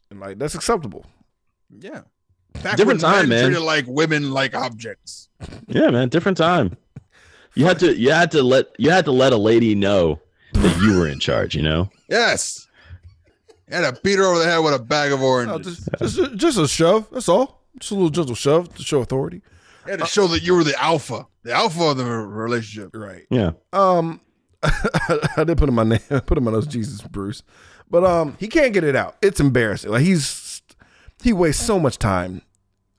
[0.10, 1.06] And like, that's acceptable.
[1.70, 2.02] Yeah.
[2.64, 3.46] Back Different time, men man.
[3.46, 5.30] Treated like women like objects.
[5.68, 6.76] Yeah, man, different time.
[7.54, 10.20] You had to you had to let you had to let a lady know
[10.54, 11.90] that you were in charge, you know?
[12.10, 12.68] Yes.
[13.70, 15.88] You had to beat her over the head with a bag of No, oranges.
[16.00, 17.08] just, just, just a shove.
[17.12, 17.62] That's all.
[17.80, 19.42] Just a little gentle shove to show authority.
[19.86, 22.92] You had to show that you were the alpha, the alpha of the relationship.
[22.96, 23.26] Right.
[23.30, 23.52] Yeah.
[23.74, 24.22] Um,
[24.64, 27.44] I did put in my name, put in my notes, Jesus Bruce,
[27.90, 29.16] but um, he can't get it out.
[29.22, 29.92] It's embarrassing.
[29.92, 30.62] Like he's
[31.24, 32.42] he wastes so much time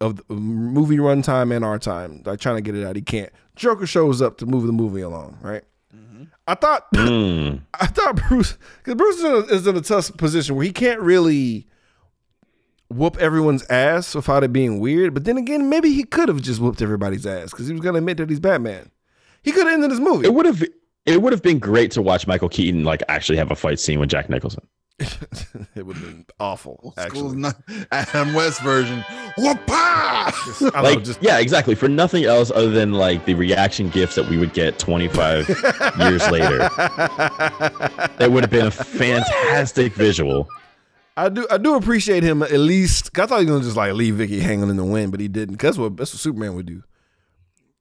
[0.01, 2.97] of the movie runtime and our time, like trying to get it out.
[2.97, 3.31] He can't.
[3.57, 5.37] Joker shows up to move the movie along.
[5.43, 5.63] Right.
[6.47, 7.61] I thought Mm.
[7.79, 10.73] I thought Bruce because Bruce is in, a, is in a tough position where he
[10.73, 11.67] can't really
[12.89, 15.15] whoop everyone's ass without it being weird.
[15.15, 17.99] But then again, maybe he could have just whooped everybody's ass because he was gonna
[17.99, 18.91] admit that he's Batman.
[19.43, 20.27] He could have ended this movie.
[20.27, 20.63] It would have
[21.07, 23.99] it would have been great to watch Michael Keaton like actually have a fight scene
[24.01, 24.67] with Jack Nicholson.
[25.75, 26.79] it would have been awful.
[26.83, 27.57] Old Actually, not-
[27.91, 29.05] Adam West version.
[29.39, 30.31] Whoopah!
[30.45, 31.75] Just- Like know, just yeah, exactly.
[31.75, 35.49] For nothing else other than like the reaction gifts that we would get 25
[35.99, 36.59] years later.
[38.19, 40.49] That would have been a fantastic visual.
[41.17, 43.11] I do I do appreciate him at least.
[43.19, 45.29] I thought he was gonna just like leave Vicki hanging in the wind, but he
[45.29, 45.57] didn't.
[45.57, 46.83] 'Cause that's what that's what Superman would do.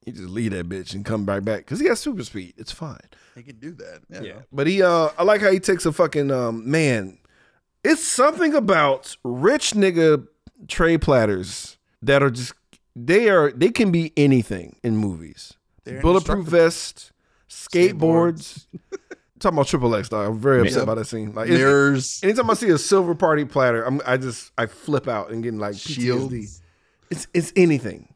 [0.06, 2.54] He just leave that bitch and come right back because he has super speed.
[2.58, 2.98] It's fine.
[3.36, 4.02] He can do that.
[4.10, 4.22] Yeah.
[4.22, 7.18] Yeah, but he uh, I like how he takes a fucking um man.
[7.84, 10.28] It's something about rich nigga
[10.68, 12.54] tray platters that are just
[12.96, 15.54] they are they can be anything in movies.
[15.86, 17.12] They're Bulletproof vest,
[17.50, 18.66] skateboards.
[19.40, 20.28] talking about Triple X, dog.
[20.28, 21.34] I'm very upset by that scene.
[21.34, 25.32] Like Mirrors, anytime I see a silver party platter, I'm I just I flip out
[25.32, 25.94] and getting like PTSD.
[25.94, 26.62] shields.
[27.10, 28.14] It's it's anything.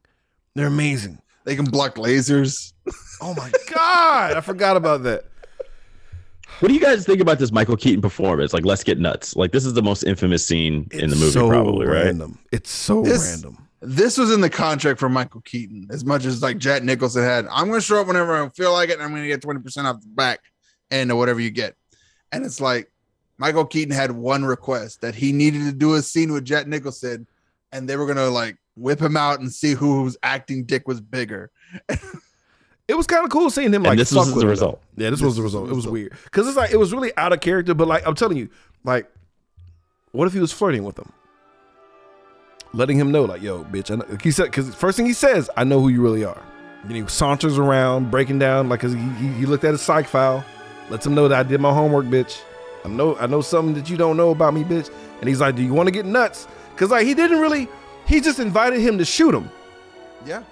[0.55, 1.19] They're amazing.
[1.45, 2.72] They can block lasers.
[3.21, 5.25] Oh my god, I forgot about that.
[6.59, 8.53] What do you guys think about this Michael Keaton performance?
[8.53, 9.35] Like, let's get nuts.
[9.35, 12.15] Like, this is the most infamous scene in the movie, so probably, right?
[12.51, 13.57] It's so This- random.
[13.85, 17.45] This was in the contract for Michael Keaton, as much as like Jack Nicholson had.
[17.51, 19.41] I'm going to show up whenever I feel like it, and I'm going to get
[19.41, 20.39] 20% off the back
[20.89, 21.75] end and whatever you get.
[22.31, 22.89] And it's like
[23.37, 27.27] Michael Keaton had one request that he needed to do a scene with Jack Nicholson,
[27.73, 31.01] and they were going to like whip him out and see whose acting dick was
[31.01, 31.51] bigger.
[32.87, 33.91] It was kind of cool seeing him like.
[33.91, 34.07] And like.
[34.07, 34.81] this fuck was with the result.
[34.97, 35.03] though.
[35.05, 35.65] Yeah, this, This was the result.
[35.65, 35.93] It was result.
[35.93, 37.73] weird because it's like it was really out of character.
[37.73, 38.49] But like I'm telling you,
[38.83, 39.09] like,
[40.11, 41.11] what if he was flirting with him,
[42.73, 43.91] letting him know, like, yo, bitch.
[43.91, 46.41] I know, he said because first thing he says, I know who you really are.
[46.83, 50.07] And he saunters around, breaking down like 'cause he, he he looked at his psych
[50.07, 50.43] file,
[50.89, 52.41] lets him know that I did my homework, bitch.
[52.83, 54.89] I know I know something that you don't know about me, bitch.
[55.21, 56.47] And he's like, do you want to get nuts?
[56.75, 57.69] Because like he didn't really,
[58.05, 59.49] he just invited him to shoot him.
[60.25, 60.43] Yeah.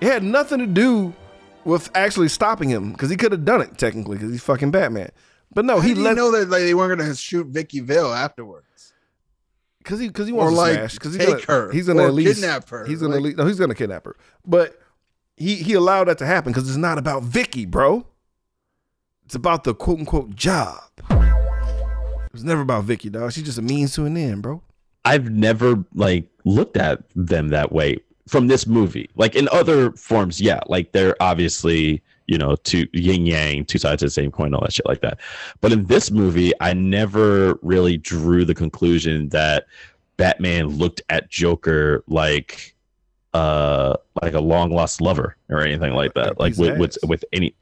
[0.00, 1.12] It had nothing to do
[1.64, 5.10] with actually stopping him because he could have done it technically because he's fucking Batman.
[5.54, 7.80] But no, How he did you know that like they weren't going to shoot Vicki
[7.80, 8.92] Vale afterwards.
[9.78, 11.72] because he because he Or wants to like smash because take he's gonna, her.
[11.72, 12.84] He's gonna or at least kidnap her.
[12.86, 14.16] He's gonna Like, at least, no, he's gonna kidnap her.
[14.46, 14.80] But
[15.36, 18.06] he he allowed that to happen because it's not about Vicki, bro.
[19.24, 20.80] It's about the quote unquote job.
[21.10, 23.32] It was never about Vicki, dog.
[23.32, 24.60] She's just a means to an end, bro.
[25.04, 29.10] I've never like looked at them that way from this movie.
[29.16, 34.02] Like in other forms, yeah, like they're obviously you know two yin yang, two sides
[34.02, 35.20] of the same coin, all that shit like that.
[35.60, 39.66] But in this movie, I never really drew the conclusion that
[40.16, 42.74] Batman looked at Joker like
[43.34, 46.38] uh like a long lost lover or anything like that.
[46.38, 47.54] Like with with, with any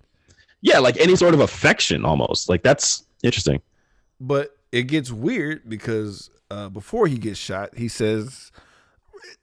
[0.60, 2.48] yeah, like any sort of affection almost.
[2.48, 3.60] Like that's interesting.
[4.20, 8.52] But it gets weird because uh, before he gets shot, he says,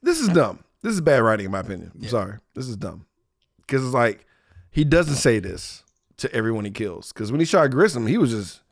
[0.02, 0.64] "This is dumb.
[0.82, 1.92] This is bad writing, in my opinion.
[1.94, 2.08] I'm Yeah.
[2.10, 2.38] sorry.
[2.54, 3.06] This is dumb."
[3.58, 4.26] Because it's like
[4.70, 5.84] he doesn't say this
[6.18, 7.12] to everyone he kills.
[7.12, 8.62] Because when he shot Grissom, he was just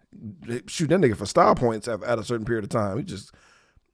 [0.70, 2.98] shooting that nigga for style points at, at a certain period of time.
[2.98, 3.32] He just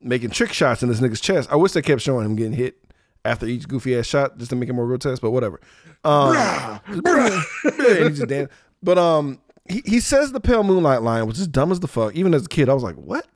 [0.01, 1.51] making trick shots in this nigga's chest.
[1.53, 2.77] I wish they kept showing him getting hit
[3.25, 5.23] after each goofy ass shot just to make it more grotesque.
[5.23, 5.61] But whatever.
[6.05, 8.49] Um, yeah, and he just dan-
[8.83, 12.15] But um, he, he says the pale moonlight line, which is dumb as the fuck.
[12.15, 13.27] Even as a kid, I was like, what?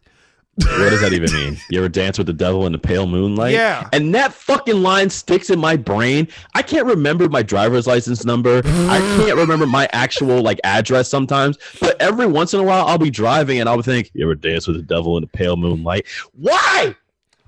[0.61, 1.57] What does that even mean?
[1.71, 3.53] You ever dance with the devil in the pale moonlight?
[3.53, 3.89] Yeah.
[3.93, 6.27] And that fucking line sticks in my brain.
[6.55, 8.63] I can't remember my driver's license number.
[8.65, 11.59] I can't remember my actual like address sometimes.
[11.81, 14.67] But every once in a while, I'll be driving and I'll think, "You ever dance
[14.67, 16.97] with the devil in the pale moonlight?" Why?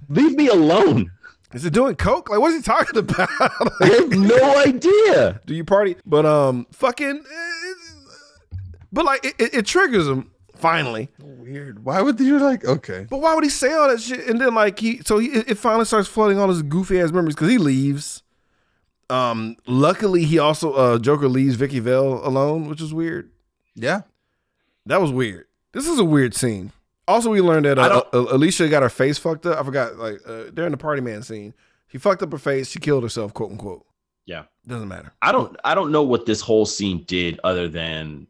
[0.09, 1.11] Leave me alone.
[1.53, 2.31] Is it doing coke?
[2.31, 3.29] Like, what is he talking about?
[3.81, 5.41] I have no idea.
[5.47, 5.97] Do you party?
[6.07, 7.25] But um, fucking.
[7.29, 7.73] eh,
[8.93, 10.30] But like, it, it, it triggers him
[10.61, 11.09] finally.
[11.19, 11.85] Weird.
[11.85, 12.65] Why would you like?
[12.65, 13.07] Okay.
[13.09, 14.27] But why would he say all that shit?
[14.29, 17.35] And then like he, so he, it finally starts flooding all his goofy ass memories
[17.35, 18.23] because he leaves.
[19.09, 23.31] Um, luckily he also uh Joker leaves Vicki Vale alone, which is weird.
[23.75, 24.03] Yeah.
[24.87, 25.47] That was weird.
[25.73, 26.73] This is a weird scene.
[27.09, 29.59] Also, we learned that uh, uh, Alicia got her face fucked up.
[29.59, 31.55] I forgot, like uh, during the party man scene,
[31.89, 32.71] she fucked up her face.
[32.71, 33.85] She killed herself, quote unquote.
[34.27, 34.45] Yeah.
[34.67, 35.13] Doesn't matter.
[35.23, 38.27] I don't I don't know what this whole scene did other than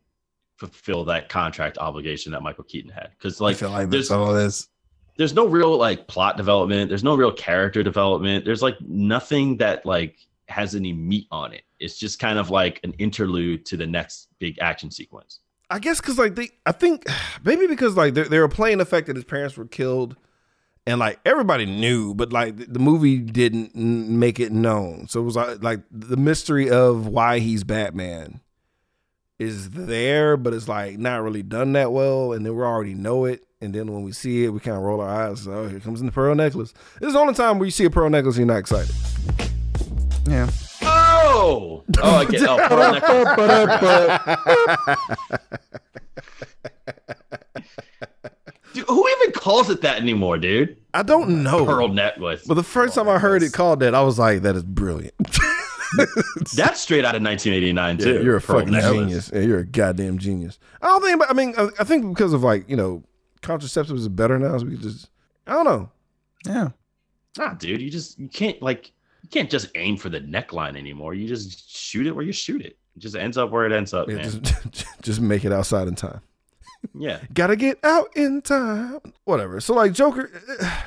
[0.61, 3.11] fulfill that contract obligation that Michael Keaton had.
[3.16, 4.69] Because like like there's all this.
[5.16, 6.91] there's no real like plot development.
[6.91, 8.45] There's no real character development.
[8.45, 10.19] There's like nothing that like
[10.49, 11.62] has any meat on it.
[11.78, 15.41] It's just kind of like an interlude to the next big action sequence.
[15.70, 17.07] I guess because like they, I think
[17.45, 20.15] maybe because like they, they were playing the fact that his parents were killed,
[20.87, 25.09] and like everybody knew, but like the, the movie didn't make it known.
[25.09, 28.41] So it was like, like the mystery of why he's Batman
[29.40, 33.24] is there, but it's like not really done that well, and then we already know
[33.24, 33.42] it.
[33.62, 35.48] And then when we see it, we kind of roll our eyes.
[35.48, 36.74] Oh, here comes in the pearl necklace.
[37.00, 38.94] This is the only time where you see a pearl necklace and you're not excited.
[40.28, 40.50] Yeah.
[40.82, 42.42] Oh, oh, I get.
[42.42, 42.92] Oh, pearl
[44.18, 45.20] necklace.
[48.74, 50.76] Dude, who even calls it that anymore, dude?
[50.92, 51.64] I don't know.
[51.64, 52.44] Pearl necklace.
[52.46, 55.14] But the first time I heard it called that, I was like, that is brilliant.
[56.56, 58.14] That's straight out of 1989 too.
[58.14, 58.92] Yeah, you're a fucking necklace.
[58.92, 59.30] genius.
[59.34, 60.58] Yeah, you're a goddamn genius.
[60.82, 61.22] I don't think.
[61.28, 63.02] I mean, I I think because of like you know,
[63.42, 64.56] contraceptives is better now.
[64.58, 65.10] So we could just.
[65.46, 65.90] I don't know.
[66.46, 66.68] Yeah.
[67.38, 68.92] Nah, dude, you just you can't like
[69.22, 71.14] you can't just aim for the neckline anymore.
[71.14, 72.76] You just shoot it where you shoot it.
[72.96, 74.42] It just ends up where it ends up, Yeah, man.
[74.42, 76.20] just just make it outside in time.
[76.94, 77.20] yeah.
[77.34, 78.98] Gotta get out in time.
[79.24, 79.60] Whatever.
[79.60, 80.80] So like Joker, eh, eh,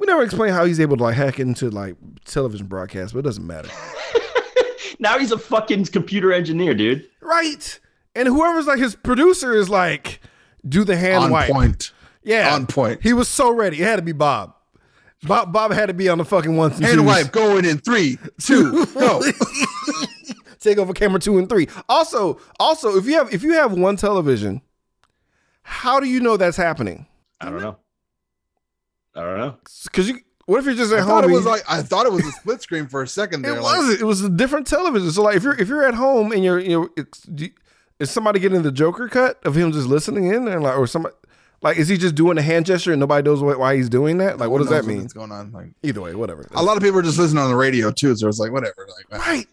[0.00, 1.94] we never explain how he's able to like hack into like
[2.24, 3.68] television broadcasts, but it doesn't matter,
[4.98, 7.06] Now he's a fucking computer engineer, dude.
[7.20, 7.78] right?
[8.16, 10.20] And whoever's like his producer is like,
[10.68, 11.50] do the hand On wipe.
[11.50, 11.92] point.
[12.22, 13.00] Yeah, On point.
[13.02, 13.80] He was so ready.
[13.80, 14.54] It had to be Bob.
[15.22, 17.06] Bob Bob had to be on the fucking ones and Hand twos.
[17.06, 19.22] wipe going in three, two, go.
[20.60, 21.68] Take over camera two and three.
[21.88, 24.60] Also, also, if you have if you have one television,
[25.62, 27.06] how do you know that's happening?
[27.40, 27.76] I don't know.
[29.14, 29.56] I don't know.
[29.84, 31.08] Because you, what if you're just at I home?
[31.08, 33.42] thought it was you- like I thought it was a split screen for a second
[33.44, 33.56] there.
[33.56, 34.00] It like, wasn't.
[34.00, 35.10] It was a different television.
[35.10, 37.48] So like, if you're if you're at home and you're you know, it's, do
[37.98, 41.14] is somebody getting the Joker cut of him just listening in and like, or somebody
[41.62, 44.16] like, is he just doing a hand gesture and nobody knows what, why he's doing
[44.18, 44.38] that?
[44.38, 45.02] Like, what does that mean?
[45.02, 45.52] What's going on?
[45.52, 46.46] Like Either way, whatever.
[46.52, 48.88] a lot of people are just listening on the radio too, so it's like whatever.
[49.10, 49.46] Like right.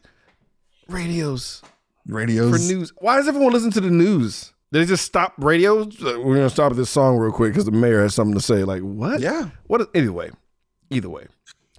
[0.87, 1.61] Radios
[2.07, 2.51] radios.
[2.51, 2.93] for news.
[2.97, 4.53] Why does everyone listen to the news?
[4.71, 5.85] Did they just stop radio?
[5.85, 8.63] We're gonna stop this song real quick because the mayor has something to say.
[8.65, 9.21] Like, what?
[9.21, 9.49] Yeah.
[9.67, 9.81] What?
[9.81, 10.29] Is, anyway,
[10.89, 11.27] either way.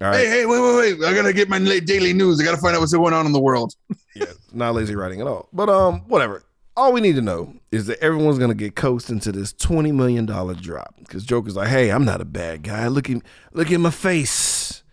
[0.01, 0.17] All right.
[0.17, 1.07] Hey, hey, wait, wait, wait!
[1.07, 2.39] I gotta get my daily news.
[2.39, 3.75] I gotta find out what's going on in the world.
[4.15, 5.49] yeah, not lazy writing at all.
[5.53, 6.43] But um, whatever.
[6.77, 10.25] All we need to know is that everyone's gonna get coaxed into this twenty million
[10.25, 12.87] dollar drop because Joker's like, "Hey, I'm not a bad guy.
[12.87, 13.21] Look at
[13.51, 14.83] look at my face.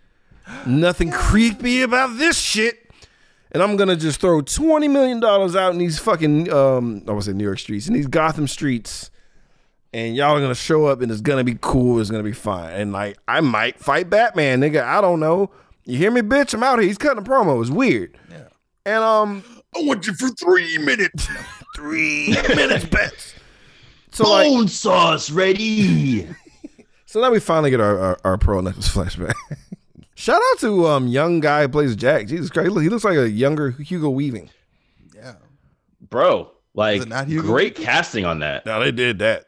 [0.66, 2.86] Nothing creepy about this shit."
[3.57, 7.24] And I'm gonna just throw twenty million dollars out in these fucking um, I was
[7.24, 9.11] say New York streets, in these Gotham streets,
[9.95, 11.99] and y'all are gonna show up, and it's gonna be cool.
[11.99, 12.74] It's gonna be fine.
[12.74, 14.83] And like, I might fight Batman, nigga.
[14.83, 15.51] I don't know.
[15.87, 16.53] You hear me, bitch?
[16.53, 16.87] I'm out here.
[16.87, 17.59] He's cutting a promo.
[17.62, 18.19] It's weird.
[18.31, 18.49] Yeah.
[18.85, 19.43] And um,
[19.74, 21.27] I want you for three minutes.
[21.77, 23.37] three minutes bets.
[24.11, 26.28] So like, Bone sauce ready.
[27.07, 29.33] so now we finally get our our, our pearl necklace flashback.
[30.19, 32.27] Shout out to um young guy who plays Jack.
[32.27, 34.49] Jesus Christ, he looks like a younger Hugo Weaving.
[35.15, 35.35] yeah.
[36.01, 37.47] Bro, like not Hugo?
[37.47, 38.65] great casting on that.
[38.65, 39.45] Now they did that.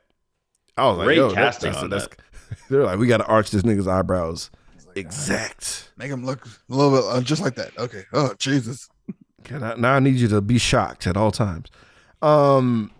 [0.76, 2.06] I was like, Great yo, casting that's, on that's,
[2.68, 4.50] They're like, we got to arch this nigga's eyebrows.
[4.94, 5.90] Exact.
[5.96, 7.76] Make him look a little bit uh, just like that.
[7.78, 8.04] Okay.
[8.12, 8.90] Oh Jesus.
[9.40, 11.70] Okay, now, now I need you to be shocked at all times.
[12.20, 12.90] Um,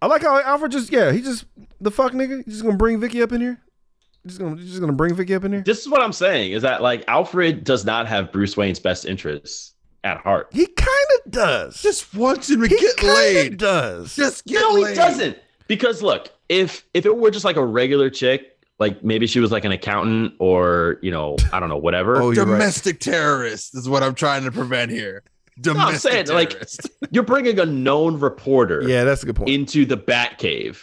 [0.00, 1.44] I like how Alfred just yeah he just
[1.80, 2.44] the fuck nigga.
[2.44, 3.60] He's just gonna bring Vicki up in here.
[4.26, 5.62] Just gonna just gonna bring Vicki up in here.
[5.62, 9.04] This is what I'm saying is that like Alfred does not have Bruce Wayne's best
[9.04, 10.48] interests at heart.
[10.52, 10.88] He kind
[11.24, 11.82] of does.
[11.82, 13.56] Just wants him to he get kinda laid.
[13.58, 14.90] Does Just get No, laid.
[14.90, 15.38] he doesn't.
[15.68, 19.50] Because look, if if it were just like a regular chick, like maybe she was
[19.52, 22.16] like an accountant or you know I don't know whatever.
[22.16, 22.52] Oh, you're right.
[22.52, 25.22] Domestic terrorist is what I'm trying to prevent here.
[25.56, 26.60] I'm Domestic saying, like-
[27.12, 29.50] You're bringing a known reporter Yeah, that's a good point.
[29.50, 30.78] into the Batcave,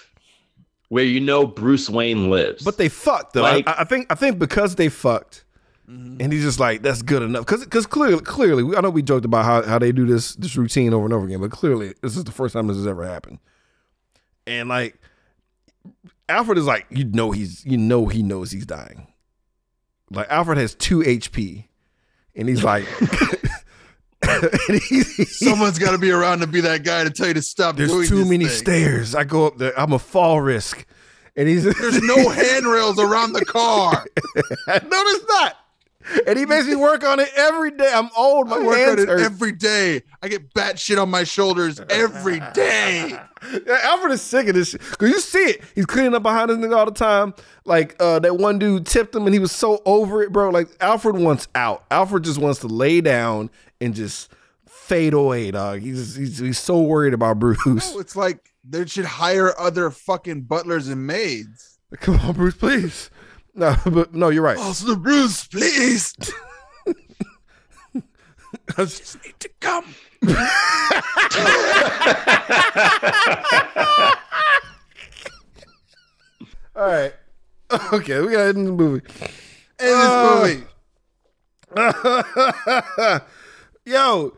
[0.92, 2.66] where you know Bruce Wayne lives.
[2.66, 3.44] but they fucked though.
[3.44, 5.46] Like- I, I think I think because they fucked,
[5.90, 6.18] mm-hmm.
[6.20, 7.46] and he's just like that's good enough.
[7.46, 10.58] Because because clearly clearly I know we joked about how, how they do this this
[10.58, 13.06] routine over and over again, but clearly this is the first time this has ever
[13.06, 13.40] happened.
[14.46, 15.00] And like
[16.28, 19.08] Alfred is like you know he's you know he knows he's dying.
[20.10, 21.68] Like Alfred has two HP,
[22.36, 22.86] and he's like.
[25.28, 28.10] Someone's got to be around to be that guy to tell you to stop there's
[28.10, 28.56] too many thing.
[28.56, 29.16] stairs.
[29.16, 29.78] I go up there.
[29.80, 30.86] I'm a fall risk.
[31.36, 34.06] And he's There's no handrails around the car.
[34.68, 35.58] no, there's not.
[36.28, 37.90] And he makes me work on it every day.
[37.94, 38.50] I'm old.
[38.50, 39.22] My I work on hands it hurt.
[39.22, 40.02] every day.
[40.22, 43.10] I get bat shit on my shoulders every day.
[43.66, 44.82] Yeah, Alfred is sick of this shit.
[44.82, 45.62] Cause you see it.
[45.76, 47.34] He's cleaning up behind this nigga all the time.
[47.66, 50.50] Like uh, that one dude tipped him and he was so over it, bro.
[50.50, 51.86] Like Alfred wants out.
[51.92, 53.50] Alfred just wants to lay down
[53.82, 54.32] and just
[54.68, 55.82] fade away, dog.
[55.82, 57.60] He's he's, he's so worried about Bruce.
[57.66, 61.80] No, it's like they should hire other fucking butlers and maids.
[62.00, 63.10] Come on, Bruce, please.
[63.56, 64.58] No, but no, you're right.
[64.58, 66.14] Also, Bruce, please.
[68.78, 69.86] I Just need to come.
[76.76, 77.14] All right.
[77.94, 79.06] Okay, we got in the movie.
[79.80, 80.64] In this Uh, movie.
[83.86, 84.34] Yo,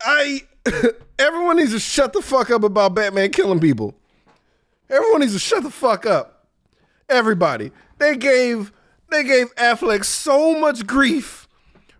[0.00, 0.42] I
[1.18, 3.94] everyone needs to shut the fuck up about Batman killing people.
[4.88, 6.46] Everyone needs to shut the fuck up.
[7.08, 7.70] Everybody.
[7.98, 8.72] They gave
[9.10, 11.46] they gave Affleck so much grief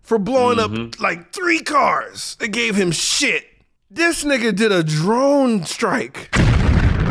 [0.01, 1.01] for blowing up mm-hmm.
[1.01, 2.35] like three cars.
[2.39, 3.45] They gave him shit.
[3.91, 6.31] This nigga did a drone strike.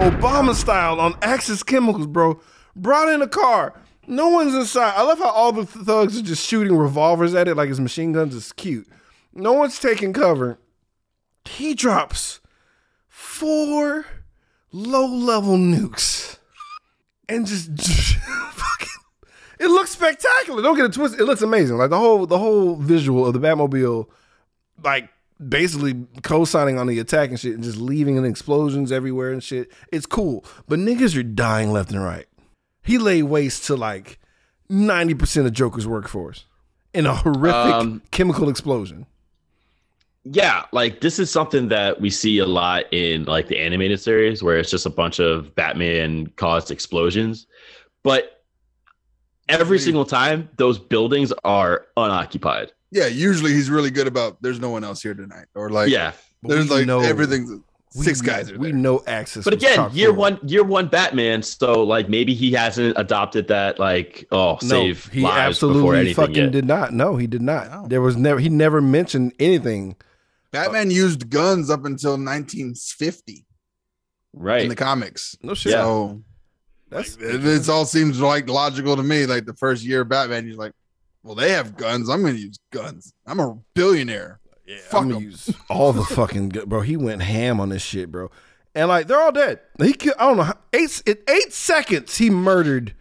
[0.01, 2.41] Obama style on Axis Chemicals, bro.
[2.75, 3.75] Brought in a car.
[4.09, 4.95] No one's inside.
[4.97, 8.13] I love how all the thugs are just shooting revolvers at it like it's machine
[8.13, 8.35] guns.
[8.35, 8.89] It's cute.
[9.33, 10.59] No one's taking cover.
[11.45, 12.41] He drops
[13.09, 14.07] four
[14.73, 16.39] low level nukes
[17.29, 18.89] and just fucking.
[19.59, 20.63] It looks spectacular.
[20.63, 21.21] Don't get it twisted.
[21.21, 21.79] It looks amazing.
[21.79, 24.07] Like the whole the whole visual of the Batmobile,
[24.83, 25.09] like
[25.47, 29.71] basically co-signing on the attack and shit, and just leaving in explosions everywhere and shit.
[29.93, 32.27] It's cool, but niggas are dying left and right.
[32.83, 34.19] He laid waste to like
[34.69, 36.45] ninety percent of Joker's workforce
[36.95, 39.07] in a horrific Um, chemical explosion.
[40.33, 44.43] Yeah like this is something that we see a lot in like the animated series
[44.43, 47.47] where it's just a bunch of batman caused explosions
[48.03, 48.43] but
[49.49, 54.71] every single time those buildings are unoccupied Yeah, usually he's really good about there's no
[54.71, 55.47] one else here tonight.
[55.55, 57.51] Or like yeah there's like know- everything's
[57.97, 58.77] we- six guys are We there.
[58.77, 59.45] know Axis.
[59.45, 60.17] but again year full.
[60.17, 65.07] one year one batman so like maybe he hasn't adopted that like oh No, save
[65.07, 66.53] he lives before absolutely anything fucking yet.
[66.53, 66.93] did not.
[66.93, 67.71] No, he did not.
[67.71, 67.87] No.
[67.89, 68.39] There was never.
[68.41, 69.97] He never mentioned anything.
[70.51, 73.45] Batman used guns up until 1950
[74.33, 75.37] right in the comics.
[75.43, 75.73] No shit.
[75.73, 76.23] So
[76.91, 79.27] That's it, it's all seems like logical to me.
[79.27, 80.73] Like the first year of Batman, he's like,
[81.23, 82.09] "Well, they have guns.
[82.09, 83.13] I'm going to use guns.
[83.27, 84.41] I'm a billionaire."
[84.89, 85.23] Fuck I'm gonna 'em.
[85.31, 86.83] use all the fucking gu- bro.
[86.83, 88.31] He went ham on this shit, bro.
[88.75, 89.61] And like they're all dead.
[89.79, 90.17] He killed.
[90.19, 90.53] I don't know.
[90.75, 92.95] Eight in eight seconds, he murdered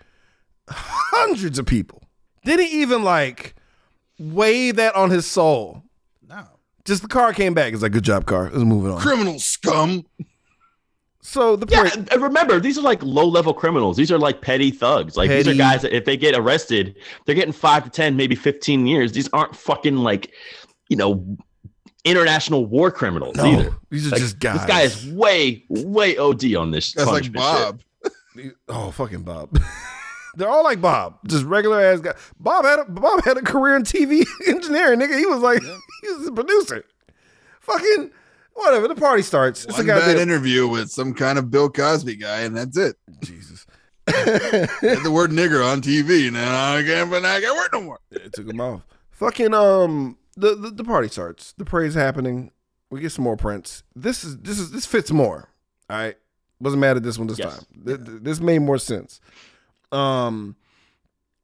[0.70, 2.04] hundreds of people.
[2.46, 3.56] Didn't even like
[4.18, 5.84] weigh that on his soul.
[6.88, 7.74] No, Just the car came back.
[7.74, 8.44] It's like good job, car.
[8.46, 9.00] Let's move it on.
[9.02, 10.06] criminal scum.
[11.22, 12.08] So the yeah, point.
[12.14, 13.98] and remember, these are like low-level criminals.
[13.98, 15.18] These are like petty thugs.
[15.18, 16.96] Like these are guys that if they get arrested,
[17.26, 19.12] they're getting five to ten, maybe fifteen years.
[19.12, 20.32] These aren't fucking like,
[20.88, 21.38] you know,
[22.06, 23.76] international war criminals No, either.
[23.90, 24.56] these are Like, just guys.
[24.60, 26.94] This guy is way, way OD on this.
[26.94, 27.54] That's like punishment shit.
[27.66, 27.82] Bob.
[28.70, 29.60] Oh, fucking Bob.
[30.38, 32.14] They're all like Bob, just regular ass guy.
[32.40, 35.18] Bob had a, Bob had a career in TV engineering, nigga.
[35.18, 35.62] He was like,
[36.02, 36.86] he was a producer.
[37.62, 38.12] Fucking
[38.54, 38.88] whatever.
[38.88, 39.66] The party starts.
[39.66, 42.78] It's a One bad goddamn interview with some kind of Bill Cosby guy, and that's
[42.78, 42.96] it.
[43.22, 43.66] Jesus.
[44.08, 48.00] The word nigger on TV, and then I can't, but I can't work no more.
[48.12, 48.82] It took him off.
[49.12, 51.54] Fucking um, the, the the party starts.
[51.58, 52.52] The parade's happening.
[52.90, 53.84] We get some more prints.
[53.96, 55.50] This is this is this fits more.
[55.90, 56.16] All right,
[56.62, 57.58] wasn't mad at this one this Yes.
[57.58, 57.66] time.
[57.86, 59.20] Th- th- This made more sense.
[59.92, 60.56] Um,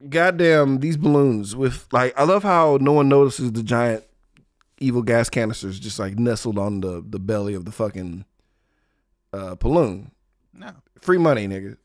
[0.10, 4.04] goddamn these balloons with like I love how no one notices the giant
[4.80, 8.26] evil gas canisters just like nestled on the the belly of the fucking
[9.32, 10.12] uh balloon.
[10.54, 11.78] No, Free money, nigga.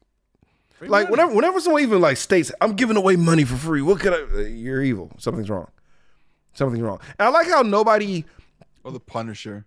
[0.80, 4.12] like whenever whenever someone even like states, "I'm giving away money for free," what could
[4.12, 4.42] I?
[4.48, 5.10] You're evil.
[5.18, 5.68] Something's wrong.
[6.54, 6.98] Something's wrong.
[7.18, 8.24] And I like how nobody
[8.84, 9.64] or the Punisher.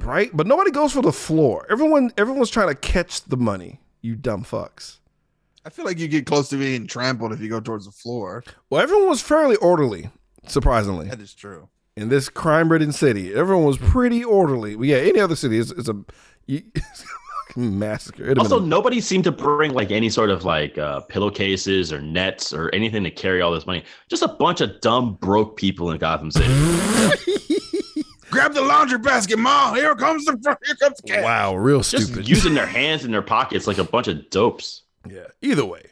[0.00, 1.66] right, but nobody goes for the floor.
[1.70, 3.80] Everyone everyone's trying to catch the money.
[4.02, 4.98] You dumb fucks.
[5.66, 8.44] I feel like you get close to being trampled if you go towards the floor.
[8.70, 10.10] Well, everyone was fairly orderly,
[10.46, 11.08] surprisingly.
[11.08, 11.68] That is true.
[11.96, 14.76] In this crime-ridden city, everyone was pretty orderly.
[14.76, 15.96] But yeah, any other city is it's a,
[16.46, 17.04] you, it's
[17.56, 18.22] a massacre.
[18.26, 22.00] It'd Also, been- nobody seemed to bring like any sort of like uh, pillowcases or
[22.00, 23.82] nets or anything to carry all this money.
[24.08, 26.46] Just a bunch of dumb broke people in Gotham City.
[28.30, 29.72] Grab the laundry basket, Ma.
[29.74, 30.32] Here comes the
[30.64, 31.24] here comes the cat.
[31.24, 32.28] wow, real Just stupid.
[32.28, 34.82] using their hands in their pockets like a bunch of dopes.
[35.10, 35.26] Yeah.
[35.42, 35.82] Either way,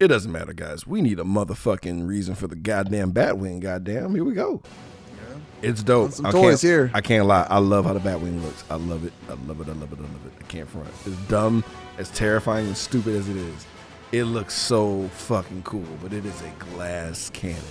[0.00, 0.86] it doesn't matter, guys.
[0.86, 3.60] We need a motherfucking reason for the goddamn Batwing.
[3.60, 4.62] Goddamn, here we go.
[5.16, 5.36] Yeah.
[5.70, 6.12] It's dope.
[6.12, 6.90] Some I toys can't- here.
[6.94, 7.46] I can't lie.
[7.48, 8.64] I love how the Batwing looks.
[8.70, 9.12] I love it.
[9.28, 9.68] I love it.
[9.68, 9.98] I love it.
[9.98, 10.32] I love it.
[10.40, 10.88] I can't front.
[11.06, 11.64] As dumb,
[11.98, 13.66] as terrifying, and stupid as it is,
[14.12, 15.86] it looks so fucking cool.
[16.02, 17.62] But it is a glass cannon.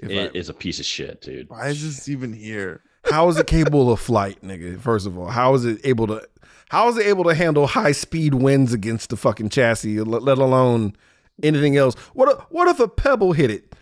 [0.00, 1.50] If It is a piece of shit, dude.
[1.50, 2.82] Why is this even here?
[3.04, 4.78] how is it capable of flight, nigga?
[4.80, 6.22] First of all, how is it able to?
[6.68, 10.94] How is it able to handle high speed winds against the fucking chassis, let, alone
[11.42, 11.94] anything else?
[12.12, 13.74] What if, what if a pebble hit it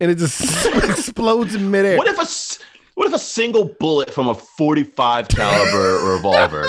[0.00, 0.40] and it just
[0.84, 1.98] explodes in midair?
[1.98, 2.60] What if a
[2.94, 6.66] what if a single bullet from a 45 caliber revolver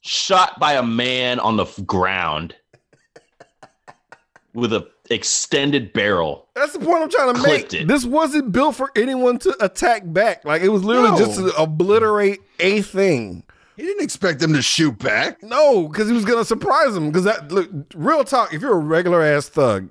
[0.00, 2.54] shot by a man on the ground
[4.54, 6.46] with a extended barrel?
[6.54, 7.72] That's the point I'm trying to make.
[7.74, 7.88] It.
[7.88, 10.44] This wasn't built for anyone to attack back.
[10.44, 11.18] Like it was literally No.
[11.18, 13.42] just to obliterate a thing.
[13.76, 15.40] He didn't expect them to shoot back.
[15.42, 17.08] No, because he was gonna surprise them.
[17.10, 18.52] Because that look, real talk.
[18.52, 19.88] If you're a regular ass thug,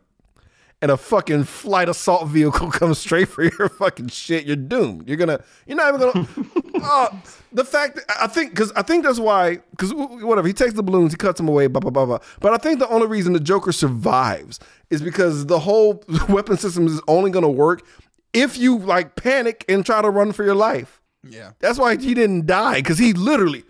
[0.82, 5.08] and a fucking flight assault vehicle comes straight for your fucking shit, you're doomed.
[5.08, 6.28] You're gonna, you're not even gonna.
[6.84, 7.16] uh,
[7.52, 10.84] the fact that I think, because I think that's why, because whatever, he takes the
[10.84, 12.20] balloons, he cuts them away, blah, blah, blah, blah.
[12.40, 14.60] But I think the only reason the Joker survives
[14.90, 17.86] is because the whole weapon system is only gonna work
[18.34, 21.02] if you like panic and try to run for your life.
[21.24, 21.54] Yeah.
[21.60, 23.64] That's why he didn't die because he literally.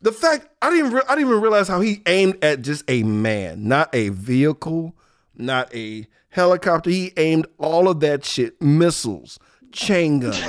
[0.00, 3.02] The fact I didn't re- I didn't even realize how he aimed at just a
[3.02, 4.94] man, not a vehicle,
[5.34, 6.90] not a helicopter.
[6.90, 9.38] He aimed all of that shit, missiles,
[9.72, 10.40] chain guns,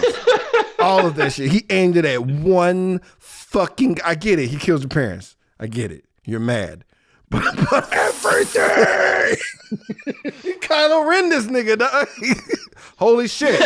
[0.80, 1.52] all of that shit.
[1.52, 4.00] He aimed it at one fucking.
[4.04, 4.48] I get it.
[4.50, 5.36] He kills your parents.
[5.60, 6.06] I get it.
[6.26, 6.86] You're mad.
[7.32, 8.64] But, but everything.
[10.62, 11.78] Kylo Ren, this nigga.
[11.78, 12.08] dog.
[12.98, 13.60] Holy shit.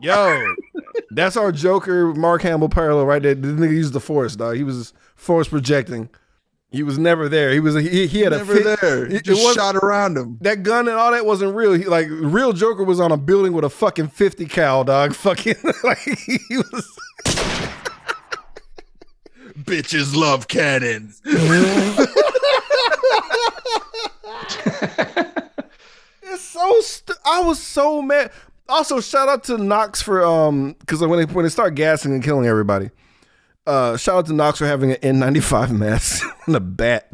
[0.00, 0.54] Yo,
[1.10, 3.34] that's our Joker Mark Hamill parallel right there.
[3.34, 4.56] This nigga used the force, dog.
[4.56, 6.08] He was force projecting.
[6.74, 7.50] He was never there.
[7.52, 9.06] He was he, he had a Never fit- there.
[9.06, 10.38] He it- it just wasn't- shot around him.
[10.40, 11.72] that gun and all that wasn't real.
[11.72, 15.14] He like real Joker was on a building with a fucking fifty cal dog.
[15.24, 16.98] Fucking like he was.
[19.64, 21.22] Bitches love cannons.
[26.22, 26.80] It's so.
[26.80, 28.30] St- I was so mad.
[28.68, 32.22] Also, shout out to Knox for um because when they when they start gassing and
[32.24, 32.90] killing everybody.
[33.66, 37.10] Uh, shout out to Knox for having an N95 mask and a bat.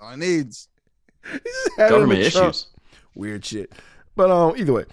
[0.00, 0.68] All he needs.
[1.24, 2.50] He just had it in Government the trunk.
[2.50, 2.66] issues.
[3.14, 3.72] Weird shit.
[4.16, 4.84] But um, either way,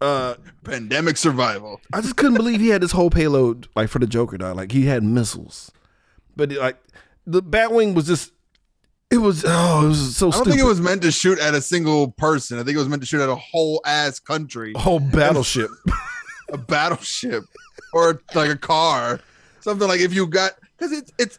[0.00, 0.34] uh,
[0.64, 1.80] Pandemic survival.
[1.92, 4.56] I just couldn't believe he had this whole payload like for the Joker dog.
[4.56, 5.70] Like he had missiles,
[6.36, 6.78] but like
[7.26, 8.32] the Batwing was just.
[9.10, 10.50] It was oh, it was so I don't stupid.
[10.50, 12.58] think it was meant to shoot at a single person.
[12.58, 15.70] I think it was meant to shoot at a whole ass country, a whole battleship.
[16.52, 17.44] a battleship,
[17.94, 19.20] or like a car.
[19.68, 21.38] Something like if you got because it's it's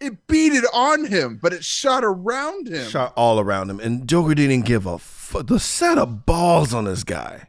[0.00, 2.86] it beat it on him, but it shot around him.
[2.90, 5.46] shot all around him, and Joker didn't give a fuck.
[5.46, 7.48] The set of balls on this guy,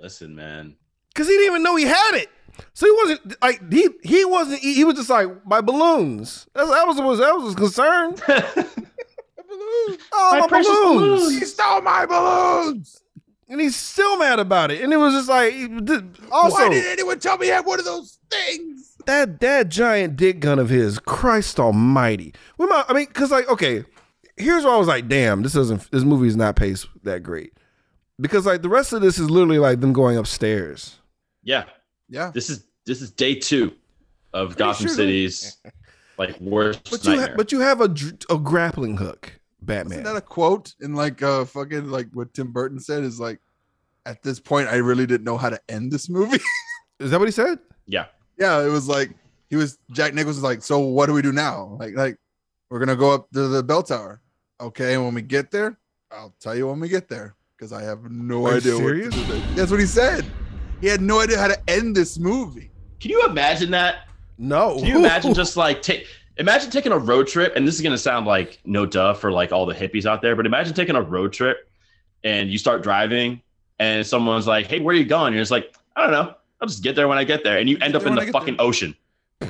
[0.00, 0.74] Listen, man.
[1.14, 2.28] because he didn't even know he had it.
[2.72, 6.48] So he wasn't like he he wasn't he, he was just like my balloons.
[6.52, 8.16] That's, that was was that was his concern.
[9.48, 9.98] Balloons.
[10.12, 11.38] Oh my, My precious balloons.
[11.38, 13.02] He stole my balloons.
[13.48, 14.80] and he's still mad about it.
[14.80, 15.54] And it was just like
[16.30, 18.69] also Why did anyone tell me I had one of those things?
[19.10, 22.32] That that giant dick gun of his, Christ Almighty.
[22.58, 23.84] We might, I mean, because like, okay,
[24.36, 27.52] here's where I was like, damn, this doesn't, this movie is not paced that great,
[28.20, 30.98] because like the rest of this is literally like them going upstairs.
[31.42, 31.64] Yeah.
[32.08, 33.72] Yeah, This is this is day two
[34.32, 35.58] of Gotham sure City's
[36.18, 37.28] like worst But you, nightmare.
[37.28, 39.32] ha- but you have a dr- a grappling hook,
[39.62, 39.92] Batman.
[40.00, 43.38] isn't that a quote in like uh fucking like what Tim Burton said is like,
[44.06, 46.40] at this point I really didn't know how to end this movie.
[46.98, 47.60] is that what he said?
[47.86, 48.06] yeah.
[48.40, 49.10] Yeah, it was like
[49.50, 51.76] he was Jack Nichols was like, so what do we do now?
[51.78, 52.16] Like like
[52.70, 54.20] we're gonna go up to the bell tower.
[54.60, 55.78] Okay, and when we get there,
[56.10, 58.76] I'll tell you when we get there because I have no Are you idea.
[58.76, 59.16] serious?
[59.16, 59.54] What to do.
[59.54, 60.24] That's what he said.
[60.80, 62.70] He had no idea how to end this movie.
[63.00, 64.08] Can you imagine that?
[64.38, 64.76] No.
[64.76, 66.06] Can you imagine just like take
[66.38, 69.52] imagine taking a road trip, and this is gonna sound like no duh for like
[69.52, 71.68] all the hippies out there, but imagine taking a road trip
[72.24, 73.40] and you start driving
[73.78, 75.32] and someone's like, Hey, where are you going?
[75.32, 76.34] You're just like, I don't know.
[76.60, 77.58] I'll just get there when I get there.
[77.58, 78.66] And you end up in the fucking there.
[78.66, 78.94] ocean.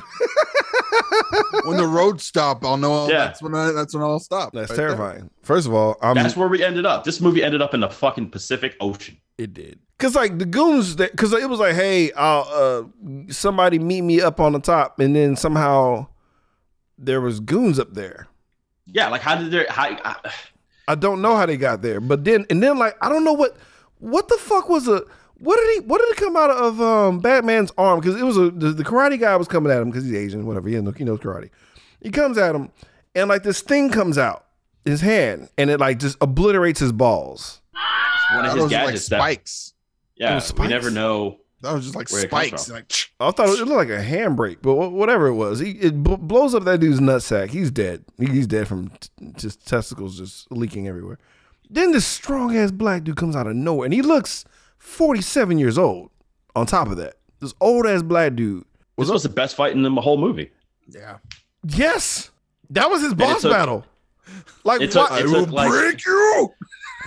[1.65, 3.07] When the road stop, I'll know.
[3.07, 3.25] Yeah.
[3.25, 4.53] That's when I, that's when I'll stop.
[4.53, 4.87] That's right there.
[4.89, 5.29] terrifying.
[5.43, 7.03] First of all, I'm That's where we ended up.
[7.03, 9.17] This movie ended up in the fucking Pacific Ocean.
[9.37, 9.79] It did.
[9.97, 14.19] Cause like the goons that cause it was like, hey, I'll uh somebody meet me
[14.19, 16.07] up on the top, and then somehow
[16.97, 18.27] there was goons up there.
[18.87, 20.15] Yeah, like how did there how I,
[20.87, 23.33] I don't know how they got there, but then and then like I don't know
[23.33, 23.55] what
[23.99, 25.03] what the fuck was a
[25.41, 28.37] what did he what did it come out of um Batman's arm because it was
[28.37, 30.95] a the, the karate guy was coming at him because he's Asian whatever he knows,
[30.95, 31.49] he knows karate.
[32.01, 32.69] He comes at him
[33.15, 34.45] and like this thing comes out
[34.85, 37.61] his hand and it like just obliterates his balls.
[38.35, 39.73] one of his are like gadgets that spikes.
[40.15, 41.37] yeah, was we never know.
[41.61, 42.69] That was just like Where spikes.
[42.69, 46.15] Like I thought it looked like a handbrake, but whatever it was, he it b-
[46.19, 47.49] blows up that dude's nutsack.
[47.49, 48.03] He's dead.
[48.17, 51.19] He's dead from t- just testicles just leaking everywhere.
[51.69, 54.43] Then this strong ass black dude comes out of nowhere, and he looks
[54.81, 56.09] forty seven years old.
[56.55, 58.65] On top of that, this old ass black dude.
[58.97, 60.51] This was the best fight in the whole movie.
[60.89, 61.17] yeah.
[61.67, 62.31] Yes,
[62.71, 63.85] that was his it boss took- battle.
[64.63, 65.21] Like it took- what?
[65.21, 66.49] it took, like- break you.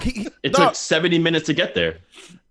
[0.01, 1.99] He- he- It dog, took 70 minutes to get there.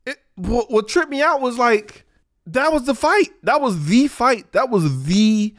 [0.05, 2.05] it, what, what tripped me out was like
[2.47, 3.29] that was the fight.
[3.43, 4.51] That was the fight.
[4.53, 5.53] That was the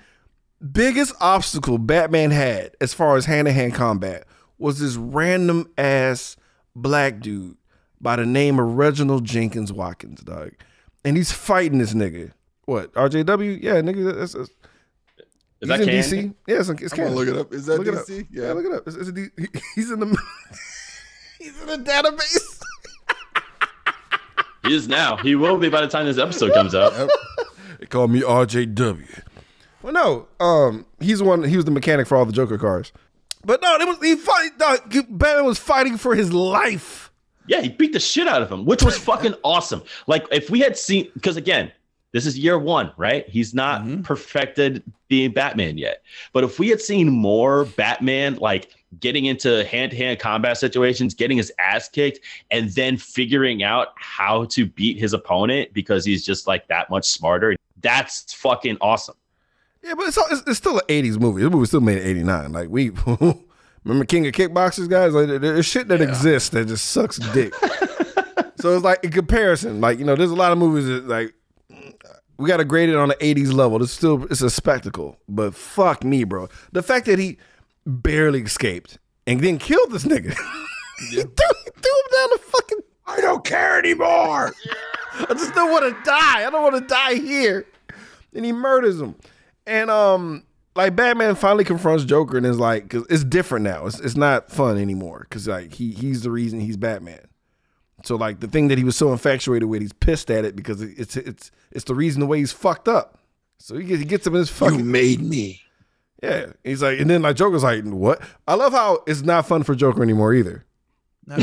[0.73, 4.25] biggest obstacle Batman had as far as hand to hand combat
[4.59, 6.37] was this random ass
[6.77, 7.57] black dude
[8.05, 10.53] by the name of Reginald Jenkins Watkins, dog.
[11.05, 12.33] And he's fighting this nigga.
[12.67, 12.93] What?
[12.93, 13.63] RJW?
[13.63, 14.15] Yeah, nigga.
[14.15, 14.55] That's, that's, Is
[15.61, 16.03] he's that in canon?
[16.03, 16.35] DC.
[16.47, 17.53] Yeah, it's, it's I'm gonna look it up.
[17.53, 17.95] Is that Look.
[18.07, 18.29] DC?
[18.31, 18.87] Yeah, look it up.
[18.87, 19.29] It's, it's a D-
[19.75, 20.07] he's in the
[21.39, 22.61] he's in the database.
[24.67, 25.17] He is now.
[25.17, 26.93] He will be by the time this episode comes out.
[26.93, 27.09] Yep.
[27.81, 29.23] They call me RJW.
[29.83, 31.43] Well, no, um, he's the one.
[31.43, 32.93] He was the mechanic for all the Joker cars.
[33.45, 34.53] But no, it was he fight.
[34.59, 34.77] No,
[35.11, 37.11] Batman was fighting for his life.
[37.47, 39.83] Yeah, he beat the shit out of him, which was fucking awesome.
[40.07, 41.71] Like if we had seen, because again,
[42.13, 43.29] this is year one, right?
[43.29, 44.03] He's not mm-hmm.
[44.03, 46.03] perfected being Batman yet.
[46.33, 51.53] But if we had seen more Batman, like getting into hand-to-hand combat situations, getting his
[51.59, 52.21] ass kicked,
[52.53, 57.07] and then figuring out how to beat his opponent because he's just like that much
[57.07, 59.17] smarter, that's fucking awesome.
[59.83, 61.43] Yeah, but it's, it's, it's still an '80s movie.
[61.43, 62.53] The movie was still made in '89.
[62.53, 62.91] Like we
[63.85, 65.15] remember King of Kickboxers, guys.
[65.15, 67.55] Like there's shit that exists that just sucks dick.
[68.57, 71.35] so it's like in comparison, like you know, there's a lot of movies that like
[72.37, 73.83] we got to grade it on the '80s level.
[73.83, 76.49] It's still it's a spectacle, but fuck me, bro.
[76.73, 77.39] The fact that he
[77.87, 80.35] barely escaped and then killed this nigga.
[81.11, 82.79] he, threw, he threw him down the fucking.
[83.07, 84.55] I don't care anymore.
[85.13, 86.47] I just don't want to die.
[86.47, 87.67] I don't want to die here.
[88.35, 89.15] And he murders him.
[89.67, 90.45] And um,
[90.77, 93.87] like Batman finally confronts Joker and is like, cause it's different now.
[93.87, 95.27] It's it's not fun anymore.
[95.31, 97.21] Cause like he he's the reason he's Batman.
[98.05, 100.83] So like the thing that he was so infatuated with, he's pissed at it because
[100.83, 103.19] it's it's it's the reason the way he's fucked up.
[103.59, 104.75] So he gets, he gets him in his fucking.
[104.75, 105.63] You fucking made me.
[106.23, 106.47] yeah.
[106.65, 108.21] He's like, and then like Joker's like, what?
[108.47, 110.67] I love how it's not fun for Joker anymore either.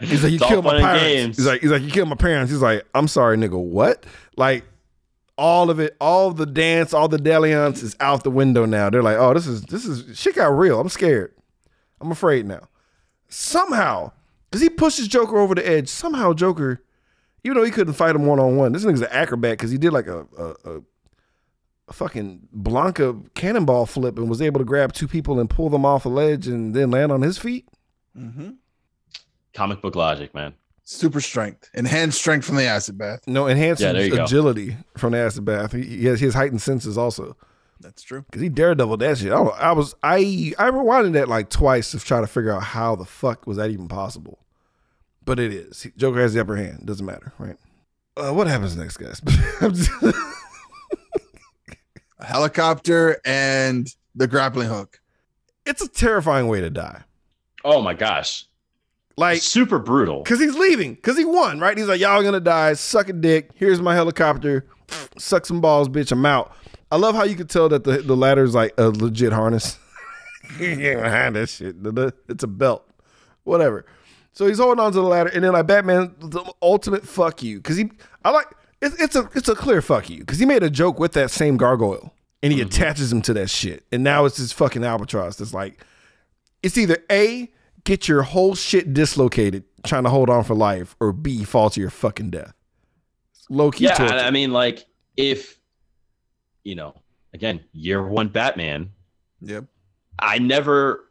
[0.00, 1.02] He's like, you killed my parents.
[1.02, 1.36] games.
[1.36, 2.52] He's like, he's like, you killed my parents.
[2.52, 3.58] He's like, I'm sorry, nigga.
[3.60, 4.04] What?
[4.36, 4.64] Like,
[5.38, 8.90] all of it, all the dance, all the dalliance is out the window now.
[8.90, 10.80] They're like, oh, this is this is shit got real.
[10.80, 11.34] I'm scared.
[12.00, 12.68] I'm afraid now.
[13.28, 14.12] Somehow,
[14.50, 15.88] because he pushes Joker over the edge.
[15.88, 16.82] Somehow, Joker,
[17.44, 19.78] even though he couldn't fight him one on one, this nigga's an acrobat because he
[19.78, 20.82] did like a, a, a
[21.88, 25.84] a fucking Blanca cannonball flip and was able to grab two people and pull them
[25.84, 27.68] off a ledge and then land on his feet.
[28.16, 28.50] Mm-hmm.
[29.54, 30.54] Comic book logic, man.
[30.88, 33.26] Super strength, enhanced strength from the acid bath.
[33.26, 34.22] No, enhanced Yeah, there you go.
[34.24, 35.72] agility from the acid bath.
[35.72, 37.36] He, he has his heightened senses also
[37.80, 38.22] That's true.
[38.22, 39.32] because he daredevil that shit.
[39.32, 42.62] I, don't- I was I I rewinded that like twice to try to figure out
[42.62, 44.38] how the fuck was that even possible.
[45.24, 45.88] But it is.
[45.96, 46.86] Joker has the upper hand.
[46.86, 47.56] Doesn't matter, right?
[48.16, 49.20] Uh, what happens next, guys?
[52.18, 55.00] A helicopter and the grappling hook.
[55.66, 57.02] it's a terrifying way to die.
[57.64, 58.46] Oh my gosh.
[59.16, 60.22] Like Super brutal.
[60.24, 60.96] Cause he's leaving.
[60.96, 61.76] Cause he won, right?
[61.76, 62.74] He's like, y'all gonna die.
[62.74, 63.50] Suck a dick.
[63.54, 64.66] Here's my helicopter.
[65.16, 66.12] Suck some balls, bitch.
[66.12, 66.54] I'm out.
[66.92, 69.78] I love how you could tell that the the ladder's like a legit harness.
[70.60, 71.76] you behind that shit.
[72.28, 72.88] It's a belt.
[73.44, 73.86] Whatever.
[74.32, 77.60] So he's holding on to the ladder, and then like Batman, the ultimate fuck you.
[77.62, 77.90] Cause he,
[78.22, 78.48] I like
[78.82, 80.24] it's it's a it's a clear fuck you.
[80.26, 82.12] Cause he made a joke with that same gargoyle,
[82.42, 82.68] and he mm-hmm.
[82.68, 85.36] attaches him to that shit, and now it's this fucking albatross.
[85.36, 85.82] That's like,
[86.62, 87.50] it's either a
[87.86, 91.80] get your whole shit dislocated trying to hold on for life, or b fall to
[91.80, 92.52] your fucking death.
[93.48, 94.14] Low key yeah, torture.
[94.14, 94.84] I mean, like
[95.16, 95.58] if
[96.64, 96.94] you know,
[97.32, 98.90] again, year one Batman,
[99.42, 99.64] Yep.
[100.18, 101.04] I never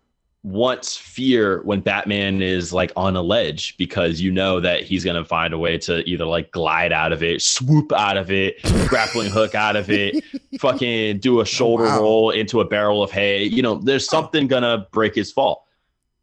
[0.44, 5.26] once fear when Batman is like on a ledge because you know that he's gonna
[5.26, 9.32] find a way to either like glide out of it, swoop out of it, grappling
[9.32, 10.24] hook out of it,
[10.60, 12.00] fucking do a oh, shoulder wow.
[12.00, 13.44] roll into a barrel of hay.
[13.44, 15.65] You know, there's something gonna break his fall.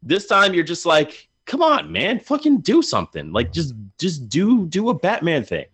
[0.05, 3.31] This time you're just like, come on, man, fucking do something.
[3.31, 5.65] Like just just do do a Batman thing.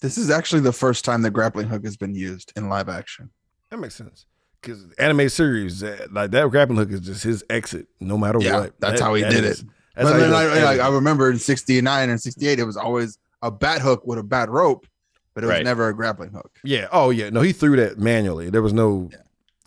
[0.00, 3.30] This is actually the first time the grappling hook has been used in live action.
[3.70, 4.26] that makes sense.
[4.60, 8.60] Because anime series, uh, like that grappling hook is just his exit, no matter Yeah,
[8.60, 8.80] what.
[8.80, 9.66] that's That- how he that did is- it.
[9.96, 13.18] That's but then I, does I, I remember in 69 and 68, it was always
[13.42, 14.86] a bat hook with a bat rope,
[15.34, 15.64] but it was Right.
[15.64, 16.58] never a grappling hook.
[16.64, 16.88] Yeah.
[16.92, 17.28] Oh yeah.
[17.30, 18.48] No, he threw that manually.
[18.50, 19.18] There was no Yeah.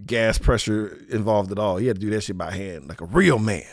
[0.05, 1.77] gas pressure involved at all.
[1.77, 3.65] He had to do that shit by hand, like a real man.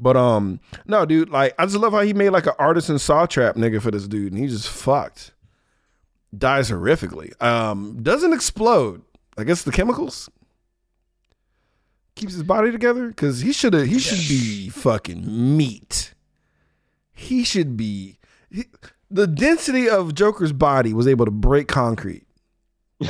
[0.00, 1.28] But um, no, dude.
[1.30, 4.08] Like, I just love how he made like an artisan saw trap nigga for this
[4.08, 5.32] dude, and he just fucked.
[6.36, 7.40] Dies horrifically.
[7.42, 9.02] Um, doesn't explode.
[9.36, 10.30] I guess the chemicals
[12.14, 13.86] keeps his body together because he should have.
[13.86, 16.14] He should be fucking meat.
[17.12, 18.18] He should be.
[18.50, 18.64] he-
[19.10, 22.26] the density of Joker's body was able to break concrete.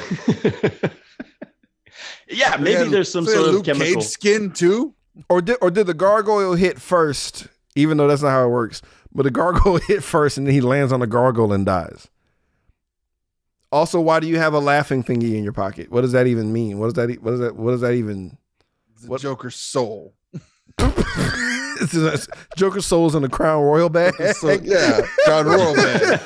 [2.28, 3.96] yeah, maybe Yeah, there's some sort of Luke chemical.
[4.00, 4.94] Cage skin too.
[5.28, 7.46] Or did or did the gargoyle hit first?
[7.76, 8.82] Even though that's not how it works,
[9.12, 12.08] but the gargoyle hit first, and then he lands on the gargoyle and dies.
[13.72, 15.90] Also, why do you have a laughing thingy in your pocket?
[15.92, 16.78] What does that even mean?
[16.80, 17.10] What does that?
[17.10, 17.54] e- What does that?
[17.56, 18.36] What does that even?
[19.02, 20.14] The What- Joker's soul.
[21.82, 22.28] It's it's-
[22.58, 24.12] Joker souls in a Crown Royal bag.
[24.34, 26.20] So, yeah, Crown Royal bag.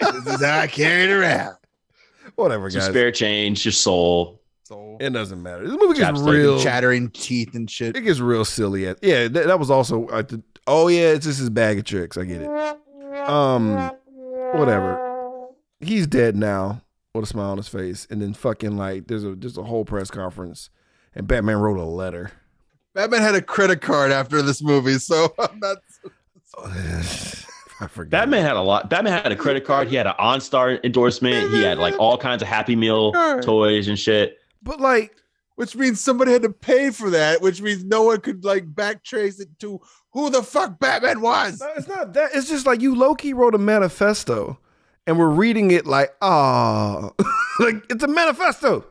[0.00, 1.56] this is how I carry it around.
[2.36, 2.88] Whatever, Some guys.
[2.88, 4.40] spare change, your soul.
[4.66, 4.96] Soul.
[4.98, 5.64] It doesn't matter.
[5.64, 6.58] This movie gets real.
[6.60, 7.96] chattering teeth and shit.
[7.96, 8.88] It gets real silly.
[8.88, 10.08] At, yeah, that, that was also.
[10.08, 12.16] Like the, oh yeah, it's just his bag of tricks.
[12.18, 13.28] I get it.
[13.28, 13.92] Um,
[14.54, 15.50] whatever.
[15.78, 16.82] He's dead now
[17.14, 19.84] with a smile on his face, and then fucking like there's a there's a whole
[19.84, 20.68] press conference,
[21.14, 22.32] and Batman wrote a letter.
[22.92, 25.78] Batman had a credit card after this movie, so I'm not.
[27.78, 28.10] I forgot.
[28.10, 28.90] Batman had a lot.
[28.90, 29.86] Batman had a credit card.
[29.86, 31.52] He had an OnStar endorsement.
[31.52, 33.12] He had like all kinds of Happy Meal
[33.42, 34.38] toys and shit.
[34.66, 35.16] But like
[35.54, 39.40] Which means somebody had to pay for that, which means no one could like backtrace
[39.40, 39.80] it to
[40.12, 41.60] who the fuck Batman was.
[41.60, 42.30] No, it's not that.
[42.34, 44.58] It's just like you Loki wrote a manifesto,
[45.06, 47.10] and we're reading it like, ah,
[47.60, 48.84] like it's a manifesto.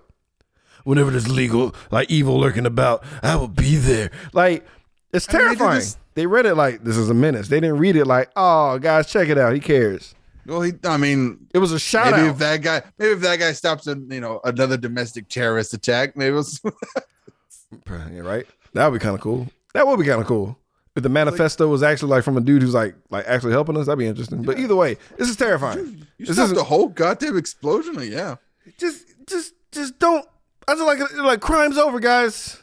[0.85, 4.09] Whenever there's legal, like evil lurking about, I will be there.
[4.33, 4.65] Like
[5.13, 5.79] it's I mean, they do terrifying.
[5.79, 7.47] this- They read it like this is a menace.
[7.47, 9.53] They didn't read it like, oh, guys, check it out.
[9.53, 10.15] He cares.
[10.47, 12.31] Well, he, I mean, It was a shout maybe out.
[12.33, 16.15] if that guy, maybe if that guy stops a you know another domestic terrorist attack,
[16.15, 16.61] maybe it was.
[17.89, 18.45] yeah, right.
[18.73, 19.47] That would be kind of cool.
[19.73, 20.57] That would be kind of cool.
[20.95, 23.85] If the manifesto was actually like from a dude who's like like actually helping us,
[23.87, 24.43] that'd be interesting.
[24.43, 26.05] But either way, this is terrifying.
[26.17, 27.95] You This isn't- the whole goddamn explosion.
[28.01, 28.35] Yeah.
[28.77, 30.25] just just just don't
[30.67, 32.59] I just like like crime's over, guys.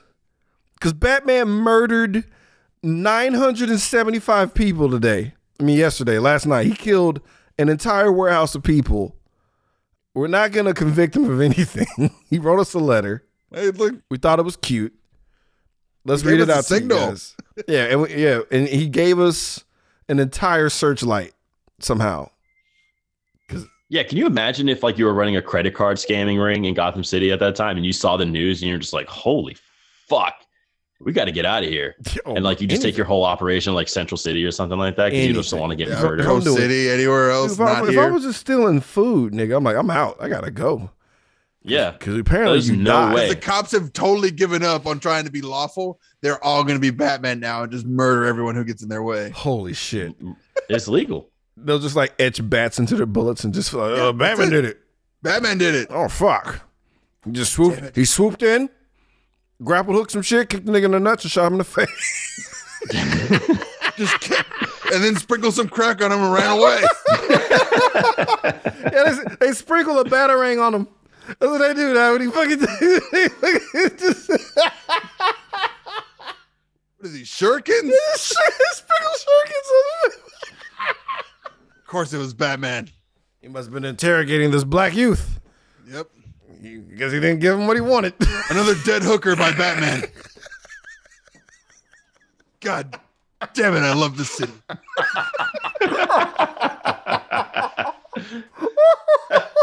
[0.80, 2.24] Cause Batman murdered
[2.82, 5.34] 975 people today.
[5.60, 6.66] I mean yesterday, last night.
[6.66, 7.20] He killed
[7.58, 9.16] an entire warehouse of people.
[10.14, 12.10] We're not gonna convict him of anything.
[12.30, 13.24] he wrote us a letter.
[13.52, 14.94] Hey, look, We thought it was cute.
[16.04, 17.36] Let's read it out to you guys.
[17.68, 19.64] Yeah, and we, yeah, and he gave us
[20.08, 21.32] an entire searchlight
[21.78, 22.30] somehow.
[23.88, 26.72] Yeah, can you imagine if like you were running a credit card scamming ring in
[26.72, 29.54] Gotham City at that time and you saw the news and you're just like, holy
[30.08, 30.34] fuck,
[31.02, 31.96] we got to get out of here.
[32.24, 34.94] Oh, and like you just take your whole operation like Central City or something like
[34.96, 36.22] that because you just don't want to get yeah, murdered.
[36.22, 36.56] Don't Coast.
[36.56, 39.76] City, anywhere else, if, I, not if I was just stealing food, nigga, I'm like,
[39.76, 40.18] I'm out.
[40.20, 40.90] I gotta go.
[41.64, 41.92] Yeah.
[41.92, 43.14] Because apparently There's you no died.
[43.14, 43.28] way.
[43.28, 46.00] the cops have totally given up on trying to be lawful.
[46.20, 49.02] They're all going to be Batman now and just murder everyone who gets in their
[49.02, 49.30] way.
[49.30, 50.14] Holy shit.
[50.68, 51.30] It's legal.
[51.56, 54.48] They'll just like etch bats into their bullets and just like, Yeah, oh, that's Batman
[54.48, 54.50] it.
[54.50, 54.80] did it.
[55.22, 55.88] Batman did it.
[55.90, 56.60] Oh fuck.
[57.24, 58.68] He just Damn swooped he swooped in,
[59.64, 61.64] grapple hooked some shit, kicked the nigga in the nuts and shot him in the
[61.64, 62.48] face.
[63.96, 64.34] Just ki-
[64.92, 66.82] and then sprinkle some crack on him and ran away.
[68.92, 70.88] yeah, they, they sprinkle a batarang on him.
[71.26, 74.28] That's what they do now when he fucking just
[76.98, 77.92] What is he, shurikens?
[78.14, 80.18] sprinkle shurikens on him.
[81.80, 82.88] Of course, it was Batman.
[83.40, 85.38] He must have been interrogating this black youth.
[85.88, 86.08] Yep.
[86.62, 88.14] He, guess he didn't give him what he wanted.
[88.50, 90.04] Another dead hooker by Batman.
[92.60, 92.96] God
[93.54, 94.52] damn it, I love this city.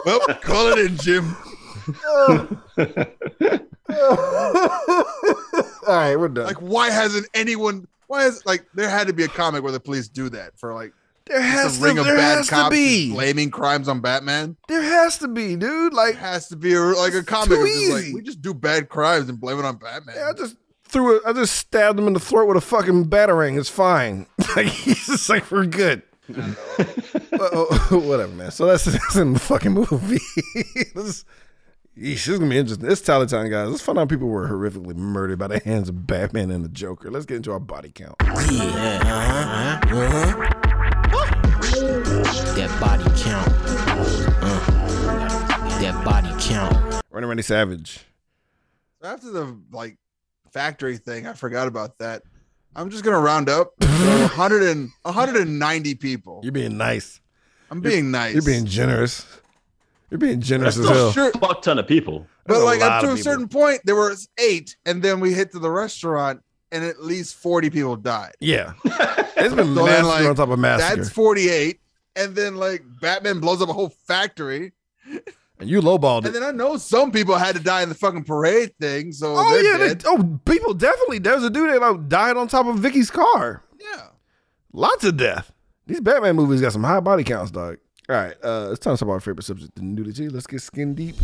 [0.06, 1.36] well, call it in, Jim.
[5.88, 6.46] All right, we're done.
[6.46, 7.88] Like, why hasn't anyone?
[8.08, 10.74] Why is like there had to be a comic where the police do that for
[10.74, 10.94] like
[11.30, 13.12] there has a to, ring of there bad has to cops be.
[13.12, 14.58] blaming crimes on Batman?
[14.68, 15.94] There has to be, dude.
[15.94, 17.50] Like, It has to be a, like a comic.
[17.58, 18.14] too It's just like easy.
[18.16, 20.18] we just do bad crimes and blame it on Batman.
[20.18, 21.24] I just threw it.
[21.26, 23.58] I just stabbed him in the throat with a fucking batarang.
[23.60, 24.26] It's fine.
[24.56, 26.02] like he's just like we're good.
[26.30, 28.52] Whatever, man.
[28.52, 30.20] So that's, that's in the fucking movie.
[30.94, 31.26] this,
[31.98, 32.90] yeesh, this is gonna be interesting.
[32.90, 33.70] It's Tyler guys.
[33.70, 37.10] Let's find out people were horrifically murdered by the hands of Batman and the Joker.
[37.10, 38.16] Let's get into our body count.
[38.20, 38.40] Uh-huh,
[39.04, 40.69] uh-huh, uh-huh.
[42.30, 43.52] That body count.
[44.44, 47.02] Uh, that body count.
[47.10, 48.02] Running Randy Savage.
[49.02, 49.98] So after the like
[50.52, 52.22] factory thing, I forgot about that.
[52.76, 56.42] I'm just gonna round up to 100 and 190 people.
[56.44, 57.20] You're being nice.
[57.72, 58.34] I'm being nice.
[58.36, 59.26] You're being generous.
[60.12, 61.32] You're being generous That's as still hell.
[61.32, 62.28] sure, Fuck ton of people.
[62.46, 63.32] but That's like lot up to a people.
[63.32, 66.42] certain point, there was eight, and then we hit to the restaurant,
[66.72, 68.34] and at least 40 people died.
[68.40, 68.74] Yeah.
[69.42, 70.98] It's been So massacre then, like, on top of massacre.
[70.98, 71.80] That's 48,
[72.20, 74.74] and then like Batman blows up a whole factory,
[75.60, 78.26] and you lowballed and then I know some people had to die in the fucking
[78.26, 79.12] parade thing.
[79.12, 81.20] So Oh yeah, they, oh people definitely.
[81.20, 83.64] There's a dude that like died on top of Vicki's car.
[83.80, 84.08] yeah.
[84.72, 85.52] Lots of death.
[85.88, 87.78] These Batman movies got some high body counts, dog.
[88.08, 90.30] All right, uh, it's time to talk about our favorite subject, the nudity.
[90.30, 91.16] Let's get skin deep.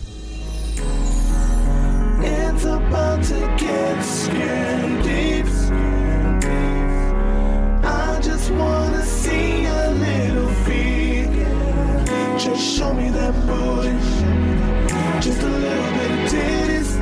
[2.27, 5.45] It's about to get skin deep.
[7.83, 10.44] I just wanna see a little feet.
[12.37, 13.91] Just show me that booty.
[15.21, 16.99] Just a little bit of titties.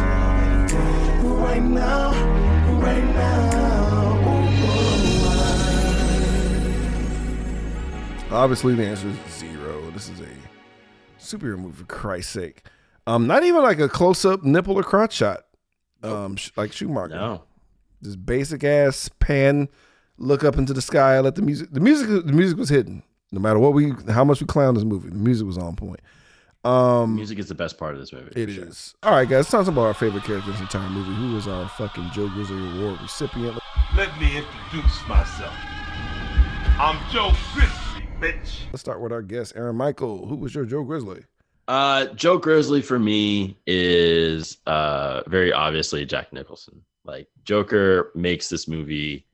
[1.40, 2.12] Right now,
[2.80, 3.44] right now.
[8.32, 9.92] Obviously, the answer is zero.
[9.92, 10.28] This is a
[11.20, 12.64] superhero movie for Christ's sake.
[13.06, 15.42] Um, not even like a close up nipple or crotch shot.
[16.02, 17.16] Um, sh- like Schumacher.
[17.16, 17.44] No.
[18.02, 19.70] Just basic ass pan,
[20.18, 21.70] look up into the sky, let the music.
[21.72, 23.04] The music, the music was hidden.
[23.34, 26.00] No matter what we, how much we clown this movie, the music was on point.
[26.64, 28.32] Um, Music is the best part of this movie.
[28.40, 29.10] it for is sure.
[29.12, 29.50] all right, guys.
[29.50, 31.14] Time to talk about our favorite character in this entire movie.
[31.16, 33.60] Who was our fucking Joe Grizzly Award recipient?
[33.98, 35.54] Let me introduce myself.
[36.80, 38.60] I'm Joe Grizzly, bitch.
[38.72, 40.26] Let's start with our guest, Aaron Michael.
[40.28, 41.24] Who was your Joe Grizzly?
[41.68, 46.82] Uh, Joe Grizzly for me is uh very obviously Jack Nicholson.
[47.04, 49.26] Like Joker makes this movie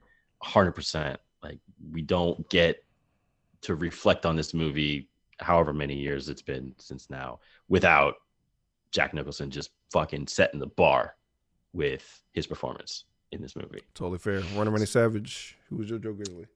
[0.44, 1.18] 100%.
[1.44, 1.60] Like
[1.92, 2.84] we don't get
[3.61, 5.10] to reflect on this movie
[5.40, 8.15] however many years it's been since now without
[8.91, 11.15] Jack Nicholson just fucking setting the bar
[11.73, 13.81] with his performance in this movie.
[13.94, 14.41] Totally fair.
[14.56, 15.57] Runner Money Savage.
[15.69, 16.48] Who was your Joe Grizzly?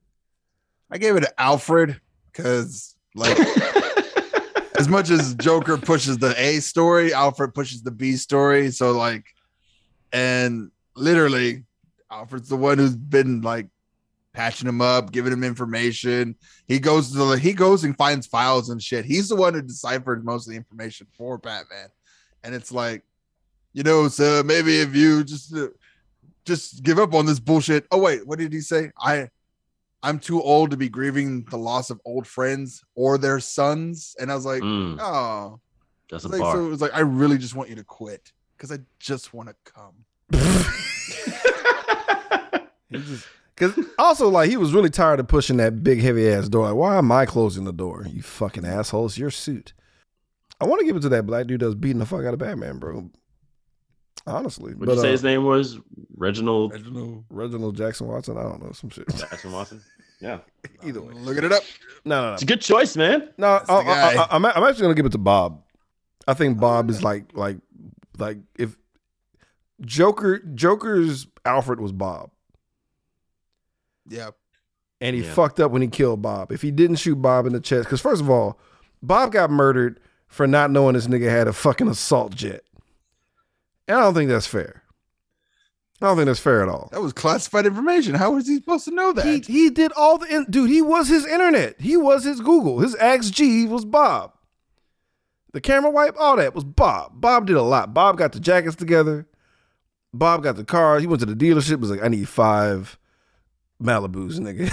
[0.90, 3.38] I gave it to Alfred because, like,
[4.78, 8.70] as much as Joker pushes the A story, Alfred pushes the B story.
[8.70, 9.24] So, like,
[10.12, 11.64] and literally,
[12.10, 13.68] Alfred's the one who's been like
[14.34, 16.34] patching him up, giving him information.
[16.68, 19.06] He goes to the he goes and finds files and shit.
[19.06, 21.88] He's the one who deciphered most of the information for Batman.
[22.42, 23.02] And it's like,
[23.72, 25.68] you know, so maybe if you just uh,
[26.44, 27.86] just give up on this bullshit.
[27.90, 28.90] Oh wait, what did he say?
[29.00, 29.30] I
[30.02, 34.14] I'm too old to be grieving the loss of old friends or their sons.
[34.20, 35.60] And I was like, Mm, oh,
[36.10, 36.56] that's a It's like, bar.
[36.56, 39.48] so it was like, I really just want you to quit because I just want
[39.48, 39.94] to come.
[43.56, 46.66] Because also, like, he was really tired of pushing that big, heavy ass door.
[46.66, 48.04] Like, why am I closing the door?
[48.08, 49.06] You fucking asshole.
[49.06, 49.72] It's your suit.
[50.60, 52.34] I want to give it to that black dude that was beating the fuck out
[52.34, 53.10] of Batman, bro.
[54.26, 54.74] Honestly.
[54.74, 55.78] Would but, you say uh, his name was
[56.16, 58.36] Reginald Reginald Reginald Jackson Watson?
[58.38, 58.72] I don't know.
[58.72, 59.08] Some shit.
[59.08, 59.80] Jackson Watson?
[60.20, 60.38] Yeah.
[60.82, 61.12] Either way.
[61.12, 61.62] Looking it up.
[62.06, 62.32] No, no, no.
[62.34, 63.28] It's a good choice, man.
[63.36, 64.14] No, That's I, I.
[64.14, 65.62] I, I'm, I'm actually gonna give it to Bob.
[66.26, 67.58] I think Bob is like like
[68.16, 68.74] like if
[69.82, 72.30] Joker Joker's Alfred was Bob,
[74.08, 74.30] Yeah.
[75.00, 75.32] and he Yeah.
[75.32, 76.50] fucked up when he killed Bob.
[76.52, 78.58] If he didn't shoot Bob in the chest, because first of all,
[79.02, 82.62] Bob got murdered for not knowing this nigga had a fucking assault jet,
[83.88, 84.82] and I don't think that's fair.
[86.00, 86.88] I don't think that's fair at all.
[86.92, 88.14] That was classified information.
[88.14, 89.24] How was he supposed to know that?
[89.24, 90.68] He he did all the in- dude.
[90.70, 91.80] He was his internet.
[91.80, 92.80] He was his Google.
[92.80, 94.32] His XG was Bob.
[95.52, 97.20] The camera wipe, all that was Bob.
[97.20, 97.94] Bob did a lot.
[97.94, 99.26] Bob got the jackets together.
[100.12, 100.98] Bob got the car.
[100.98, 101.78] He went to the dealership.
[101.80, 102.98] Was like, I need five
[103.84, 104.70] Malibus, nigga.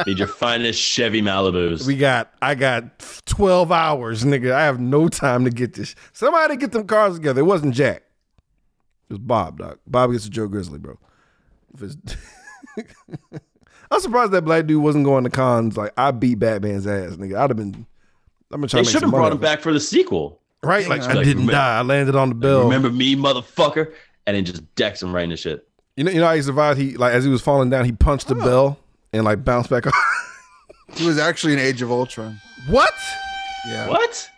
[0.06, 1.86] Need your finest Chevy Malibus.
[1.86, 2.32] we got.
[2.42, 2.84] I got
[3.26, 4.52] twelve hours, nigga.
[4.52, 5.94] I have no time to get this.
[6.12, 7.40] Somebody get them cars together.
[7.40, 8.02] It wasn't Jack.
[9.08, 9.78] It was Bob, doc.
[9.86, 10.98] Bob gets a Joe Grizzly, bro.
[11.74, 12.16] If it's-
[13.92, 15.76] I'm surprised that black dude wasn't going to cons.
[15.76, 17.36] Like I beat Batman's ass, nigga.
[17.38, 17.86] I'd have been.
[18.52, 20.40] I've been trying they to should have brought him back for the sequel.
[20.62, 20.88] right?
[20.88, 21.78] Like I Like, didn't remember- die.
[21.78, 22.64] I landed on the bell.
[22.64, 23.92] Remember me, motherfucker?
[24.26, 25.66] And then just decks him right in the shit.
[25.96, 26.78] You know, you know how he survived.
[26.80, 28.44] He like as he was falling down, he punched the oh.
[28.44, 28.78] bell
[29.12, 29.94] and like bounced back up.
[30.96, 32.40] He was actually in Age of Ultron.
[32.68, 32.92] what?
[33.68, 33.88] Yeah.
[33.88, 34.30] What?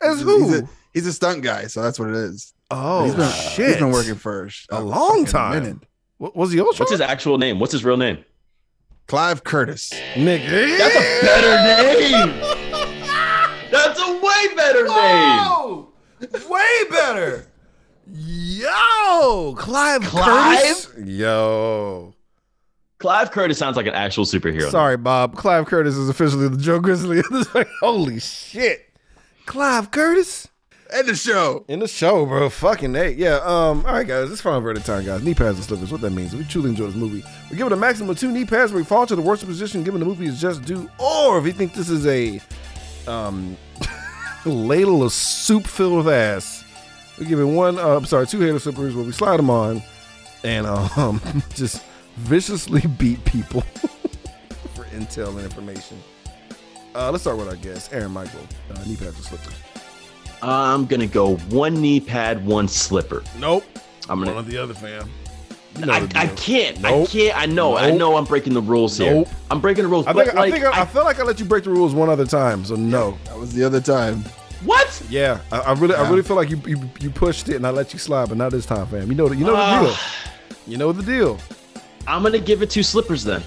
[0.00, 0.58] As He's who?
[0.58, 2.52] a, he's a stunt guy, so that's what it is.
[2.70, 3.66] oh he's been, shit!
[3.66, 5.80] He's been working for A long time.
[6.18, 6.78] What was he Ultron?
[6.78, 7.58] What's his actual name?
[7.58, 8.24] What's his real name?
[9.08, 9.92] Clive Curtis.
[10.14, 10.78] nigga?
[10.78, 12.28] That's a better name.
[13.70, 16.48] That's a way better name.
[16.48, 17.48] Way better.
[19.22, 20.58] Yo, Clive, Clive?
[20.58, 20.92] Curtis.
[21.06, 22.12] Yo,
[22.98, 24.68] Clive Curtis sounds like an actual superhero.
[24.68, 25.36] sorry, Bob.
[25.36, 27.22] Clive Curtis is officially the Joe Grizzly.
[27.80, 28.90] Holy shit,
[29.46, 30.48] Clive Curtis
[30.92, 31.64] End the show.
[31.68, 32.50] in the show, bro.
[32.50, 33.36] Fucking hey, yeah.
[33.36, 35.22] Um, all right, guys, it's final verdict time, guys.
[35.22, 35.92] Knee pads and slippers.
[35.92, 36.34] What that means?
[36.34, 38.72] If we truly enjoy this movie, we give it a maximum of two knee pads.
[38.72, 41.46] Where we fall to the worst position, given the movie is just due, or if
[41.46, 42.40] you think this is a
[43.06, 43.56] um
[44.44, 46.61] ladle of soup filled with ass,
[47.18, 47.78] we give it one.
[47.78, 49.82] Uh, I'm sorry, two hater slippers where we slide them on
[50.44, 51.20] and um
[51.54, 51.82] just
[52.16, 53.60] viciously beat people
[54.74, 56.02] for intel and information.
[56.94, 58.40] Uh, let's start with our guest, Aaron Michael.
[58.70, 59.54] Uh, knee pads and slippers.
[60.42, 63.22] I'm gonna go one knee pad, one slipper.
[63.38, 63.64] Nope.
[64.08, 64.32] I'm gonna.
[64.32, 65.08] one of the other fam.
[65.78, 66.80] You know I, I can't.
[66.80, 67.08] Nope.
[67.08, 67.36] I can't.
[67.38, 67.76] I know.
[67.76, 67.98] I Nope.
[67.98, 68.16] know.
[68.16, 69.14] I'm breaking the rules here.
[69.14, 69.28] Nope.
[69.50, 70.06] I'm breaking the rules.
[70.06, 71.70] I but think, like, I think I, I feel like I let you break the
[71.70, 73.16] rules one other time, so no.
[73.26, 74.24] That was the other time.
[74.64, 75.02] What?
[75.08, 77.70] Yeah, I, I really, I really feel like you, you you pushed it and I
[77.70, 79.08] let you slide, but not this time, fam.
[79.08, 79.80] You know, the, you know the Ah.
[79.82, 79.96] deal.
[80.66, 81.38] You know the deal.
[82.06, 83.42] I'm gonna give it two slippers then.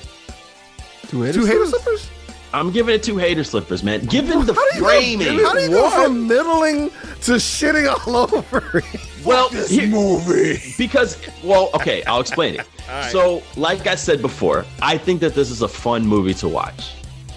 [1.07, 1.35] Two haters.
[1.35, 2.09] Two hater slippers.
[2.53, 4.05] I'm giving it two hater slippers, man.
[4.05, 5.37] Given the How do you framing.
[5.37, 6.89] Go, how do you go from middling
[7.23, 8.81] to shitting all over?
[9.25, 10.61] well, This here- movie.
[10.77, 12.65] because well, okay, I'll explain it.
[13.11, 16.91] So, like I said before, I think that this is a fun movie to watch.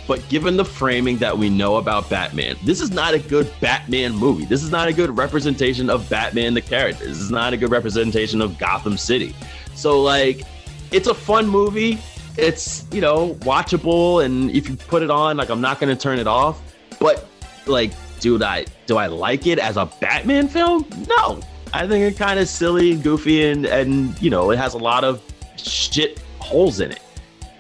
[0.09, 4.17] But given the framing that we know about Batman, this is not a good Batman
[4.17, 4.47] movie.
[4.47, 7.05] This is not a good representation of Batman the character.
[7.05, 9.37] This is not a good representation of Gotham City.
[9.75, 10.45] So like
[10.91, 11.99] it's a fun movie,
[12.39, 16.19] it's you know watchable, and if you put it on, like I'm not gonna turn
[16.19, 16.59] it off.
[16.99, 17.29] But
[17.67, 20.89] like, dude, I do I like it as a Batman film?
[21.07, 21.41] No,
[21.75, 24.79] I think it's kind of silly and goofy, and and you know it has a
[24.79, 25.23] lot of
[25.57, 27.03] shit holes in it.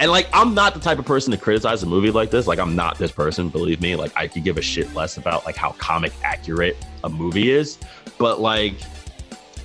[0.00, 2.46] And like, I'm not the type of person to criticize a movie like this.
[2.46, 3.48] Like, I'm not this person.
[3.48, 3.96] Believe me.
[3.96, 7.78] Like, I could give a shit less about like how comic accurate a movie is.
[8.16, 8.74] But like,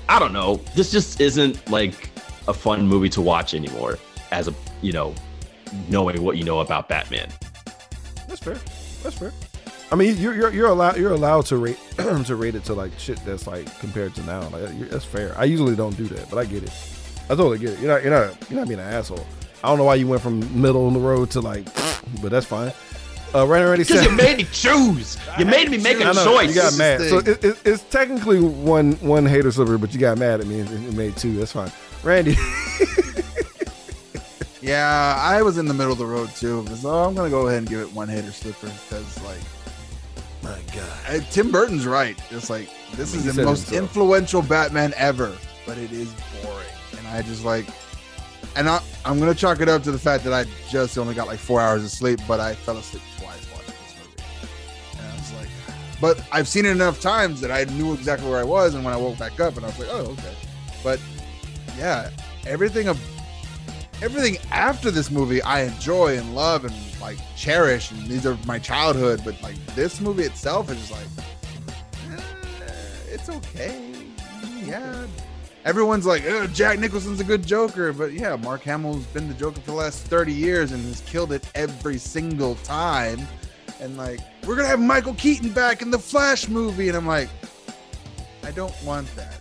[0.10, 0.58] I don't know.
[0.76, 2.10] This just isn't like
[2.48, 4.00] a fun movie to watch anymore.
[4.32, 5.14] As a you know,
[5.90, 7.30] knowing what you know about Batman.
[8.28, 8.58] That's fair.
[9.04, 9.32] That's fair.
[9.92, 12.98] I mean, you're you're, you're allowed you're allowed to rate to rate it to like
[12.98, 14.48] shit that's like compared to now.
[14.50, 15.38] Like that's fair.
[15.38, 16.72] I usually don't do that, but I get it.
[17.26, 17.80] I totally get it.
[17.80, 19.26] You're not you're not you're not being an asshole.
[19.64, 21.66] I don't know why you went from middle of the road to like,
[22.22, 22.72] but that's fine.
[23.36, 25.18] Uh, Randy already Because said you made me choose.
[25.40, 26.50] You made me make a I know, choice.
[26.50, 27.02] You got This mad.
[27.02, 30.60] So it, it, it's technically one one hater slipper, but you got mad at me
[30.60, 31.36] and and made two.
[31.38, 31.72] That's fine.
[32.04, 32.36] Randy,
[34.62, 36.66] Yeah, I was in the middle of the road too.
[36.76, 39.40] So I'm gonna go ahead and give it one hater slipper because like
[40.42, 42.18] my God, uh, Tim Burton's right.
[42.32, 43.82] It's like this I mean, is the most himself.
[43.84, 45.36] influential Batman ever,
[45.66, 46.66] but it is boring.
[46.98, 47.66] And I just like,
[48.56, 51.28] and I, I'm gonna chalk it up to the fact that I just only got
[51.28, 54.98] like four hours of sleep, but I fell asleep twice watching this movie.
[54.98, 55.50] And I was like,
[56.00, 58.94] but I've seen it enough times that I knew exactly where I was, and when
[58.94, 60.36] I woke back up, and I was like, oh okay.
[60.84, 61.00] But
[61.78, 62.10] yeah,
[62.46, 63.00] everything of
[64.02, 68.60] everything after this movie I enjoy and love and like cherish, and these are my
[68.60, 69.22] childhood.
[69.26, 71.08] But like this movie itself is just like,
[72.12, 72.22] eh,
[73.10, 73.94] it's okay.
[74.66, 75.06] Yeah.
[75.66, 79.62] Everyone's like, oh, Jack Nicholson's a good Joker, but yeah, Mark Hamill's been the Joker
[79.62, 83.22] for the last 30 years and has killed it every single time.
[83.80, 87.30] And like, we're gonna have Michael Keaton back in the Flash movie, and I'm like,
[88.44, 89.40] I don't want that.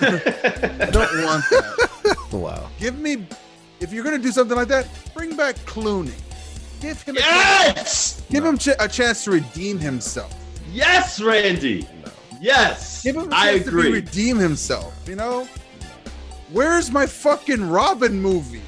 [0.00, 2.16] I don't want that.
[2.32, 2.68] wow.
[2.78, 3.26] Give me,
[3.80, 6.14] if you're gonna do something like that, bring back Clooney.
[6.80, 10.32] Give him a, yes, give him ch- a chance to redeem himself.
[10.72, 11.88] yes, Randy.
[12.40, 13.92] Yes, Give him a I chance to agree.
[13.92, 14.92] redeem himself.
[15.08, 15.44] You know,
[16.50, 18.62] where's my fucking Robin movie?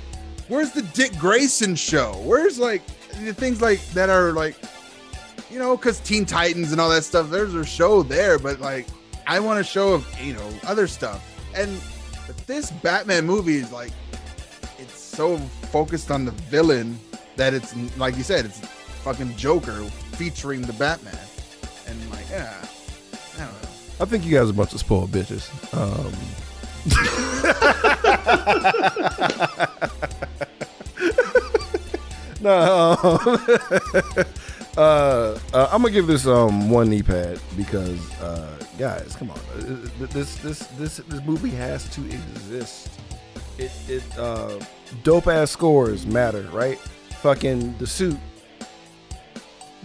[0.46, 2.12] Where's the Dick Grayson show?
[2.22, 2.82] Where's like
[3.24, 4.54] the things like that are like,
[5.50, 7.30] you know, because Teen Titans and all that stuff.
[7.30, 8.86] There's a show there, but like,
[9.26, 11.20] I want a show of you know other stuff.
[11.56, 11.80] And
[12.28, 13.90] but this Batman movie is like,
[14.78, 15.36] it's so
[15.72, 16.96] focused on the villain
[17.34, 18.60] that it's like you said, it's
[19.02, 19.82] fucking Joker
[20.12, 21.18] featuring the Batman,
[21.88, 22.67] and like, yeah, I don't know.
[24.00, 25.48] I think you guys are a bunch of spoiled bitches.
[25.74, 26.12] Um,
[32.40, 34.24] no, um,
[34.76, 39.38] uh, uh, I'm gonna give this um one knee pad because uh, guys, come on,
[39.56, 42.88] Uh, this this this this movie has to exist.
[43.58, 44.58] It it uh,
[45.02, 46.78] dope ass scores matter, right?
[47.22, 48.18] Fucking the suit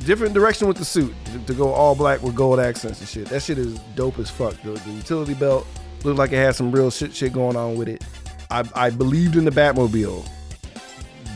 [0.05, 1.13] different direction with the suit
[1.45, 3.27] to, go all black with gold accents and shit.
[3.27, 4.59] That shit is dope as fuck.
[4.61, 5.65] The, the utility belt
[6.03, 8.03] looked like it had some real shit shit going on with it.
[8.51, 10.27] I, I believed in the Batmobile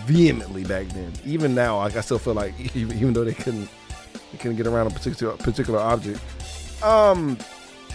[0.06, 1.12] vehemently back then.
[1.26, 3.70] Even now, like I still feel like even, even though they couldn't
[4.32, 6.20] they couldn't get around a particular particular object.
[6.84, 7.38] Um,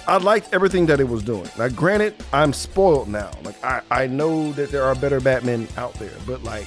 [0.09, 1.49] I liked everything that it was doing.
[1.57, 3.31] Now, granted, I'm spoiled now.
[3.45, 6.67] Like, I I know that there are better Batmen out there, but like.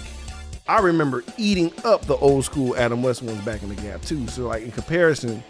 [0.68, 4.28] I remember eating up the old school Adam West ones back in the gap too.
[4.28, 5.44] So like in comparison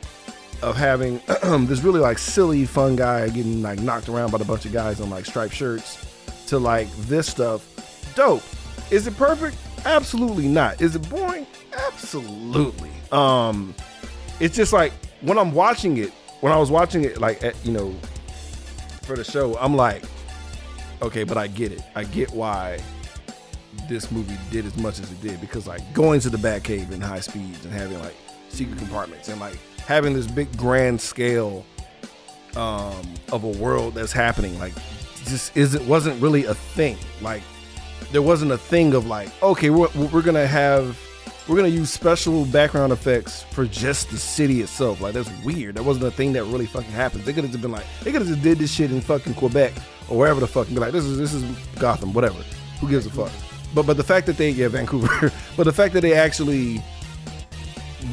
[0.62, 1.22] of having
[1.68, 5.00] this really like silly fun guy getting like knocked around by a bunch of guys
[5.00, 6.06] on like striped shirts
[6.48, 8.44] to like this stuff, dope.
[8.92, 9.58] Is it perfect?
[9.86, 10.82] Absolutely not.
[10.82, 11.48] Is it boring?
[11.88, 12.92] Absolutely.
[13.12, 13.74] Um,
[14.42, 16.12] it's just like when I'm watching it,
[16.42, 17.96] when I was watching it like at, you know
[19.04, 20.04] for the show, I'm like,
[21.02, 21.82] okay, but I get it.
[21.96, 22.80] I get why
[23.88, 27.02] this movie did as much as it did because like going to the Batcave in
[27.02, 28.16] high speeds and having like
[28.49, 31.66] secret compartments and like having this big grand scale
[32.56, 34.74] um of a world that's happening like
[35.26, 36.98] just isn't wasn't really a thing.
[37.22, 37.44] Like
[38.12, 40.99] there wasn't a thing of like okay we're, we're gonna have
[41.48, 45.02] we're gonna use special background effects for just the city itself.
[45.02, 45.76] Like that's weird.
[45.76, 47.24] That wasn't a thing that really fucking happened.
[47.24, 49.36] They could have just been like they could have just did this shit in fucking
[49.36, 49.74] quebec
[50.10, 51.44] or wherever the fuck and be like this is this is
[51.80, 52.41] gotham whatever.
[52.80, 53.32] Who gives a fuck
[53.76, 56.81] but but the fact that they yeah Vancouver, but the fact that they actually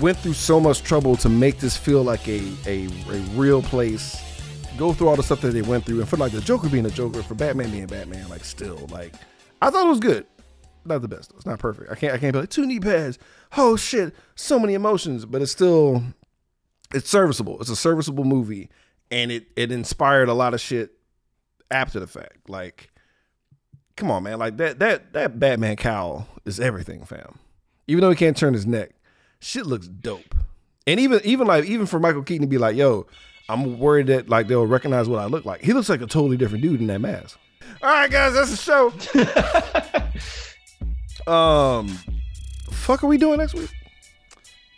[0.01, 4.21] went through so much trouble to make this feel like a a, a real place,
[4.77, 6.85] go through all the stuff that they went through, and for like the Joker being
[6.85, 9.15] a Joker, for Batman being Batman, like still like
[9.63, 10.27] I thought it was good.
[10.85, 11.31] Not the best.
[11.31, 11.37] though.
[11.37, 11.91] It's not perfect.
[11.91, 13.19] I can't I can't be like two knee pads.
[13.57, 16.03] Oh shit, so many emotions, but it's still
[16.93, 17.61] it's serviceable.
[17.61, 18.69] It's a serviceable movie,
[19.11, 20.93] and it it inspired a lot of shit
[21.71, 22.51] after the fact.
[22.51, 22.91] Like
[23.97, 24.39] come on, man.
[24.39, 27.39] Like that that that Batman cowl is everything, fam.
[27.87, 28.91] Even though he can't turn his neck,
[29.41, 30.35] shit looks dope.
[30.87, 33.07] And even even like even for Michael Keaton to be like, yo,
[33.49, 35.63] I'm worried that like they'll recognize what I look like.
[35.63, 37.39] He looks like a totally different dude in that mask.
[37.83, 38.93] All right, guys, that's the show.
[41.33, 41.89] um,
[42.71, 43.71] fuck, are we doing next week?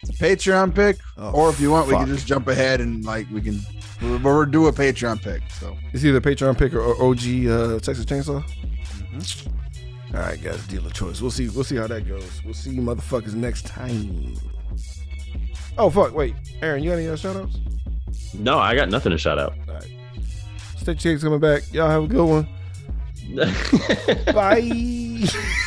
[0.02, 3.04] It's a Patreon pick, Oh, or if you want, we can just jump ahead and
[3.04, 3.60] like we can
[4.02, 5.42] we'll, we'll do a Patreon pick.
[5.58, 8.44] So It's either Patreon pick or OG uh, Texas Chainsaw.
[9.14, 10.16] Mm-hmm.
[10.16, 11.20] All right, guys, deal of choice.
[11.20, 11.48] We'll see.
[11.48, 12.42] We'll see how that goes.
[12.44, 14.36] We'll see you motherfuckers next time.
[15.76, 16.14] Oh fuck!
[16.14, 17.58] Wait, Aaron, you got any other shout outs?
[18.34, 19.54] No, I got nothing to shout out.
[19.68, 19.90] All right.
[20.78, 21.62] Stay chicks coming back.
[21.72, 22.48] Y'all have a good one.
[24.34, 25.50] Bye.